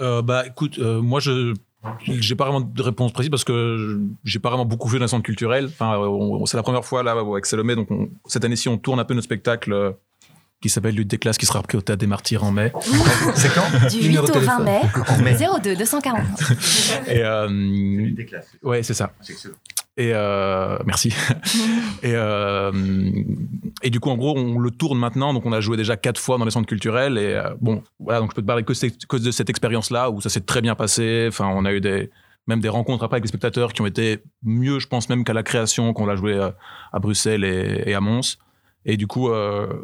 Euh, 0.00 0.22
bah 0.22 0.44
écoute, 0.44 0.80
euh, 0.80 1.00
moi 1.00 1.20
je 1.20 1.54
j'ai 2.06 2.34
pas 2.34 2.44
vraiment 2.44 2.60
de 2.60 2.82
réponse 2.82 3.12
précise 3.12 3.30
parce 3.30 3.44
que 3.44 3.76
je- 3.78 3.98
j'ai 4.24 4.38
pas 4.38 4.48
vraiment 4.50 4.64
beaucoup 4.64 4.88
joué 4.88 4.98
dans 4.98 5.04
les 5.04 5.08
centres 5.10 5.24
culturels. 5.24 5.66
Enfin, 5.66 6.00
c'est 6.46 6.56
la 6.56 6.62
première 6.62 6.84
fois 6.84 7.02
là 7.02 7.12
avec 7.12 7.46
Salomé, 7.46 7.74
donc 7.76 7.90
on- 7.90 8.08
cette 8.26 8.44
année-ci 8.44 8.68
on 8.68 8.78
tourne 8.78 9.00
un 9.00 9.04
peu 9.04 9.14
notre 9.14 9.24
spectacle 9.26 9.72
euh, 9.72 9.92
qui 10.60 10.70
s'appelle 10.70 10.94
Lutte 10.94 11.08
des 11.08 11.18
classes, 11.18 11.36
qui 11.36 11.44
sera 11.44 11.58
repris 11.58 11.76
au 11.76 11.82
Théâtre 11.82 12.00
des 12.00 12.06
Martyrs 12.06 12.42
en 12.42 12.50
mai. 12.50 12.72
C'est 13.34 13.52
quand 13.54 13.88
Du 13.90 13.98
8 13.98 14.02
Numéro 14.08 14.26
de 14.26 14.32
au 14.32 14.40
20 14.40 14.58
mai, 14.60 14.80
En 15.08 15.18
mai. 15.22 15.36
02 15.62 15.76
240. 15.76 16.20
Et 17.08 17.22
euh, 17.22 18.08
ouais, 18.62 18.82
c'est 18.82 18.94
ça. 18.94 19.12
Et 19.96 20.10
euh, 20.12 20.76
merci. 20.86 21.10
et, 22.02 22.12
euh, 22.14 22.72
et 23.82 23.90
du 23.90 24.00
coup, 24.00 24.10
en 24.10 24.16
gros, 24.16 24.36
on 24.36 24.58
le 24.58 24.70
tourne 24.70 24.98
maintenant. 24.98 25.32
Donc, 25.32 25.46
on 25.46 25.52
a 25.52 25.60
joué 25.60 25.76
déjà 25.76 25.96
quatre 25.96 26.20
fois 26.20 26.36
dans 26.36 26.44
les 26.44 26.50
centres 26.50 26.66
culturels. 26.66 27.16
Et 27.16 27.34
euh, 27.34 27.54
bon, 27.60 27.82
voilà. 28.00 28.20
Donc, 28.20 28.30
je 28.32 28.34
peux 28.36 28.42
te 28.42 28.46
parler 28.46 28.64
que 28.64 28.74
c'est- 28.74 29.06
cause 29.06 29.22
de 29.22 29.30
cette 29.30 29.50
expérience-là 29.50 30.10
où 30.10 30.20
ça 30.20 30.28
s'est 30.30 30.40
très 30.40 30.60
bien 30.62 30.74
passé. 30.74 31.26
Enfin, 31.28 31.48
on 31.54 31.64
a 31.64 31.72
eu 31.72 31.80
des 31.80 32.10
même 32.46 32.60
des 32.60 32.68
rencontres 32.68 33.04
après 33.04 33.14
avec 33.16 33.24
les 33.24 33.28
spectateurs 33.28 33.72
qui 33.72 33.80
ont 33.80 33.86
été 33.86 34.18
mieux, 34.42 34.78
je 34.78 34.86
pense, 34.86 35.08
même 35.08 35.24
qu'à 35.24 35.32
la 35.32 35.42
création 35.42 35.94
qu'on 35.94 36.04
l'a 36.04 36.14
joué 36.16 36.38
à 36.92 36.98
Bruxelles 36.98 37.42
et, 37.44 37.84
et 37.86 37.94
à 37.94 38.00
Mons. 38.02 38.36
Et 38.84 38.96
du 38.98 39.06
coup, 39.06 39.28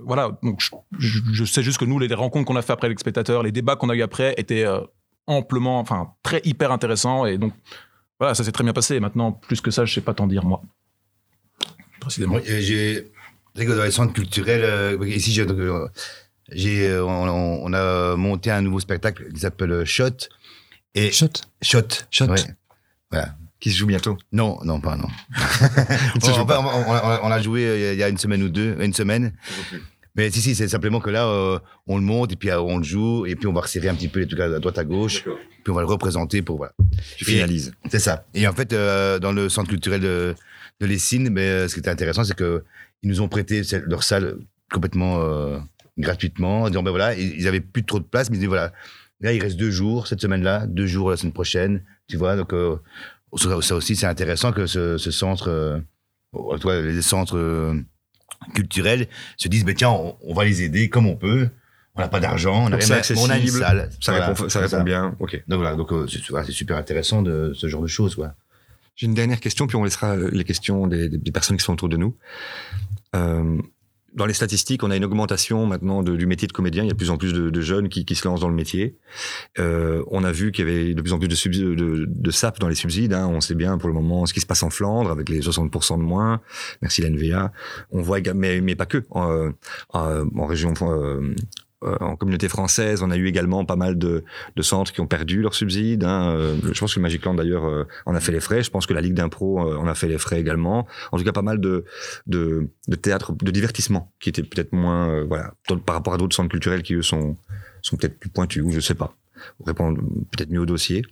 voilà. 0.05 0.37
Donc, 0.43 0.61
je, 0.61 0.71
je- 0.99 1.21
je 1.33 1.45
sais 1.47 1.63
juste 1.63 1.79
que 1.79 1.87
nous, 1.87 1.99
les, 1.99 2.09
les 2.09 2.15
rencontres 2.15 2.45
qu'on 2.47 2.57
a 2.57 2.63
fait 2.63 2.73
après 2.75 2.87
avec 2.89 2.99
les 2.99 3.01
spectateurs, 3.01 3.43
les 3.45 3.53
débats 3.53 3.77
qu'on 3.77 3.89
a 3.89 3.95
eu 3.95 4.03
après 4.03 4.35
étaient 4.37 4.67
amplement, 5.27 5.79
enfin, 5.79 6.11
très 6.23 6.41
hyper 6.45 6.71
intéressants. 6.73 7.25
Et 7.27 7.39
donc, 7.39 7.53
voilà, 8.21 8.35
ça 8.37 8.45
s'est 8.45 8.53
très 8.53 8.63
bien 8.63 8.73
passé. 8.73 8.95
Et 8.95 9.01
maintenant, 9.01 9.33
plus 9.33 9.61
que 9.61 9.71
ça, 9.73 9.85
je 9.85 9.93
sais 9.93 10.01
pas 10.01 10.15
t'en 10.15 10.27
dire, 10.29 10.45
moi. 10.45 10.63
précisément. 12.01 12.37
Euh, 12.37 12.61
j'ai 12.61 13.11
c'est 13.57 13.67
que 13.67 13.73
dans 13.73 13.83
les 13.83 13.91
centres 13.91 14.13
culturels, 14.13 14.63
euh, 14.63 15.09
ici, 15.09 15.33
j'ai, 15.33 15.43
euh, 15.43 15.89
j'ai, 16.53 16.87
euh, 16.89 17.05
on, 17.05 17.29
on 17.65 17.73
a 17.73 18.15
monté 18.17 18.51
un 18.53 18.63
nouveau 18.63 18.79
spectacle 18.79 19.33
qui 19.33 19.41
s'appelle 19.41 19.85
Shot. 19.85 20.29
Et 20.95 21.11
Shot. 21.11 21.31
Shot. 21.61 21.89
Shot. 22.11 22.27
Ouais. 22.27 22.39
Voilà. 23.11 23.35
Qui 23.59 23.71
se 23.73 23.77
joue 23.77 23.87
bientôt. 23.87 24.17
Non, 24.33 24.59
non, 24.65 24.81
pas 24.81 24.97
non. 24.97 25.09
On, 26.23 26.41
on- 26.41 26.47
pas. 26.47 26.61
on- 26.61 26.65
on- 26.65 27.27
on 27.27 27.31
a 27.31 27.43
joué 27.43 27.91
il 27.93 27.99
y 27.99 28.03
a 28.03 28.09
une 28.09 28.17
semaine 28.19 28.43
ou 28.43 28.49
deux, 28.49 28.77
une 28.81 28.95
semaine. 28.95 29.35
Mais 30.17 30.31
si, 30.31 30.41
si, 30.41 30.55
c'est 30.55 30.69
simplement 30.69 31.01
que 31.01 31.11
là, 31.11 31.27
euh, 31.27 31.59
on 31.87 31.97
le 31.97 32.03
monte 32.03 32.33
et 32.33 32.37
puis 32.37 32.51
euh, 32.51 32.61
on 32.61 32.79
le 32.79 32.85
joue 32.85 33.27
et 33.27 33.37
puis 33.37 33.47
on 33.47 33.53
va 33.53 33.63
resserrer 33.63 33.89
un 33.89 33.95
petit 33.95 34.09
peu 34.09 34.21
les 34.21 34.27
trucs 34.27 34.41
à 34.41 34.59
droite 34.59 34.79
à 34.79 34.85
gauche. 34.85 35.25
Puis 35.25 35.71
on 35.71 35.75
va 35.75 35.83
le 35.83 35.87
représenter 35.87 36.43
pour 36.43 36.57
voilà. 36.57 36.73
Tu 37.17 37.25
finalises. 37.25 37.73
C'est 37.91 37.99
ça. 37.99 38.27
Et 38.35 38.47
en 38.49 38.53
fait, 38.53 38.73
euh, 38.73 39.19
dans 39.19 39.33
le 39.33 39.49
centre 39.49 39.69
culturel 39.69 40.01
de, 40.01 40.35
de 40.81 40.87
Lessines, 40.87 41.31
mais, 41.31 41.43
euh, 41.49 41.69
ce 41.69 41.75
qui 41.75 41.81
était 41.81 41.91
intéressant, 41.91 42.25
c'est 42.25 42.37
que 42.37 42.65
ils 43.03 43.09
nous 43.09 43.21
ont 43.21 43.29
prêté 43.29 43.63
leur 43.87 44.03
salle 44.03 44.39
complètement 44.73 45.21
euh, 45.21 45.59
gratuitement, 45.99 46.63
en 46.63 46.69
disant 46.69 46.83
ben 46.83 46.91
voilà, 46.91 47.15
ils, 47.15 47.41
ils 47.41 47.49
avaient 47.49 47.61
plus 47.61 47.85
trop 47.85 47.99
de 47.99 48.05
place, 48.05 48.31
mais 48.31 48.37
ils 48.37 48.41
disaient 48.41 48.49
voilà, 48.49 48.73
là 49.21 49.33
il 49.33 49.41
reste 49.41 49.57
deux 49.57 49.71
jours 49.71 50.07
cette 50.07 50.21
semaine-là, 50.21 50.67
deux 50.67 50.87
jours 50.87 51.11
la 51.11 51.17
semaine 51.17 51.33
prochaine, 51.33 51.83
tu 52.09 52.17
vois. 52.17 52.37
Donc 52.37 52.53
euh, 52.53 52.77
ça, 53.37 53.77
aussi, 53.77 53.97
c'est 53.97 54.07
intéressant 54.07 54.53
que 54.53 54.67
ce, 54.67 54.99
ce 54.99 55.11
centre, 55.11 55.49
euh, 55.49 55.79
cas, 56.59 56.81
les 56.81 57.03
centres 57.03 57.37
euh, 57.37 57.75
culturels 58.55 59.07
se 59.37 59.49
disent 59.49 59.65
ben 59.65 59.75
tiens, 59.75 59.91
on, 59.91 60.17
on 60.23 60.35
va 60.35 60.45
les 60.45 60.63
aider 60.63 60.89
comme 60.89 61.07
on 61.07 61.17
peut. 61.17 61.49
On 61.97 62.01
n'a 62.01 62.09
pas 62.09 62.21
d'argent, 62.21 62.67
on 62.67 62.69
n'a 62.69 62.77
rien, 62.77 62.87
mais 62.89 63.19
on 63.19 63.25
a 63.25 63.27
une 63.27 63.33
accessible, 63.33 63.59
salle. 63.59 63.91
Ça 64.01 64.13
Voilà, 64.13 64.29
répond, 64.29 64.49
ça 64.49 64.83
bien. 64.85 65.17
Ok. 65.19 65.43
Donc 65.49 65.61
voilà, 65.61 65.77
donc 65.77 65.93
euh, 65.93 66.07
c'est 66.07 66.53
super 66.53 66.77
intéressant 66.77 67.21
de 67.21 67.53
ce 67.55 67.67
genre 67.67 67.83
de 67.83 67.89
choses, 67.89 68.15
quoi. 68.15 68.35
J'ai 68.97 69.07
une 69.07 69.15
dernière 69.15 69.41
question, 69.41 69.67
puis 69.67 69.77
on 69.77 69.85
laissera 69.85 70.15
euh, 70.15 70.31
les 70.33 70.45
questions 70.45 70.87
des 70.87 71.33
personnes 71.33 71.57
qui 71.57 71.65
sont 71.65 71.73
autour 71.73 71.89
de 71.89 71.97
nous. 71.97 72.17
Euh, 73.17 73.59
dans 74.15 74.27
les 74.27 74.35
statistiques, 74.35 74.83
on 74.83 74.91
a 74.91 74.97
une 74.97 75.05
augmentation 75.05 75.67
maintenant 75.67 76.03
du 76.03 76.27
métier 76.27 76.49
de 76.49 76.53
comédien. 76.53 76.83
Il 76.83 76.87
y 76.87 76.91
a 76.91 76.93
de 76.93 76.99
plus 76.99 77.11
en 77.11 77.17
plus 77.17 77.33
de, 77.33 77.61
jeunes 77.61 77.89
qui, 77.89 78.15
se 78.15 78.27
lancent 78.27 78.41
dans 78.41 78.49
le 78.49 78.55
métier. 78.55 78.97
Euh, 79.59 80.03
on 80.09 80.25
a 80.25 80.33
vu 80.33 80.53
qu'il 80.53 80.67
y 80.67 80.71
avait 80.71 80.95
de 80.95 81.03
plus 81.03 81.13
en 81.13 81.19
plus 81.19 81.29
de, 81.29 81.35
subsides, 81.35 81.65
de, 81.65 82.07
de 82.09 82.31
SAP 82.31 82.59
dans 82.59 82.69
les 82.69 82.75
subsides. 82.75 83.13
hein. 83.13 83.29
On 83.29 83.41
sait 83.41 83.55
bien 83.55 83.79
pour 83.79 83.89
le 83.89 83.95
moment 83.95 84.27
ce 84.27 84.35
qui 84.35 84.41
se 84.41 84.47
passe 84.47 84.63
en 84.63 84.71
Flandre 84.71 85.11
avec 85.11 85.29
les 85.29 85.41
60% 85.41 85.99
de 85.99 86.03
moins. 86.03 86.41
Merci 86.83 87.03
la 87.03 87.11
NVA. 87.11 87.53
On 87.91 88.03
voit 88.03 88.21
mais, 88.35 88.61
mais 88.61 88.75
pas 88.75 88.87
que. 88.87 89.05
En, 89.11 89.31
euh, 89.31 89.51
en, 89.91 90.47
région, 90.47 90.75
euh, 90.83 91.35
en 91.83 92.17
communauté 92.17 92.49
française, 92.49 93.03
on 93.03 93.11
a 93.11 93.17
eu 93.17 93.27
également 93.27 93.65
pas 93.65 93.77
mal 93.77 93.97
de, 93.97 94.25
de 94.55 94.63
centres 94.63 94.93
qui 94.93 95.01
ont 95.01 95.07
perdu 95.07 95.41
leurs 95.41 95.55
subsides. 95.55 96.05
Hein. 96.05 96.35
Euh, 96.37 96.57
Je 96.73 96.79
pense 96.79 96.95
que 96.95 97.01
le 97.01 97.03
Magic 97.03 97.25
Land 97.25 97.35
d'ailleurs 97.35 97.65
euh, 97.65 97.87
en 98.07 98.15
a 98.15 98.21
fait 98.21 98.33
les 98.33 98.41
frais. 98.41 98.63
Je 98.63 98.71
pense 98.71 98.87
que 98.87 98.93
la 98.95 99.01
Ligue 99.01 99.15
d'impro 99.15 99.67
euh, 99.67 99.77
en 99.77 99.87
a 99.87 99.95
fait 99.95 100.09
les 100.09 100.19
frais 100.19 100.41
également. 100.41 100.87
En 101.13 101.19
tout 101.19 101.25
cas, 101.25 101.33
pas 101.33 101.43
mal 101.43 101.59
de, 101.59 101.85
de, 102.27 102.69
de 102.89 102.97
théâtre, 102.97 103.33
de 103.33 103.51
divertissement 103.51 104.13
qui 104.21 104.29
étaient 104.29 104.43
peut-être 104.43 104.73
moins, 104.73 105.09
euh, 105.09 105.25
voilà, 105.25 105.55
par 105.87 105.95
rapport 105.95 106.13
à 106.15 106.19
d'autres 106.19 106.37
centres 106.37 106.51
culturels 106.51 106.83
qui 106.83 106.95
eux 106.95 107.03
sont, 107.03 107.37
sont 107.83 107.97
peut-être 107.97 108.19
plus 108.19 108.31
pointus 108.31 108.63
ou 108.63 108.71
je 108.71 108.81
sais 108.81 108.95
pas, 108.95 109.17
répondre 109.65 110.01
peut-être 110.33 110.51
mieux 110.51 110.61
au 110.61 110.67
dossier. 110.67 111.03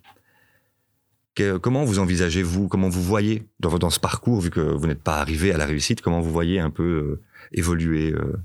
Comment 1.63 1.85
vous 1.85 2.01
envisagez 2.01 2.43
vous, 2.43 2.67
comment 2.67 2.89
vous 2.89 3.01
voyez 3.01 3.47
dans, 3.61 3.79
dans 3.79 3.91
ce 3.91 4.01
parcours, 4.01 4.41
vu 4.41 4.51
que 4.51 4.59
vous 4.59 4.89
n'êtes 4.89 5.05
pas 5.05 5.21
arrivé 5.21 5.53
à 5.53 5.57
la 5.57 5.67
réussite, 5.67 6.01
comment 6.03 6.21
vous 6.21 6.33
voyez 6.33 6.59
un 6.59 6.71
peu 6.71 6.83
euh, 6.83 7.23
évoluer 7.53 8.13
euh, 8.13 8.37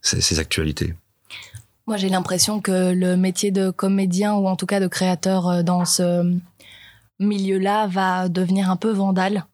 ces 0.00 0.38
actualités? 0.38 0.94
Moi, 1.86 1.96
j'ai 1.96 2.08
l'impression 2.08 2.60
que 2.60 2.92
le 2.92 3.16
métier 3.16 3.50
de 3.50 3.70
comédien 3.70 4.34
ou 4.34 4.46
en 4.46 4.56
tout 4.56 4.66
cas 4.66 4.80
de 4.80 4.86
créateur 4.86 5.48
euh, 5.48 5.62
dans 5.62 5.84
ce 5.84 6.32
milieu-là 7.18 7.86
va 7.86 8.28
devenir 8.28 8.70
un 8.70 8.76
peu 8.76 8.90
vandale. 8.90 9.46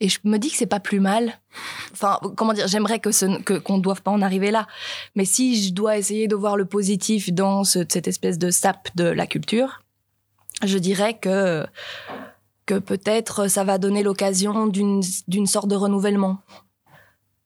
Et 0.00 0.08
je 0.08 0.18
me 0.24 0.38
dis 0.38 0.50
que 0.50 0.56
c'est 0.56 0.66
pas 0.66 0.80
plus 0.80 1.00
mal. 1.00 1.38
Enfin, 1.92 2.18
comment 2.36 2.52
dire, 2.52 2.66
j'aimerais 2.66 2.98
que 2.98 3.58
qu'on 3.58 3.76
ne 3.76 3.82
doive 3.82 4.02
pas 4.02 4.10
en 4.10 4.22
arriver 4.22 4.50
là. 4.50 4.66
Mais 5.14 5.24
si 5.24 5.62
je 5.62 5.72
dois 5.72 5.96
essayer 5.96 6.26
de 6.26 6.34
voir 6.34 6.56
le 6.56 6.64
positif 6.64 7.32
dans 7.32 7.62
ce- 7.62 7.84
cette 7.88 8.08
espèce 8.08 8.38
de 8.38 8.50
sape 8.50 8.88
de 8.96 9.04
la 9.04 9.26
culture, 9.26 9.82
je 10.64 10.78
dirais 10.78 11.14
que, 11.14 11.64
que 12.66 12.74
peut-être 12.78 13.48
ça 13.48 13.62
va 13.64 13.78
donner 13.78 14.02
l'occasion 14.02 14.66
d'une 14.66 15.46
sorte 15.46 15.68
de 15.68 15.76
renouvellement. 15.76 16.38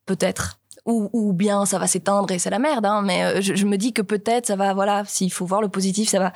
Peut-être 0.07 0.58
ou, 0.89 1.09
ou 1.13 1.33
bien 1.33 1.65
ça 1.67 1.79
va 1.79 1.87
s'éteindre 1.87 2.31
et 2.33 2.41
c'est 2.41 2.51
la 2.51 2.59
merde. 2.59 2.85
Hein, 2.87 3.03
mais 3.05 3.23
euh, 3.23 3.41
je, 3.41 3.55
je 3.55 3.65
me 3.67 3.77
dis 3.77 3.93
que 3.93 4.03
peut-être 4.03 4.47
ça 4.47 4.57
va, 4.57 4.75
voilà, 4.75 5.05
s'il 5.07 5.33
faut 5.33 5.47
voir 5.47 5.61
le 5.63 5.69
positif, 5.69 6.09
ça 6.09 6.19
va 6.19 6.33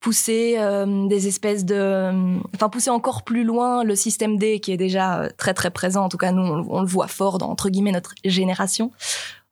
pousser 0.00 0.56
euh, 0.58 1.06
des 1.08 1.28
espèces 1.28 1.64
de, 1.64 2.10
enfin 2.54 2.68
pousser 2.68 2.90
encore 2.90 3.22
plus 3.22 3.42
loin 3.42 3.84
le 3.84 3.96
système 3.96 4.36
D 4.36 4.60
qui 4.60 4.70
est 4.70 4.76
déjà 4.76 5.20
euh, 5.20 5.28
très 5.38 5.54
très 5.54 5.70
présent. 5.70 6.04
En 6.04 6.10
tout 6.10 6.18
cas, 6.18 6.30
nous 6.30 6.42
on, 6.42 6.56
le- 6.56 6.64
on 6.68 6.80
le 6.82 6.86
voit 6.86 7.06
fort 7.08 7.38
dans 7.38 7.48
entre 7.48 7.70
guillemets 7.70 7.92
notre 7.92 8.14
génération. 8.22 8.90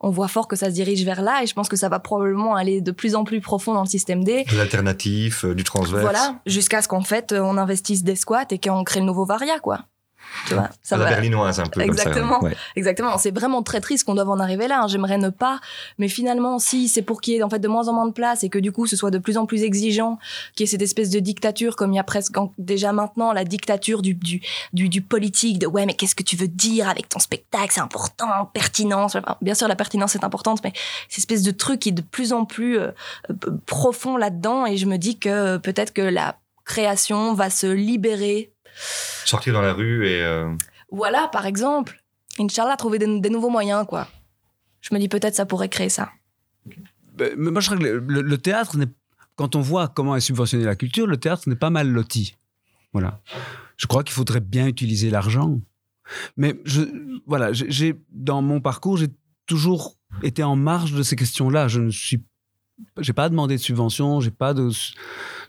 On 0.05 0.11
voit 0.11 0.28
fort 0.28 0.48
que 0.48 0.57
ça 0.57 0.66
se 0.66 0.72
dirige 0.74 1.05
vers 1.05 1.22
là 1.22 1.42
et 1.42 1.46
je 1.46 1.55
pense 1.55 1.68
que 1.70 1.76
ça 1.76 1.88
va 1.88 2.00
probablement 2.00 2.55
aller 2.57 2.80
de 2.82 2.90
plus 2.90 3.14
en 3.14 3.24
plus 3.24 3.40
profond 3.40 3.72
dans 3.72 3.82
le 3.84 3.88
système 3.88 4.24
D. 4.24 4.44
De 4.50 4.57
l'alternatif, 4.59 5.44
euh, 5.46 5.55
du 5.55 5.64
transverse 5.64 6.03
Voilà, 6.03 6.34
jusqu'à 6.44 6.82
ce 6.82 6.88
qu'en 6.88 7.03
fait 7.03 7.32
euh, 7.32 7.40
on 7.40 7.57
investisse 7.57 8.03
des 8.03 8.16
squats 8.16 8.44
et 8.50 8.59
qu'on 8.59 8.84
crée 8.84 9.00
le 9.00 9.07
nouveau 9.07 9.24
Varia, 9.24 9.59
quoi. 9.61 9.84
Tu 10.49 10.55
vois, 10.55 10.70
ça 10.83 10.95
à 10.97 10.99
la 10.99 11.05
va. 11.05 11.11
berlinoise 11.11 11.61
un 11.61 11.66
peu 11.66 11.80
Exactement. 11.83 12.41
comme 12.41 12.51
ça. 12.51 12.55
ouais. 12.55 12.57
Exactement. 12.76 13.18
C'est 13.18 13.30
vraiment 13.35 13.62
très 13.62 13.80
triste 13.80 14.05
qu'on 14.05 14.14
doive 14.14 14.30
en 14.30 14.39
arriver 14.41 14.66
là. 14.68 14.83
hein. 14.83 14.89
J'aimerais 14.89 15.18
ne 15.18 15.28
pas, 15.30 15.61
mais 15.99 16.09
finalement, 16.09 16.59
si 16.59 16.89
c'est 16.89 17.03
pour 17.03 17.20
qu'il 17.20 17.35
y 17.35 17.37
ait 17.37 17.43
en 17.43 17.51
fait 17.51 17.59
de 17.59 17.68
moins 17.68 17.89
en 17.89 17.93
moins 17.93 18.07
de 18.07 18.12
place 18.12 18.43
et 18.45 18.49
que 18.49 18.59
du 18.59 18.72
coup 18.72 18.87
ce 18.87 18.97
soit 18.97 19.11
de 19.11 19.18
plus 19.18 19.37
en 19.39 19.47
plus 19.47 19.62
exigeant, 19.62 20.18
qu'il 20.57 20.64
y 20.64 20.68
ait 20.68 20.70
cette 20.70 20.83
espèce 20.83 21.11
de 21.11 21.20
dictature 21.20 21.76
comme 21.76 21.93
il 21.93 21.97
y 21.97 22.01
a 22.01 22.05
presque 22.05 22.37
en- 22.37 22.53
déjà 22.59 22.93
maintenant 22.93 23.33
la 23.33 23.45
dictature 23.45 24.03
du 24.03 24.14
du 24.14 24.41
du, 24.72 24.89
du 24.89 25.03
politique 25.03 25.59
de 25.59 25.66
ouais 25.66 25.87
mais 25.87 25.95
qu'est-ce 25.95 26.14
que 26.14 26.22
tu 26.22 26.37
veux 26.37 26.49
dire 26.49 26.89
avec 26.89 27.09
ton 27.09 27.18
spectacle? 27.18 27.68
C'est 27.70 27.80
important, 27.80 28.47
pertinence. 28.53 29.16
Bien 29.41 29.55
sûr 29.55 29.68
la 29.68 29.76
pertinence 29.76 30.14
est 30.16 30.24
importante, 30.24 30.61
mais 30.64 30.72
cette 31.09 31.18
espèce 31.18 31.43
de 31.43 31.51
truc 31.51 31.80
qui 31.80 31.91
est 31.91 31.93
de 31.93 32.03
plus 32.03 32.33
en 32.33 32.45
plus 32.45 32.78
euh, 32.78 32.89
euh, 33.30 33.35
profond 33.66 34.16
là-dedans 34.16 34.66
et 34.66 34.76
je 34.76 34.87
me 34.87 34.97
dis 34.97 35.18
que 35.18 35.57
peut-être 35.59 35.93
que 35.93 36.03
la 36.03 36.37
création 36.64 37.35
va 37.35 37.51
se 37.51 37.66
libérer 37.66 38.53
Sortir 39.25 39.53
dans 39.55 39.62
la 39.62 39.73
rue 39.73 40.07
et 40.07 40.23
euh, 40.23 40.55
voilà, 40.91 41.29
par 41.29 41.47
exemple, 41.47 42.03
Inch'Allah, 42.39 42.77
trouver 42.77 42.99
des, 42.99 43.20
des 43.20 43.31
nouveaux 43.31 43.51
moyens, 43.51 43.87
quoi. 43.87 44.09
Je 44.81 44.95
me 44.95 44.99
dis 45.01 45.09
peut-être 45.09 45.35
ça 45.35 45.47
pourrait 45.47 45.68
créer 45.68 45.89
ça. 45.89 46.11
Ben, 47.14 47.33
mais 47.37 47.51
moi, 47.51 47.61
je 47.61 47.66
crois 47.68 47.79
que 47.79 47.83
le, 47.85 47.99
le- 47.99 48.23
le 48.23 48.39
théâtre, 48.39 48.77
quand 49.37 49.55
on 49.57 49.61
voit 49.61 49.89
comment 49.89 50.16
est 50.16 50.20
subventionné 50.20 50.64
la 50.64 50.75
culture, 50.77 51.07
le 51.07 51.16
théâtre 51.18 51.49
n'est 51.49 51.57
pas 51.57 51.70
mal 51.70 51.89
loti. 51.89 52.37
Voilà. 52.93 53.20
Je 53.77 53.87
crois 53.87 54.03
qu'il 54.03 54.12
faudrait 54.14 54.41
bien 54.41 54.66
utiliser 54.66 55.11
l'argent. 55.11 55.61
Mais 56.37 56.61
je, 56.64 56.83
voilà, 57.27 57.53
j'ai- 57.53 57.95
dans 58.11 58.43
mon 58.43 58.61
parcours, 58.61 58.97
j'ai 58.97 59.09
toujours 59.47 59.97
été 60.23 60.43
en 60.43 60.57
marge 60.57 60.93
de 60.93 61.03
ces 61.03 61.16
questions-là. 61.16 61.68
Je 61.68 61.81
ne 61.81 61.91
suis, 61.91 62.23
j'ai 62.99 63.12
pas 63.12 63.29
demandé 63.29 63.57
de 63.57 63.61
subvention, 63.61 64.20
j'ai 64.20 64.31
pas 64.31 64.53
de, 64.53 64.68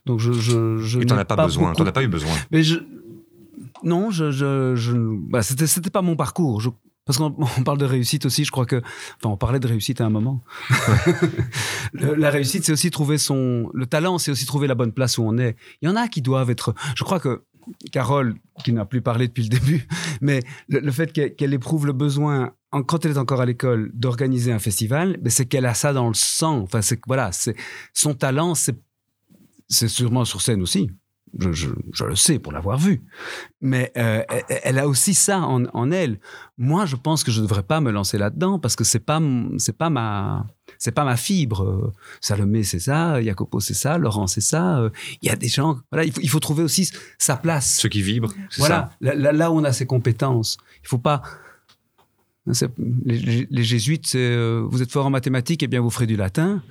donc 0.05 0.19
je, 0.19 0.31
je, 0.33 0.77
je 0.77 0.99
et 0.99 1.05
t'en 1.05 1.15
n'ai 1.15 1.21
as 1.21 1.25
pas, 1.25 1.35
besoin, 1.45 1.73
t'en 1.73 1.85
as 1.85 1.91
pas 1.91 2.03
eu 2.03 2.07
besoin. 2.07 2.31
mais 2.51 2.63
je. 2.63 2.75
Non, 3.83 4.09
je. 4.11 4.31
je, 4.31 4.75
je 4.75 4.93
bah, 5.29 5.41
c'était, 5.43 5.67
c'était 5.67 5.89
pas 5.89 6.01
mon 6.01 6.15
parcours. 6.15 6.61
Je- 6.61 6.69
parce 7.05 7.17
qu'on 7.17 7.35
on 7.57 7.63
parle 7.63 7.77
de 7.77 7.85
réussite 7.85 8.25
aussi, 8.25 8.45
je 8.45 8.51
crois 8.51 8.65
que. 8.65 8.77
Enfin, 8.77 9.29
on 9.33 9.37
parlait 9.37 9.59
de 9.59 9.67
réussite 9.67 10.01
à 10.01 10.05
un 10.05 10.09
moment. 10.09 10.43
Le- 11.93 12.15
la 12.15 12.29
réussite, 12.29 12.63
c'est 12.65 12.71
aussi 12.71 12.91
trouver 12.91 13.17
son. 13.17 13.69
Le 13.73 13.85
talent, 13.85 14.17
c'est 14.17 14.31
aussi 14.31 14.45
trouver 14.45 14.67
la 14.67 14.75
bonne 14.75 14.91
place 14.91 15.17
où 15.17 15.23
on 15.23 15.37
est. 15.37 15.55
Il 15.81 15.89
y 15.89 15.91
en 15.91 15.95
a 15.95 16.07
qui 16.07 16.21
doivent 16.21 16.49
être. 16.49 16.73
Je 16.95 17.03
crois 17.03 17.19
que 17.19 17.43
Carole, 17.91 18.35
qui 18.63 18.73
n'a 18.73 18.85
plus 18.85 19.01
parlé 19.01 19.27
depuis 19.27 19.43
le 19.43 19.49
début, 19.49 19.87
mais 20.21 20.41
le, 20.67 20.79
le 20.79 20.91
fait 20.91 21.11
qu'elle, 21.13 21.35
qu'elle 21.35 21.53
éprouve 21.53 21.85
le 21.85 21.93
besoin, 21.93 22.51
en- 22.71 22.83
quand 22.83 23.05
elle 23.05 23.11
est 23.11 23.17
encore 23.17 23.41
à 23.41 23.45
l'école, 23.45 23.91
d'organiser 23.93 24.51
un 24.51 24.59
festival, 24.59 25.17
ben, 25.21 25.29
c'est 25.29 25.45
qu'elle 25.45 25.65
a 25.65 25.73
ça 25.73 25.93
dans 25.93 26.07
le 26.07 26.13
sang. 26.13 26.59
Enfin, 26.61 26.81
c'est 26.81 26.99
voilà, 27.07 27.31
c'est 27.31 27.55
son 27.93 28.13
talent, 28.13 28.55
c'est 28.55 28.75
c'est 29.69 29.87
sûrement 29.87 30.25
sur 30.25 30.41
scène 30.41 30.61
aussi. 30.61 30.89
Je, 31.39 31.51
je- 31.51 31.69
je 31.93 32.03
le 32.05 32.15
sais 32.15 32.37
pour 32.37 32.51
l'avoir 32.53 32.77
vu. 32.77 33.03
Mais 33.61 33.91
euh, 33.97 34.21
elle, 34.29 34.59
elle 34.63 34.79
a 34.79 34.87
aussi 34.87 35.13
ça 35.15 35.39
en, 35.39 35.65
en 35.73 35.91
elle. 35.91 36.19
Moi, 36.57 36.85
je 36.85 36.95
pense 36.95 37.23
que 37.23 37.31
je 37.31 37.41
ne 37.41 37.47
devrais 37.47 37.63
pas 37.63 37.81
me 37.81 37.89
lancer 37.91 38.17
là-dedans 38.19 38.59
parce 38.59 38.75
que 38.75 38.83
c'est 38.83 38.99
pas 38.99 39.19
c'est 39.57 39.77
pas 39.77 39.89
ma 39.89 40.45
c'est 40.77 40.91
pas 40.91 41.05
ma 41.05 41.17
fibre. 41.17 41.91
Salomé, 42.21 42.63
c'est 42.63 42.79
ça. 42.79 43.21
Jacopo, 43.21 43.59
c'est 43.59 43.73
ça. 43.73 43.97
Laurent, 43.97 44.27
c'est 44.27 44.41
ça. 44.41 44.89
Il 45.21 45.27
y 45.27 45.31
a 45.31 45.35
des 45.35 45.47
gens. 45.47 45.79
Voilà, 45.91 46.05
il 46.05 46.11
faut, 46.11 46.21
il 46.21 46.29
faut 46.29 46.39
trouver 46.39 46.61
aussi 46.63 46.89
sa 47.17 47.35
place. 47.35 47.77
Ceux 47.79 47.89
qui 47.89 48.01
vibrent, 48.03 48.33
Voilà, 48.57 48.91
là, 49.01 49.15
là- 49.15 49.31
là 49.31 49.51
où 49.51 49.55
on 49.59 49.63
a 49.63 49.73
ses 49.73 49.85
compétences. 49.87 50.57
Il 50.83 50.87
faut 50.87 50.99
pas. 50.99 51.23
C'est- 52.51 52.69
Les, 53.05 53.63
jésuites, 53.63 54.15
euh, 54.15 54.65
vous 54.67 54.81
êtes 54.81 54.91
fort 54.91 55.05
en 55.05 55.09
mathématiques, 55.09 55.63
et 55.63 55.67
bien 55.67 55.79
vous 55.79 55.89
ferez 55.89 56.07
du 56.07 56.17
latin. 56.17 56.61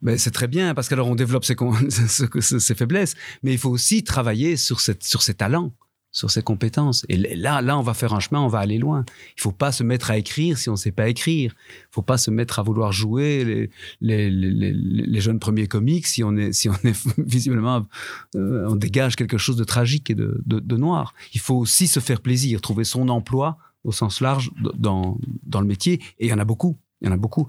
Ben, 0.00 0.16
c'est 0.16 0.30
très 0.30 0.48
bien 0.48 0.74
parce 0.74 0.88
qu'alors 0.88 1.08
on 1.08 1.14
développe 1.14 1.44
ses, 1.44 1.54
faiblesses, 2.74 3.14
mais 3.42 3.52
il 3.52 3.58
faut 3.58 3.70
aussi 3.70 4.02
travailler 4.02 4.56
sur, 4.56 4.80
cette, 4.80 5.04
ses 5.04 5.34
talents, 5.34 5.72
sur 6.12 6.30
ses 6.30 6.42
compétences. 6.42 7.04
Et 7.10 7.18
là, 7.18 7.60
là, 7.60 7.78
on 7.78 7.82
va 7.82 7.92
faire 7.92 8.14
un 8.14 8.20
chemin, 8.20 8.40
on 8.40 8.48
va 8.48 8.60
aller 8.60 8.78
loin. 8.78 9.04
Il 9.36 9.42
faut 9.42 9.52
pas 9.52 9.70
se 9.70 9.84
mettre 9.84 10.10
à 10.10 10.16
écrire 10.16 10.56
si 10.56 10.70
on 10.70 10.72
ne 10.72 10.78
sait 10.78 10.92
pas 10.92 11.10
écrire. 11.10 11.54
Il 11.68 11.88
faut 11.90 12.02
pas 12.02 12.16
se 12.16 12.30
mettre 12.30 12.58
à 12.58 12.62
vouloir 12.62 12.92
jouer 12.92 13.70
les, 14.00 15.20
jeunes 15.20 15.40
premiers 15.40 15.66
comiques 15.66 16.06
si 16.06 16.24
on 16.24 16.34
est, 16.38 16.66
on 16.66 16.74
visiblement, 17.18 17.86
euh, 18.34 18.66
on 18.66 18.76
dégage 18.76 19.14
quelque 19.14 19.36
chose 19.36 19.56
de 19.56 19.64
tragique 19.64 20.08
et 20.08 20.14
de 20.14 20.76
noir. 20.76 21.12
Il 21.34 21.40
faut 21.40 21.56
aussi 21.56 21.86
se 21.86 22.00
faire 22.00 22.22
plaisir, 22.22 22.62
trouver 22.62 22.84
son 22.84 23.10
emploi 23.10 23.58
au 23.88 23.92
sens 23.92 24.20
large 24.20 24.50
dans, 24.74 25.18
dans 25.44 25.60
le 25.60 25.66
métier. 25.66 25.94
Et 26.18 26.26
il 26.26 26.28
y 26.28 26.32
en 26.32 26.38
a 26.38 26.44
beaucoup. 26.44 26.76
Il 27.00 27.08
y 27.08 27.10
en 27.10 27.14
a 27.14 27.16
beaucoup. 27.16 27.48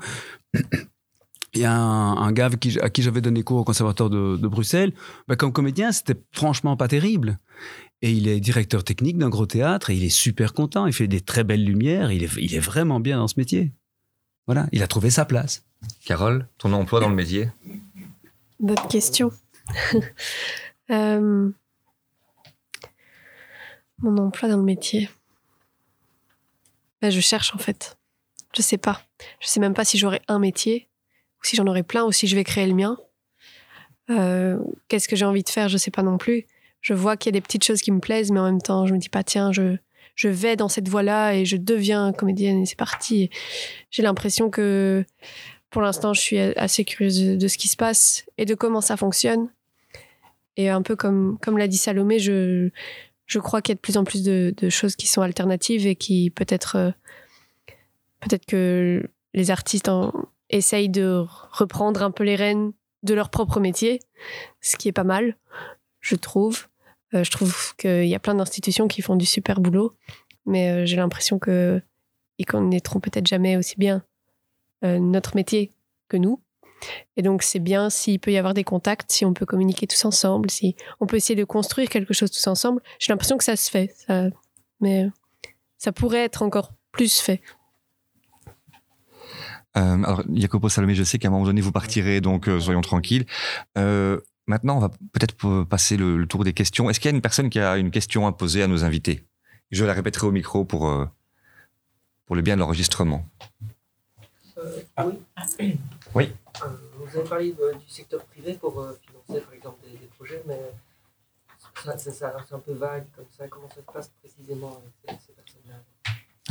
Il 1.56 1.62
y 1.62 1.66
a 1.66 1.74
un, 1.74 2.16
un 2.18 2.32
gars 2.32 2.46
avec 2.46 2.60
qui, 2.60 2.80
à 2.80 2.92
qui 2.92 3.02
j'avais 3.02 3.22
donné 3.22 3.42
cours 3.42 3.58
au 3.58 3.64
conservatoire 3.64 4.12
de, 4.12 4.38
de 4.38 4.48
Bruxelles. 4.48 4.94
Bah, 5.28 5.36
comme 5.36 5.52
comédien, 5.52 5.92
c'était 5.92 6.22
franchement 6.32 6.78
pas 6.78 6.88
terrible. 6.88 7.40
Et 8.04 8.12
il 8.12 8.28
est 8.28 8.40
directeur 8.40 8.84
technique 8.84 9.18
d'un 9.18 9.30
gros 9.30 9.48
théâtre 9.48 9.90
et 9.90 9.96
il 9.96 10.04
est 10.04 10.10
super 10.10 10.54
content. 10.54 10.86
Il 10.86 10.94
fait 10.94 11.08
des 11.08 11.22
très 11.22 11.44
belles 11.44 11.66
lumières. 11.66 12.12
Il 12.12 12.24
est, 12.24 12.30
il 12.38 12.54
est 12.54 12.60
vraiment 12.60 13.00
bien 13.00 13.18
dans 13.18 13.28
ce 13.28 13.34
métier. 13.38 13.74
Voilà, 14.46 14.68
il 14.72 14.84
a 14.84 14.88
trouvé 14.88 15.10
sa 15.10 15.26
place. 15.26 15.66
Carole, 16.06 16.48
ton 16.60 16.72
emploi 16.72 17.00
dans 17.00 17.10
le 17.10 17.16
métier? 17.16 17.50
Bonne 18.60 18.88
question. 18.90 19.32
Euh, 20.92 21.52
Mon 24.00 24.18
emploi 24.18 24.50
dans 24.50 24.58
le 24.58 24.64
métier. 24.64 25.08
Ben, 27.02 27.10
je 27.12 27.20
cherche 27.20 27.54
en 27.54 27.58
fait. 27.58 27.98
Je 28.56 28.62
sais 28.62 28.78
pas. 28.78 29.02
Je 29.40 29.48
sais 29.48 29.60
même 29.60 29.74
pas 29.74 29.86
si 29.86 29.98
j'aurai 29.98 30.22
un 30.28 30.40
métier, 30.40 30.90
ou 31.42 31.46
si 31.46 31.56
j'en 31.56 31.68
aurai 31.68 31.84
plein, 31.84 32.04
ou 32.06 32.12
si 32.12 32.28
je 32.28 32.36
vais 32.36 32.44
créer 32.44 32.68
le 32.68 32.74
mien. 32.74 32.98
Euh, 34.10 34.58
Qu'est-ce 34.88 35.08
que 35.08 35.16
j'ai 35.16 35.26
envie 35.26 35.44
de 35.44 35.50
faire 35.50 35.70
Je 35.70 35.78
sais 35.78 35.92
pas 35.92 36.02
non 36.04 36.18
plus. 36.18 36.46
Je 36.82 36.94
vois 36.94 37.18
qu'il 37.18 37.28
y 37.30 37.36
a 37.36 37.40
des 37.40 37.42
petites 37.42 37.64
choses 37.64 37.82
qui 37.82 37.92
me 37.92 38.00
plaisent, 38.00 38.32
mais 38.32 38.40
en 38.40 38.46
même 38.46 38.62
temps, 38.62 38.86
je 38.86 38.94
me 38.94 39.00
dis 39.00 39.10
pas, 39.10 39.24
tiens, 39.24 39.52
je, 39.52 39.78
je 40.16 40.30
vais 40.30 40.56
dans 40.56 40.70
cette 40.70 40.88
voie-là 40.88 41.34
et 41.34 41.46
je 41.46 41.58
deviens 41.58 42.12
comédienne 42.14 42.62
et 42.62 42.66
c'est 42.66 42.78
parti. 42.78 43.30
J'ai 43.92 44.02
l'impression 44.02 44.50
que 44.50 45.06
pour 45.70 45.82
l'instant, 45.82 46.14
je 46.14 46.22
suis 46.22 46.40
assez 46.40 46.84
curieuse 46.84 47.22
de, 47.22 47.36
de 47.36 47.48
ce 47.48 47.58
qui 47.58 47.68
se 47.68 47.78
passe 47.78 48.26
et 48.38 48.46
de 48.46 48.56
comment 48.56 48.82
ça 48.82 48.98
fonctionne. 48.98 49.50
Et 50.58 50.70
un 50.70 50.82
peu 50.82 50.96
comme, 50.96 51.38
comme 51.42 51.58
l'a 51.58 51.68
dit 51.68 51.78
Salomé, 51.78 52.20
je, 52.20 52.70
je 53.30 53.38
crois 53.38 53.62
qu'il 53.62 53.72
y 53.72 53.74
a 53.74 53.76
de 53.76 53.80
plus 53.80 53.96
en 53.96 54.04
plus 54.04 54.24
de, 54.24 54.70
choses 54.70 54.96
qui 54.96 55.08
sont 55.08 55.22
alternatives 55.22 55.86
et 55.86 55.96
qui 55.96 56.32
peut-être 56.32 56.76
euh, 56.76 56.92
peut-être 58.20 58.46
que 58.46 59.08
les 59.34 59.52
artistes 59.52 59.88
en, 59.88 60.12
essayent 60.50 60.90
de 60.90 61.24
reprendre 61.52 62.02
un 62.02 62.12
peu 62.12 62.24
les 62.24 62.36
rênes 62.36 62.74
de 63.04 63.14
leur 63.14 63.30
propre 63.30 63.60
métier, 63.60 64.00
ce 64.62 64.76
qui 64.76 64.90
est 64.90 64.94
pas 64.94 65.04
mal, 65.04 65.38
je 66.02 66.16
trouve. 66.16 66.68
Euh, 67.14 67.24
je 67.24 67.32
trouve 67.32 67.76
qu'il 67.78 68.08
y 68.08 68.16
a 68.16 68.20
plein 68.20 68.36
d'institutions 68.36 68.88
qui 68.88 69.02
font 69.04 69.16
du 69.16 69.28
super 69.28 69.62
boulot, 69.62 69.96
mais 70.48 70.72
euh, 70.72 70.86
j'ai 70.86 70.98
l'impression 70.98 71.38
que 71.38 71.82
ils 72.40 72.46
connaîtront 72.46 73.00
peut-être 73.00 73.28
jamais 73.28 73.58
aussi 73.58 73.76
bien 73.78 74.04
notre 74.82 75.36
métier 75.36 75.74
que 76.08 76.16
nous. 76.16 76.40
Et 77.18 77.22
donc 77.22 77.44
c'est 77.44 77.60
bien 77.60 77.90
s'il 77.90 78.20
peut 78.20 78.32
y 78.32 78.38
avoir 78.38 78.54
des 78.54 78.64
contacts, 78.64 79.12
si 79.12 79.26
on 79.26 79.34
peut 79.34 79.46
communiquer 79.46 79.88
tous 79.88 80.06
ensemble, 80.06 80.50
si 80.50 80.76
on 81.00 81.08
peut 81.08 81.18
essayer 81.18 81.36
de 81.36 81.44
construire 81.44 81.90
quelque 81.90 82.14
chose 82.14 82.32
tous 82.32 82.48
ensemble. 82.48 82.82
J'ai 83.00 83.12
l'impression 83.12 83.38
que 83.38 83.44
ça 83.44 83.56
se 83.56 83.70
fait, 83.70 83.94
ça, 84.08 84.30
mais 84.80 85.06
euh, 85.06 85.10
ça 85.78 85.92
pourrait 85.92 86.24
être 86.24 86.42
encore 86.42 86.72
plus 86.92 87.20
fait. 87.20 87.42
Euh, 89.78 90.04
alors, 90.04 90.24
Jacopo 90.34 90.68
Salomé, 90.70 90.96
je 90.96 91.04
sais 91.04 91.20
qu'à 91.20 91.28
un 91.28 91.32
moment 91.32 91.46
donné, 91.46 91.62
vous 91.62 91.72
partirez, 91.72 92.22
donc 92.22 92.48
euh, 92.48 92.60
soyons 92.60 92.82
tranquilles. 92.82 93.26
Euh, 93.78 94.20
maintenant, 94.48 94.78
on 94.78 94.80
va 94.80 94.90
peut-être 94.90 95.64
passer 95.64 95.96
le, 95.96 96.18
le 96.18 96.26
tour 96.26 96.44
des 96.44 96.54
questions. 96.54 96.90
Est-ce 96.90 97.00
qu'il 97.00 97.10
y 97.10 97.14
a 97.14 97.16
une 97.16 97.22
personne 97.22 97.50
qui 97.50 97.60
a 97.60 97.78
une 97.78 97.92
question 97.92 98.26
à 98.26 98.32
poser 98.32 98.64
à 98.64 98.68
nos 98.68 98.84
invités? 98.84 99.24
Je 99.72 99.86
la 99.86 99.94
répéterai 99.94 100.26
au 100.26 100.32
micro 100.32 100.66
pour, 100.66 100.90
euh, 100.90 101.06
pour 102.26 102.36
le 102.36 102.42
bien 102.42 102.56
de 102.56 102.62
l'enregistrement. 102.62 103.24
Euh, 104.58 104.82
Ah. 104.98 105.06
oui. 105.60 105.78
Oui. 106.16 106.34
Euh, 106.64 106.68
vous 106.98 107.18
avez 107.20 107.30
parlé 107.30 107.52
de- 107.54 107.78
du 107.78 107.90
secteur 107.90 108.24
privé 108.26 108.54
pour 108.60 108.80
euh, 108.82 108.94
financer 109.06 109.42
par 109.46 109.54
exemple 109.54 109.78
des, 109.86 109.98
des 109.98 110.08
projets, 110.18 110.42
mais 110.48 110.60
ça, 111.84 111.98
ça, 111.98 112.12
ça- 112.12 112.36
c'est 112.48 112.56
un 112.56 112.60
peu 112.60 112.74
vague 112.74 113.06
comme 113.16 113.26
ça. 113.38 113.48
Comment 113.48 113.70
ça 113.70 113.76
se 113.76 113.94
passe 113.94 114.12
précisément 114.22 114.82
avec 115.06 115.18
ces, 115.20 115.28
ces 115.28 115.34
personnes-là? 115.34 115.76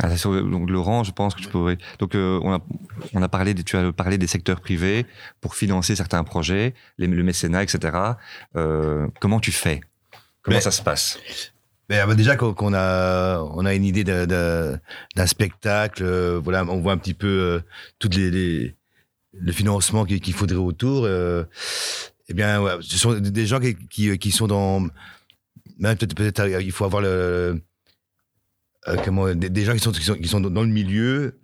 Ah, 0.01 0.15
sur 0.15 0.31
donc, 0.49 0.69
Laurent, 0.69 1.03
je 1.03 1.11
pense 1.11 1.35
que 1.35 1.41
tu 1.41 1.49
pourrais. 1.49 1.77
Donc, 1.99 2.15
euh, 2.15 2.39
on, 2.41 2.53
a, 2.53 2.59
on 3.13 3.21
a 3.21 3.27
parlé, 3.27 3.53
tu 3.53 3.75
as 3.75 3.91
parlé 3.91 4.17
des 4.17 4.27
secteurs 4.27 4.61
privés 4.61 5.05
pour 5.41 5.55
financer 5.55 5.93
certains 5.95 6.23
projets, 6.23 6.73
les, 6.97 7.07
le 7.07 7.21
mécénat, 7.23 7.63
etc. 7.63 7.97
Euh, 8.55 9.07
comment 9.19 9.41
tu 9.41 9.51
fais? 9.51 9.81
Comment 10.41 10.55
Mais- 10.57 10.61
ça 10.61 10.71
se 10.71 10.81
passe? 10.81 11.19
Ben, 11.89 12.07
bah, 12.07 12.13
déjà 12.15 12.35
qu'on 12.37 12.53
qu'on 12.53 12.73
a 12.75 13.39
on 13.41 13.65
a 13.65 13.73
une 13.73 13.83
idée 13.83 14.03
d'un 14.03 15.25
spectacle, 15.27 16.03
euh, 16.03 16.39
voilà, 16.41 16.63
on 16.63 16.79
voit 16.79 16.93
un 16.93 16.97
petit 16.99 17.15
peu 17.15 17.27
euh, 17.27 17.59
toutes 17.97 18.13
les, 18.15 18.29
les 18.29 18.75
le 19.39 19.51
financement 19.51 20.05
qu'il 20.05 20.33
faudrait 20.33 20.57
autour. 20.57 21.05
euh, 21.05 21.43
eh 22.27 22.33
bien, 22.33 22.63
ce 22.81 22.97
sont 22.97 23.13
des 23.19 23.45
gens 23.47 23.59
qui, 23.59 23.75
qui, 23.89 24.17
qui 24.19 24.31
sont 24.31 24.47
dans 24.47 24.81
même 25.79 25.97
peut-être 25.97 26.13
peut-être 26.15 26.39
euh, 26.41 26.61
il 26.61 26.71
faut 26.71 26.85
avoir 26.85 27.01
le 27.01 27.61
euh, 28.87 28.95
comment 29.03 29.33
des, 29.33 29.65
gens 29.65 29.73
qui 29.73 29.79
sont, 29.79 29.91
qui 29.91 30.03
sont 30.03 30.15
qui 30.15 30.27
sont 30.27 30.39
dans 30.39 30.61
le 30.61 30.67
milieu. 30.67 31.39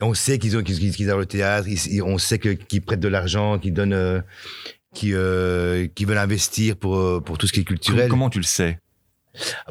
On 0.00 0.12
sait 0.14 0.38
qu'ils 0.38 0.56
ont 0.56 0.62
qu'ils 0.62 1.04
adorent 1.04 1.20
le 1.20 1.26
théâtre. 1.26 1.68
ils- 1.68 2.02
on 2.02 2.18
sait 2.18 2.38
que 2.38 2.50
qu'ils 2.50 2.82
prêtent 2.82 3.00
de 3.00 3.08
l'argent, 3.08 3.58
qu'ils 3.58 3.72
donnent, 3.72 3.92
euh, 3.94 4.20
qui 4.94 5.14
euh, 5.14 5.86
qui 5.94 6.04
veulent 6.04 6.18
investir 6.18 6.76
pour 6.76 6.96
euh, 6.96 7.20
pour 7.20 7.38
tout 7.38 7.46
ce 7.46 7.52
qui 7.52 7.60
est 7.60 7.64
culturel. 7.64 8.08
Comment 8.10 8.28
tu 8.30 8.38
le 8.38 8.44
sais? 8.44 8.78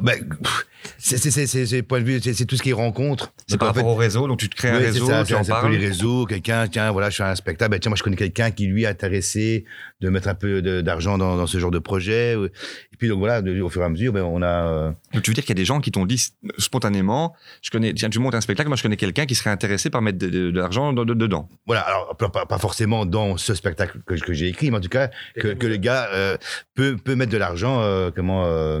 Ben, 0.02 0.28
pff, 0.42 0.66
c'est 0.98 1.82
point 1.82 2.00
de 2.00 2.04
vue, 2.04 2.20
c'est 2.20 2.44
tout 2.46 2.56
ce 2.56 2.62
qu'ils 2.62 2.74
rencontrent. 2.74 3.32
C'est 3.46 3.56
par 3.58 3.70
en 3.70 3.72
fait, 3.72 3.80
rapport 3.80 3.92
au 3.92 3.96
réseau, 3.96 4.26
donc 4.28 4.38
tu 4.38 4.48
te 4.48 4.56
crées 4.56 4.70
un 4.70 4.78
réseau, 4.78 5.06
c'est 5.06 5.12
ça, 5.12 5.22
tu 5.22 5.28
c'est 5.28 5.34
en 5.34 5.44
c'est 5.44 5.52
un 5.52 5.56
peu 5.56 5.60
parles. 5.62 5.72
les 5.72 5.86
réseaux, 5.86 6.26
quelqu'un, 6.26 6.66
tiens, 6.68 6.90
voilà, 6.92 7.10
je 7.10 7.16
fais 7.16 7.22
un 7.22 7.34
spectacle, 7.34 7.70
ben 7.70 7.78
tiens, 7.80 7.90
moi 7.90 7.96
je 7.96 8.02
connais 8.02 8.16
quelqu'un 8.16 8.50
qui 8.50 8.66
lui 8.66 8.84
est 8.84 8.86
intéressé 8.86 9.64
de 10.00 10.08
mettre 10.10 10.28
un 10.28 10.34
peu 10.34 10.60
d'argent 10.82 11.16
dans, 11.18 11.36
dans 11.36 11.46
ce 11.46 11.58
genre 11.58 11.70
de 11.70 11.78
projet. 11.78 12.34
Et 12.34 12.96
puis 12.98 13.08
donc 13.08 13.18
voilà, 13.18 13.40
de- 13.42 13.60
au 13.60 13.68
fur 13.70 13.82
et 13.82 13.84
à 13.84 13.88
mesure, 13.88 14.12
ben 14.12 14.22
on 14.22 14.42
a. 14.42 14.46
euh, 14.46 14.90
Donc, 15.14 15.22
tu 15.22 15.30
veux 15.30 15.34
dire 15.34 15.44
qu'il 15.44 15.50
y 15.50 15.58
a 15.58 15.62
des 15.62 15.64
gens 15.64 15.80
qui 15.80 15.90
t'ont 15.90 16.06
dit 16.06 16.22
spontanément, 16.58 17.34
je 17.62 17.70
connais, 17.70 17.92
tiens, 17.94 18.10
tu 18.10 18.18
montes 18.18 18.34
un 18.34 18.40
spectacle, 18.40 18.68
moi 18.68 18.76
je 18.76 18.82
connais 18.82 18.96
quelqu'un 18.96 19.26
qui 19.26 19.34
serait 19.34 19.50
intéressé 19.50 19.90
par 19.90 20.02
mettre 20.02 20.18
de, 20.18 20.28
de- 20.28 20.50
de 20.50 20.60
l'argent 20.60 20.92
de- 20.92 21.04
de- 21.04 21.14
dedans. 21.14 21.48
voilà, 21.66 21.82
alors 21.82 22.16
pas, 22.16 22.28
pas- 22.28 22.46
pas 22.46 22.58
forcément 22.58 23.06
dans 23.06 23.36
ce 23.36 23.54
spectacle 23.54 23.98
que, 24.06 24.14
que 24.14 24.32
j'ai 24.32 24.48
écrit, 24.48 24.70
mais 24.70 24.76
en 24.78 24.80
tout 24.80 24.88
cas 24.88 25.08
que, 25.38 25.48
que 25.48 25.66
le 25.66 25.76
gars 25.76 26.08
euh, 26.12 26.36
peut, 26.74 26.96
peut 27.02 27.14
mettre 27.16 27.32
de 27.32 27.38
l'argent, 27.38 27.80
euh, 27.80 28.10
comment, 28.14 28.44
euh, 28.46 28.80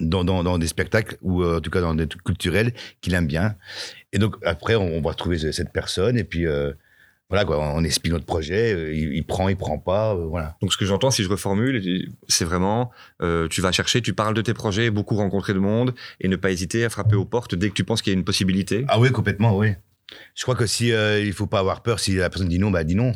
dans, 0.00 0.24
dans, 0.24 0.42
dans 0.42 0.58
des 0.58 0.66
spectacles 0.66 1.16
ou 1.22 1.42
euh, 1.42 1.58
en 1.58 1.60
tout 1.60 1.70
cas 1.70 1.80
dans 1.80 1.94
des 1.94 2.06
trucs 2.06 2.24
culturels 2.24 2.72
qu'il 3.00 3.14
aime 3.14 3.26
bien. 3.26 3.56
Et 4.12 4.18
donc 4.18 4.36
après, 4.44 4.74
on, 4.76 4.96
on 4.96 5.00
va 5.00 5.10
retrouver 5.10 5.38
ce- 5.38 5.52
cette 5.52 5.72
personne 5.72 6.16
et 6.18 6.24
puis 6.24 6.46
euh, 6.46 6.72
voilà 7.30 7.46
quoi, 7.46 7.58
on 7.58 7.82
explique 7.82 8.12
notre 8.12 8.26
projet, 8.26 8.74
euh, 8.74 8.94
il, 8.94 9.14
il 9.14 9.24
prend, 9.24 9.48
il 9.48 9.56
prend 9.56 9.78
pas, 9.78 10.14
euh, 10.14 10.26
voilà. 10.26 10.56
Donc 10.60 10.72
ce 10.72 10.76
que 10.76 10.84
j'entends, 10.84 11.10
si 11.10 11.24
je 11.24 11.28
reformule, 11.28 11.82
c'est 12.28 12.44
vraiment, 12.44 12.90
euh, 13.22 13.48
tu 13.48 13.60
vas 13.62 13.72
chercher, 13.72 14.02
tu 14.02 14.12
parles 14.12 14.34
de 14.34 14.42
tes 14.42 14.54
projets, 14.54 14.90
beaucoup 14.90 15.16
rencontrer 15.16 15.54
de 15.54 15.58
monde, 15.58 15.94
et 16.20 16.28
ne 16.28 16.36
pas 16.36 16.50
hésiter 16.50 16.84
à 16.84 16.90
frapper 16.90 17.16
aux 17.16 17.24
portes 17.24 17.54
dès 17.54 17.70
que 17.70 17.74
tu 17.74 17.82
penses 17.82 18.02
qu'il 18.02 18.12
y 18.12 18.16
a 18.16 18.18
une 18.18 18.24
possibilité. 18.24 18.84
Ah 18.88 19.00
oui, 19.00 19.10
complètement, 19.10 19.56
oui. 19.56 19.72
Je 20.34 20.42
crois 20.42 20.54
que 20.54 20.66
si 20.66 20.88
il 20.90 21.32
faut 21.32 21.46
pas 21.46 21.60
avoir 21.60 21.82
peur, 21.82 21.98
si 21.98 22.14
la 22.14 22.28
personne 22.28 22.48
dit 22.48 22.58
non, 22.58 22.70
bah 22.70 22.84
dis 22.84 22.94
non. 22.94 23.12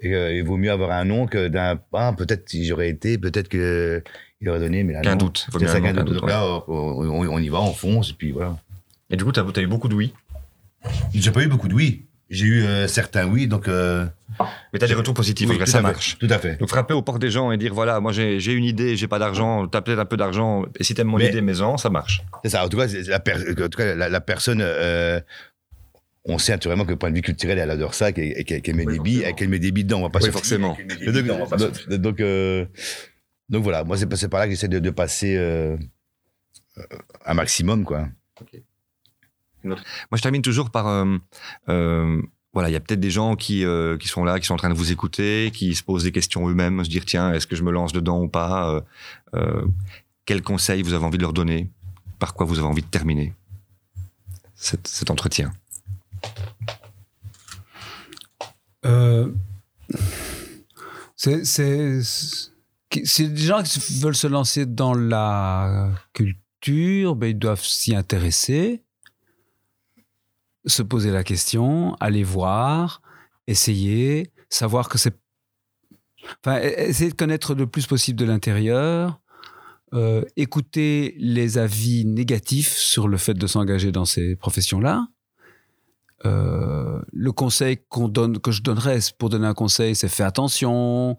Et, 0.00 0.10
il 0.10 0.42
vaut 0.42 0.56
mieux 0.58 0.70
avoir 0.70 0.90
un 0.90 1.04
non 1.04 1.26
que 1.26 1.48
d'un 1.48 1.80
ah, 1.94 2.12
peut-être 2.18 2.48
si 2.48 2.66
j'aurais 2.66 2.90
été, 2.90 3.16
peut-être 3.16 3.48
que 3.48 4.02
il 4.40 4.48
aurait 4.48 4.60
donné, 4.60 4.84
mais 4.84 4.92
là 4.92 5.00
Qu'un 5.00 5.16
doute. 5.16 5.46
Faut 5.50 5.58
C'est 5.58 5.64
bien 5.64 5.72
ça 5.72 5.78
un 5.78 5.80
qu'un 5.80 5.92
doute, 5.94 6.04
doute. 6.06 6.20
Donc 6.20 6.28
là, 6.28 6.44
on, 6.68 7.38
y 7.38 7.48
va, 7.48 7.60
on 7.60 7.72
fonce, 7.72 8.10
et 8.10 8.14
puis 8.14 8.32
voilà. 8.32 8.56
Et 9.10 9.16
du 9.16 9.24
coup, 9.24 9.32
tu 9.32 9.40
as, 9.40 9.62
eu 9.62 9.66
beaucoup 9.66 9.88
de 9.88 9.94
oui? 9.94 10.12
J'ai 11.14 11.30
pas 11.30 11.42
eu 11.42 11.46
beaucoup 11.48 11.68
de 11.68 11.74
oui. 11.74 12.02
J'ai 12.28 12.44
eu 12.46 12.64
euh, 12.64 12.88
certains 12.88 13.26
oui, 13.28 13.46
donc. 13.46 13.68
Euh, 13.68 14.04
Mais 14.72 14.80
tu 14.80 14.84
as 14.84 14.88
des 14.88 14.94
retours 14.94 15.14
positifs, 15.14 15.48
oui, 15.48 15.58
tout 15.58 15.66
ça 15.66 15.78
fait, 15.78 15.82
marche. 15.82 16.18
Tout 16.18 16.26
à 16.28 16.38
fait. 16.38 16.56
Donc 16.58 16.68
frapper 16.68 16.92
aux 16.92 17.02
portes 17.02 17.20
des 17.20 17.30
gens 17.30 17.52
et 17.52 17.56
dire 17.56 17.72
voilà, 17.72 18.00
moi 18.00 18.10
j'ai 18.10 18.40
j'ai 18.40 18.52
une 18.52 18.64
idée, 18.64 18.96
j'ai 18.96 19.06
pas 19.06 19.20
d'argent, 19.20 19.68
t'as 19.68 19.80
peut-être 19.80 20.00
un 20.00 20.04
peu 20.06 20.16
d'argent, 20.16 20.64
et 20.76 20.82
si 20.82 20.92
t'aimes 20.94 21.06
mon 21.06 21.18
Mais- 21.18 21.28
idée, 21.28 21.40
mais-en, 21.40 21.76
ça 21.76 21.88
marche. 21.88 22.22
C'est 22.42 22.50
ça. 22.50 22.64
En 22.64 22.68
tout 22.68 22.76
cas, 22.78 22.86
la, 23.06 23.20
per- 23.20 23.34
en 23.52 23.68
tout 23.68 23.78
cas, 23.78 23.94
la, 23.94 24.08
la 24.08 24.20
personne. 24.20 24.60
euh, 24.60 25.20
on 26.28 26.38
sait 26.38 26.50
naturellement 26.50 26.84
que 26.84 26.94
point 26.94 27.10
de 27.10 27.14
vue 27.14 27.22
culturel, 27.22 27.56
elle 27.60 27.70
adore 27.70 27.94
ça, 27.94 28.10
qu'elle 28.10 28.24
met 28.74 28.84
Oui, 28.84 28.94
des 28.94 28.98
billes, 28.98 29.24
qu'elle 29.36 29.48
met 29.48 29.60
des 29.60 29.70
billes 29.70 29.84
dedans. 29.84 30.00
On 30.00 30.02
va 30.02 30.10
pas 30.10 30.18
Oui, 30.20 30.32
forcément. 30.32 30.74
fier, 30.74 30.84
qu'elle 30.88 30.98
met 30.98 31.12
des 31.12 31.22
billes 31.22 31.22
dedans, 31.22 31.36
on 31.42 31.44
va 31.46 31.56
pas 31.56 31.58
se 31.58 31.70
fier. 31.72 31.98
donc, 32.00 32.18
euh, 32.20 32.64
donc 33.48 33.62
voilà, 33.62 33.84
moi 33.84 33.96
c'est 33.96 34.28
par 34.28 34.40
là 34.40 34.46
que 34.46 34.52
j'essaie 34.52 34.68
de, 34.68 34.78
de 34.78 34.90
passer 34.90 35.36
euh, 35.36 35.76
euh, 36.78 36.82
un 37.24 37.34
maximum, 37.34 37.84
quoi. 37.84 38.08
Moi, 39.64 39.76
je 40.14 40.22
termine 40.22 40.42
toujours 40.42 40.70
par. 40.70 40.86
euh, 40.86 41.16
euh, 41.68 42.22
voilà, 42.52 42.70
il 42.70 42.72
y 42.72 42.76
a 42.76 42.80
peut-être 42.80 43.00
des 43.00 43.10
gens 43.10 43.36
qui, 43.36 43.64
euh, 43.64 43.98
qui 43.98 44.08
sont 44.08 44.24
là, 44.24 44.40
qui 44.40 44.46
sont 44.46 44.54
en 44.54 44.58
train 44.58 44.70
de 44.70 44.74
vous 44.74 44.90
écouter, 44.92 45.50
qui 45.52 45.74
se 45.74 45.82
posent 45.82 46.04
des 46.04 46.12
questions 46.12 46.48
eux-mêmes, 46.48 46.82
se 46.84 46.88
dire 46.88 47.04
tiens, 47.04 47.32
est-ce 47.32 47.46
que 47.46 47.56
je 47.56 47.62
me 47.62 47.70
lance 47.70 47.92
dedans 47.92 48.22
ou 48.22 48.28
pas 48.28 48.70
euh, 48.70 48.80
euh, 49.34 49.66
Quels 50.24 50.42
conseils 50.42 50.82
vous 50.82 50.94
avez 50.94 51.04
envie 51.04 51.18
de 51.18 51.22
leur 51.22 51.32
donner? 51.34 51.70
Par 52.18 52.32
quoi 52.32 52.46
vous 52.46 52.58
avez 52.58 52.66
envie 52.68 52.80
de 52.82 52.86
terminer 52.86 53.34
cet, 54.54 54.86
cet 54.86 55.10
entretien? 55.10 55.52
Euh, 58.86 59.32
c'est 61.16 62.00
c'est 63.04 63.28
des 63.28 63.42
gens 63.42 63.62
qui 63.62 64.00
veulent 64.00 64.16
se 64.16 64.26
lancer 64.26 64.66
dans 64.66 64.94
la 64.94 65.90
culture, 66.12 67.16
ben 67.16 67.28
ils 67.28 67.38
doivent 67.38 67.64
s'y 67.64 67.94
intéresser, 67.94 68.82
se 70.64 70.82
poser 70.82 71.10
la 71.10 71.24
question, 71.24 71.94
aller 72.00 72.22
voir, 72.22 73.02
essayer, 73.46 74.32
savoir 74.48 74.88
que 74.88 74.98
c'est 74.98 75.16
enfin 76.44 76.58
essayer 76.60 77.10
de 77.10 77.16
connaître 77.16 77.54
le 77.54 77.66
plus 77.66 77.86
possible 77.86 78.18
de 78.18 78.24
l'intérieur, 78.24 79.20
euh, 79.94 80.24
écouter 80.36 81.14
les 81.18 81.58
avis 81.58 82.04
négatifs 82.04 82.76
sur 82.76 83.08
le 83.08 83.16
fait 83.16 83.34
de 83.34 83.46
s'engager 83.46 83.92
dans 83.92 84.04
ces 84.04 84.34
professions-là. 84.36 85.06
Euh, 86.24 87.00
le 87.12 87.32
conseil 87.32 87.78
que 87.78 88.50
je 88.50 88.62
donnerais 88.62 88.98
pour 89.18 89.28
donner 89.28 89.46
un 89.46 89.54
conseil, 89.54 89.94
c'est 89.94 90.08
fais 90.08 90.24
attention, 90.24 91.16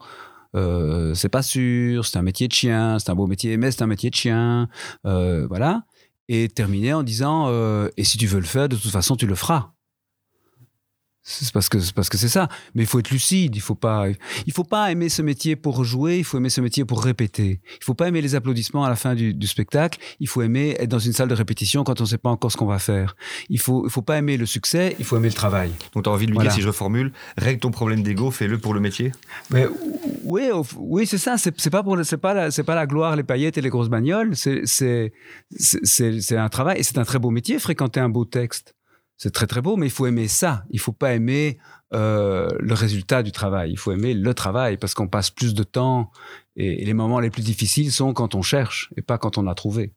euh, 0.56 1.14
c'est 1.14 1.28
pas 1.28 1.42
sûr, 1.42 2.04
c'est 2.06 2.18
un 2.18 2.22
métier 2.22 2.48
de 2.48 2.52
chien, 2.52 2.98
c'est 2.98 3.10
un 3.10 3.14
beau 3.14 3.26
métier, 3.26 3.56
mais 3.56 3.70
c'est 3.70 3.82
un 3.82 3.86
métier 3.86 4.10
de 4.10 4.14
chien, 4.14 4.68
euh, 5.06 5.46
voilà. 5.46 5.82
Et 6.28 6.48
terminer 6.48 6.92
en 6.92 7.02
disant 7.02 7.46
euh, 7.48 7.88
et 7.96 8.04
si 8.04 8.18
tu 8.18 8.26
veux 8.26 8.40
le 8.40 8.46
faire, 8.46 8.68
de 8.68 8.76
toute 8.76 8.90
façon, 8.90 9.16
tu 9.16 9.26
le 9.26 9.34
feras. 9.34 9.72
C'est 11.30 11.52
parce 11.52 11.68
que 11.68 11.78
c'est 11.78 11.92
parce 11.94 12.08
que 12.08 12.16
c'est 12.16 12.28
ça. 12.30 12.48
Mais 12.74 12.84
il 12.84 12.86
faut 12.86 12.98
être 13.00 13.10
lucide. 13.10 13.54
Il 13.54 13.60
faut 13.60 13.74
pas 13.74 14.06
il 14.46 14.52
faut 14.54 14.64
pas 14.64 14.90
aimer 14.90 15.10
ce 15.10 15.20
métier 15.20 15.56
pour 15.56 15.84
jouer. 15.84 16.16
Il 16.16 16.24
faut 16.24 16.38
aimer 16.38 16.48
ce 16.48 16.62
métier 16.62 16.86
pour 16.86 17.02
répéter. 17.04 17.60
Il 17.80 17.84
faut 17.84 17.92
pas 17.92 18.08
aimer 18.08 18.22
les 18.22 18.34
applaudissements 18.34 18.82
à 18.84 18.88
la 18.88 18.96
fin 18.96 19.14
du, 19.14 19.34
du 19.34 19.46
spectacle. 19.46 19.98
Il 20.20 20.26
faut 20.28 20.40
aimer 20.40 20.74
être 20.78 20.88
dans 20.88 20.98
une 20.98 21.12
salle 21.12 21.28
de 21.28 21.34
répétition 21.34 21.84
quand 21.84 22.00
on 22.00 22.04
ne 22.04 22.08
sait 22.08 22.16
pas 22.16 22.30
encore 22.30 22.50
ce 22.50 22.56
qu'on 22.56 22.64
va 22.66 22.78
faire. 22.78 23.14
Il 23.50 23.60
faut 23.60 23.84
il 23.86 23.90
faut 23.90 24.00
pas 24.00 24.16
aimer 24.16 24.38
le 24.38 24.46
succès. 24.46 24.96
Il 24.98 25.04
faut 25.04 25.18
aimer 25.18 25.28
le 25.28 25.34
travail. 25.34 25.70
Donc 25.94 26.04
tu 26.04 26.08
as 26.08 26.12
envie 26.14 26.24
de 26.24 26.30
lui 26.30 26.36
Voilà. 26.36 26.48
dire, 26.48 26.56
si 26.56 26.62
je 26.62 26.68
reformule, 26.68 27.12
règle 27.36 27.60
ton 27.60 27.70
problème 27.70 28.02
d'ego, 28.02 28.30
fais-le 28.30 28.56
pour 28.56 28.72
le 28.72 28.80
métier? 28.80 29.12
Mais 29.50 29.66
oui, 30.24 30.44
oui, 30.78 31.06
c'est 31.06 31.18
ça. 31.18 31.36
C'est 31.36 31.70
pas 31.70 31.82
pour, 31.82 31.98
c'est 32.04 32.16
pas 32.16 32.32
la, 32.32 32.50
c'est 32.50 32.62
pas 32.64 32.74
la 32.74 32.86
gloire, 32.86 33.16
les 33.16 33.22
paillettes 33.22 33.58
et 33.58 33.60
les 33.60 33.68
grosses 33.70 33.90
bagnoles. 33.90 34.34
C'est, 34.34 34.62
c'est- 34.64 35.12
c'est 35.58 36.36
un 36.36 36.48
travail 36.48 36.78
et 36.78 36.82
c'est 36.82 36.96
un 36.98 37.04
très 37.04 37.18
beau 37.18 37.30
métier. 37.30 37.58
Fréquenter 37.58 38.00
un 38.00 38.08
beau 38.08 38.24
texte, 38.24 38.74
c'est 39.18 39.32
très 39.32 39.46
très 39.48 39.60
beau, 39.60 39.76
mais 39.76 39.86
il 39.86 39.90
faut 39.92 40.06
aimer 40.06 40.28
ça. 40.28 40.64
Il 40.70 40.78
faut 40.78 40.92
pas 40.92 41.12
aimer 41.12 41.58
euh, 41.92 42.48
le 42.60 42.72
résultat 42.74 43.22
du 43.24 43.32
travail. 43.32 43.72
Il 43.72 43.76
faut 43.76 43.90
aimer 43.92 44.14
le 44.14 44.32
travail 44.32 44.76
parce 44.78 44.94
qu'on 44.94 45.08
passe 45.08 45.30
plus 45.30 45.54
de 45.54 45.64
temps 45.64 46.10
et, 46.56 46.84
les 46.84 46.94
moments 46.94 47.18
les 47.18 47.28
plus 47.30 47.42
difficiles 47.42 47.90
sont 47.92 48.12
quand 48.14 48.34
on 48.36 48.42
cherche 48.42 48.90
et 48.96 49.02
pas 49.02 49.18
quand 49.18 49.36
on 49.36 49.46
a 49.48 49.54
trouvé. 49.54 49.92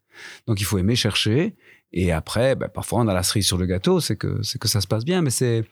Donc 0.47 0.59
il 0.59 0.63
faut 0.63 0.77
aimer 0.79 0.95
chercher. 0.95 1.55
Et 1.93 2.11
après, 2.11 2.55
ben, 2.55 2.67
parfois 2.67 2.99
on 3.01 3.07
a 3.07 3.13
la 3.13 3.21
cerise 3.23 3.45
sur 3.45 3.57
le 3.59 3.65
gâteau, 3.67 3.99
c'est 3.99 4.15
que 4.17 4.41
c'est 4.41 4.59
que 4.59 4.67
ça 4.67 4.81
se 4.81 4.87
passe 4.87 5.05
bien, 5.05 5.21
mais 5.21 5.29
c'est 5.29 5.65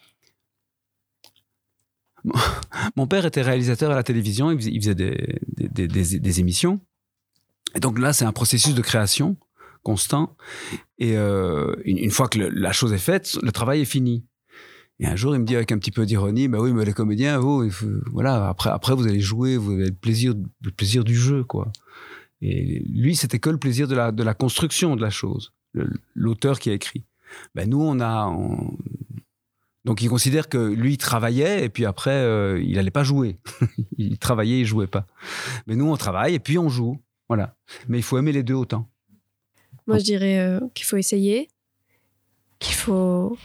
mon 2.96 3.08
père 3.08 3.26
était 3.26 3.42
réalisateur 3.42 3.92
à 3.92 3.96
la 3.96 4.04
télévision, 4.04 4.52
il 4.52 4.60
faisait, 4.60 4.72
il 4.72 4.96
des- 4.96 5.40
des- 5.70 5.88
des- 5.88 6.20
des 6.20 6.40
émissions. 6.40 6.80
Et 7.76 7.80
donc 7.80 7.98
là, 8.00 8.14
c'est 8.14 8.26
un 8.26 8.32
processus 8.34 8.74
de 8.76 8.82
création 8.82 9.38
constant. 9.84 10.36
Et 10.98 11.18
euh, 11.18 11.74
une, 11.86 12.12
fois 12.12 12.28
que 12.28 12.40
la 12.40 12.72
chose 12.72 12.94
est 12.94 12.98
faite, 12.98 13.38
le 13.42 13.52
travail 13.52 13.82
est 13.82 13.86
fini. 13.86 14.26
Et 15.00 15.08
un 15.08 15.16
jour, 15.16 15.34
il 15.34 15.40
me 15.40 15.46
dit 15.46 15.56
avec 15.56 15.72
un 15.72 15.78
petit 15.78 15.92
peu 15.92 16.06
d'ironie, 16.06 16.48
bah 16.48 16.60
oui, 16.60 16.74
mais 16.74 16.84
les 16.84 16.94
comédiens, 16.94 17.40
vous, 17.40 17.70
voilà, 18.12 18.50
après, 18.50 18.70
après, 18.70 18.94
vous 18.94 19.08
allez 19.08 19.22
jouer, 19.22 19.56
vous 19.56 19.72
avez 19.72 19.86
le 19.86 19.94
plaisir, 19.94 20.34
le 20.62 20.72
plaisir 20.72 21.04
du 21.06 21.16
jeu, 21.16 21.44
quoi. 21.44 21.72
Et 22.42 22.84
lui, 22.90 23.16
c'était 23.16 23.40
que 23.40 23.50
le 23.50 23.58
plaisir 23.58 23.88
de 23.88 23.96
la, 23.96 24.12
de 24.12 24.24
la 24.24 24.34
construction 24.34 24.96
de 24.96 25.02
la 25.02 25.10
chose, 25.10 25.54
l'auteur 26.16 26.60
qui 26.60 26.70
a 26.70 26.74
écrit. 26.74 27.06
Ben 27.56 27.70
nous, 27.70 27.82
on 27.82 28.00
a, 28.00 28.28
on- 28.28 28.78
donc 29.86 30.02
il 30.02 30.10
considère 30.10 30.50
que 30.50 30.58
lui 30.58 30.94
il 30.94 30.98
travaillait 30.98 31.64
et 31.64 31.70
puis 31.70 31.86
après 31.86 32.12
euh, 32.12 32.62
il 32.62 32.78
allait 32.78 32.92
pas 32.92 33.04
jouer. 33.04 33.40
il 33.98 34.18
travaillait, 34.18 34.60
il 34.62 34.66
jouait 34.66 34.88
pas. 34.88 35.06
Mais 35.68 35.76
nous 35.76 35.90
on 35.90 35.98
travaille 35.98 36.36
et 36.36 36.40
puis 36.40 36.58
on 36.58 36.70
joue. 36.70 37.02
Voilà. 37.28 37.56
Mais 37.88 37.98
il 37.98 38.04
faut 38.04 38.18
aimer 38.18 38.32
les 38.32 38.44
deux 38.44 38.56
autant. 38.56 38.90
Moi, 39.90 39.98
je 39.98 40.04
dirais 40.04 40.38
euh, 40.38 40.60
qu'il 40.76 40.86
faut 40.86 40.98
essayer, 40.98 41.50
qu'il 42.60 42.76
faut 42.76 43.36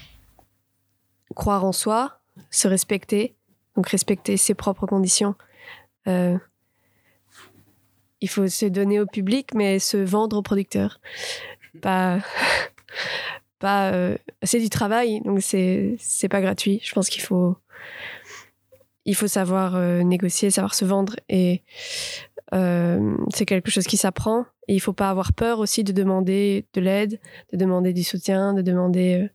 croire 1.35 1.65
en 1.65 1.73
soi, 1.73 2.21
se 2.51 2.69
respecter, 2.69 3.35
donc 3.77 3.89
respecter 3.89 4.37
ses 4.37 4.53
propres 4.53 4.87
conditions. 4.87 5.37
Euh, 6.07 6.37
il 8.21 8.29
faut 8.29 8.47
se 8.47 8.67
donner 8.67 9.01
au 9.01 9.07
public, 9.07 9.55
mais 9.55 9.79
se 9.79 9.97
vendre 9.97 10.37
au 10.37 10.43
producteur. 10.43 11.01
Pas, 11.81 12.19
pas. 13.59 13.93
euh, 13.93 14.19
c'est 14.43 14.61
du 14.61 14.69
travail, 14.69 15.23
donc 15.23 15.41
c'est 15.41 16.29
pas 16.31 16.43
gratuit. 16.43 16.79
Je 16.85 16.93
pense 16.93 17.09
qu'il 17.09 17.23
faut 17.23 17.57
il 19.07 19.15
faut 19.15 19.29
savoir 19.29 19.77
euh, 19.77 20.03
négocier, 20.03 20.51
savoir 20.51 20.75
se 20.75 20.85
vendre 20.85 21.17
et 21.29 21.63
euh, 22.55 23.17
c'est 23.33 23.47
quelque 23.47 23.71
chose 23.71 23.87
qui 23.87 23.97
s'apprend. 23.97 24.47
Et 24.69 24.75
il 24.75 24.81
faut 24.81 24.93
pas 24.93 25.11
avoir 25.11 25.33
peur 25.33 25.59
aussi 25.59 25.85
de 25.85 25.93
demander 25.93 26.67
de 26.75 26.81
l'aide, 26.81 27.21
de 27.53 27.59
demander 27.59 27.93
du 27.93 28.05
soutien, 28.05 28.55
de 28.55 28.63
demander 28.63 29.23
euh, 29.23 29.29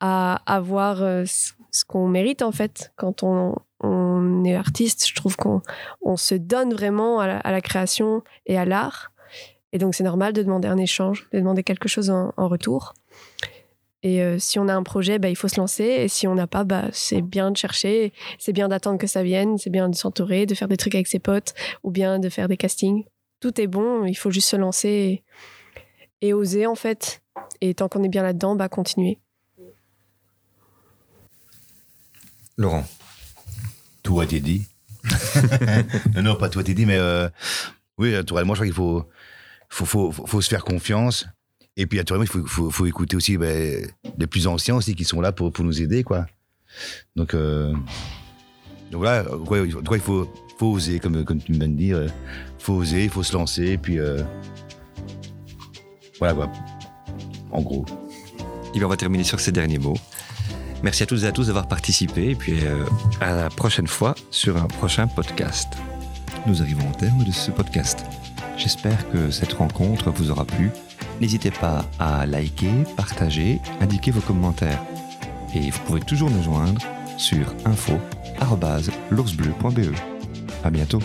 à 0.00 0.42
avoir 0.46 1.02
euh, 1.02 1.24
ce 1.26 1.84
qu'on 1.84 2.08
mérite 2.08 2.42
en 2.42 2.52
fait. 2.52 2.92
Quand 2.96 3.22
on, 3.22 3.56
on 3.80 4.44
est 4.44 4.54
artiste, 4.54 5.06
je 5.08 5.14
trouve 5.14 5.36
qu'on 5.36 5.62
on 6.00 6.16
se 6.16 6.34
donne 6.34 6.72
vraiment 6.72 7.20
à 7.20 7.50
la, 7.50 7.60
création 7.60 8.22
et 8.46 8.56
à 8.56 8.64
l'art. 8.64 9.12
Et 9.72 9.78
donc 9.78 9.94
c'est 9.94 10.04
normal 10.04 10.32
de 10.32 10.42
demander 10.42 10.68
un 10.68 10.78
échange, 10.78 11.28
de 11.32 11.38
demander 11.38 11.62
quelque 11.62 11.88
chose 11.88 12.10
en 12.10 12.32
retour. 12.48 12.94
Et 14.02 14.22
euh, 14.22 14.38
si 14.38 14.58
on 14.58 14.68
a 14.68 14.74
un 14.74 14.82
projet, 14.82 15.18
bah, 15.18 15.28
il 15.28 15.36
faut 15.36 15.48
se 15.48 15.60
lancer. 15.60 15.84
Et 15.84 16.08
si 16.08 16.26
on 16.26 16.34
n'a 16.34 16.46
pas, 16.46 16.64
bah, 16.64 16.84
c'est 16.92 17.20
bien 17.20 17.50
de 17.50 17.56
chercher, 17.56 18.12
c'est 18.38 18.52
bien 18.52 18.68
d'attendre 18.68 18.98
que 18.98 19.06
ça 19.06 19.22
vienne, 19.22 19.58
c'est 19.58 19.70
bien 19.70 19.88
de 19.88 19.94
s'entourer, 19.94 20.46
de 20.46 20.54
faire 20.54 20.68
des 20.68 20.76
trucs 20.76 20.94
avec 20.94 21.06
ses 21.06 21.18
potes 21.18 21.54
ou 21.82 21.90
bien 21.90 22.18
de 22.18 22.28
faire 22.28 22.48
des 22.48 22.56
castings. 22.56 23.04
Tout 23.40 23.60
est 23.60 23.66
bon, 23.66 24.04
il 24.06 24.14
faut 24.14 24.30
juste 24.30 24.48
se 24.48 24.56
lancer 24.56 25.22
et, 26.20 26.28
et 26.28 26.32
oser 26.32 26.66
en 26.66 26.74
fait. 26.74 27.22
Et 27.60 27.74
tant 27.74 27.88
qu'on 27.88 28.02
est 28.02 28.08
bien 28.08 28.22
là-dedans, 28.22 28.56
bah, 28.56 28.68
continuer. 28.68 29.18
Laurent. 32.56 32.86
Tout 34.02 34.20
a 34.20 34.24
été 34.24 34.40
dit. 34.40 34.66
non, 36.14 36.22
non, 36.22 36.36
pas 36.36 36.48
tout 36.48 36.58
a 36.58 36.62
été 36.62 36.74
dit, 36.74 36.86
mais 36.86 36.96
euh, 36.96 37.28
oui, 37.98 38.12
naturellement, 38.12 38.54
je 38.54 38.60
crois 38.60 38.66
qu'il 38.66 38.74
faut, 38.74 39.06
faut, 39.68 39.84
faut, 39.84 40.12
faut, 40.12 40.26
faut 40.26 40.40
se 40.40 40.48
faire 40.48 40.64
confiance. 40.64 41.26
Et 41.80 41.86
puis, 41.86 41.96
naturellement, 41.96 42.26
il 42.30 42.46
faut, 42.46 42.70
faut, 42.70 42.84
écouter 42.84 43.16
aussi 43.16 43.38
ben, 43.38 43.90
les 44.18 44.26
plus 44.26 44.46
anciens 44.46 44.76
aussi 44.76 44.94
qui 44.94 45.04
sont 45.04 45.22
là 45.22 45.32
pour, 45.32 45.50
nous 45.60 45.80
aider, 45.80 46.04
quoi. 46.04 46.26
Donc, 47.16 47.32
euh, 47.32 47.72
donc 48.90 49.00
voilà, 49.00 49.24
cas, 49.24 49.94
il 49.94 50.00
faut, 50.00 50.30
faut 50.58 50.72
oser, 50.72 51.00
comme, 51.00 51.24
comme 51.24 51.40
tu 51.40 51.52
viens 51.52 51.68
de 51.68 51.74
dire. 51.74 52.02
Il 52.02 52.10
faut 52.58 52.74
oser, 52.74 53.04
il 53.04 53.08
faut 53.08 53.22
se 53.22 53.32
lancer, 53.32 53.68
et 53.68 53.78
puis 53.78 53.98
euh, 53.98 54.22
voilà, 56.18 56.34
quoi. 56.34 56.52
En 57.50 57.62
gros. 57.62 57.86
Et 58.74 58.78
bien, 58.78 58.86
on 58.86 58.90
va 58.90 58.98
terminer 58.98 59.24
sur 59.24 59.40
ces 59.40 59.50
derniers 59.50 59.78
mots. 59.78 59.96
Merci 60.82 61.04
à 61.04 61.06
toutes 61.06 61.22
et 61.22 61.26
à 61.28 61.32
tous 61.32 61.46
d'avoir 61.46 61.66
participé 61.66 62.28
et 62.30 62.34
puis 62.34 62.58
euh, 62.62 62.84
à 63.22 63.34
la 63.34 63.48
prochaine 63.48 63.86
fois 63.86 64.14
sur 64.30 64.58
un 64.58 64.66
prochain 64.66 65.06
podcast. 65.06 65.68
Nous 66.46 66.60
arrivons 66.60 66.90
au 66.90 66.94
terme 66.94 67.24
de 67.24 67.32
ce 67.32 67.50
podcast. 67.50 68.04
J'espère 68.58 69.08
que 69.10 69.30
cette 69.30 69.54
rencontre 69.54 70.10
vous 70.10 70.30
aura 70.30 70.44
plu. 70.44 70.70
N'hésitez 71.20 71.50
pas 71.50 71.84
à 71.98 72.24
liker, 72.26 72.84
partager, 72.96 73.60
indiquer 73.80 74.10
vos 74.10 74.20
commentaires. 74.20 74.82
Et 75.54 75.70
vous 75.70 75.80
pouvez 75.80 76.00
toujours 76.00 76.30
nous 76.30 76.42
joindre 76.42 76.80
sur 77.16 77.54
info.l'oursbleu.be. 77.66 79.94
À 80.64 80.70
bientôt. 80.70 81.00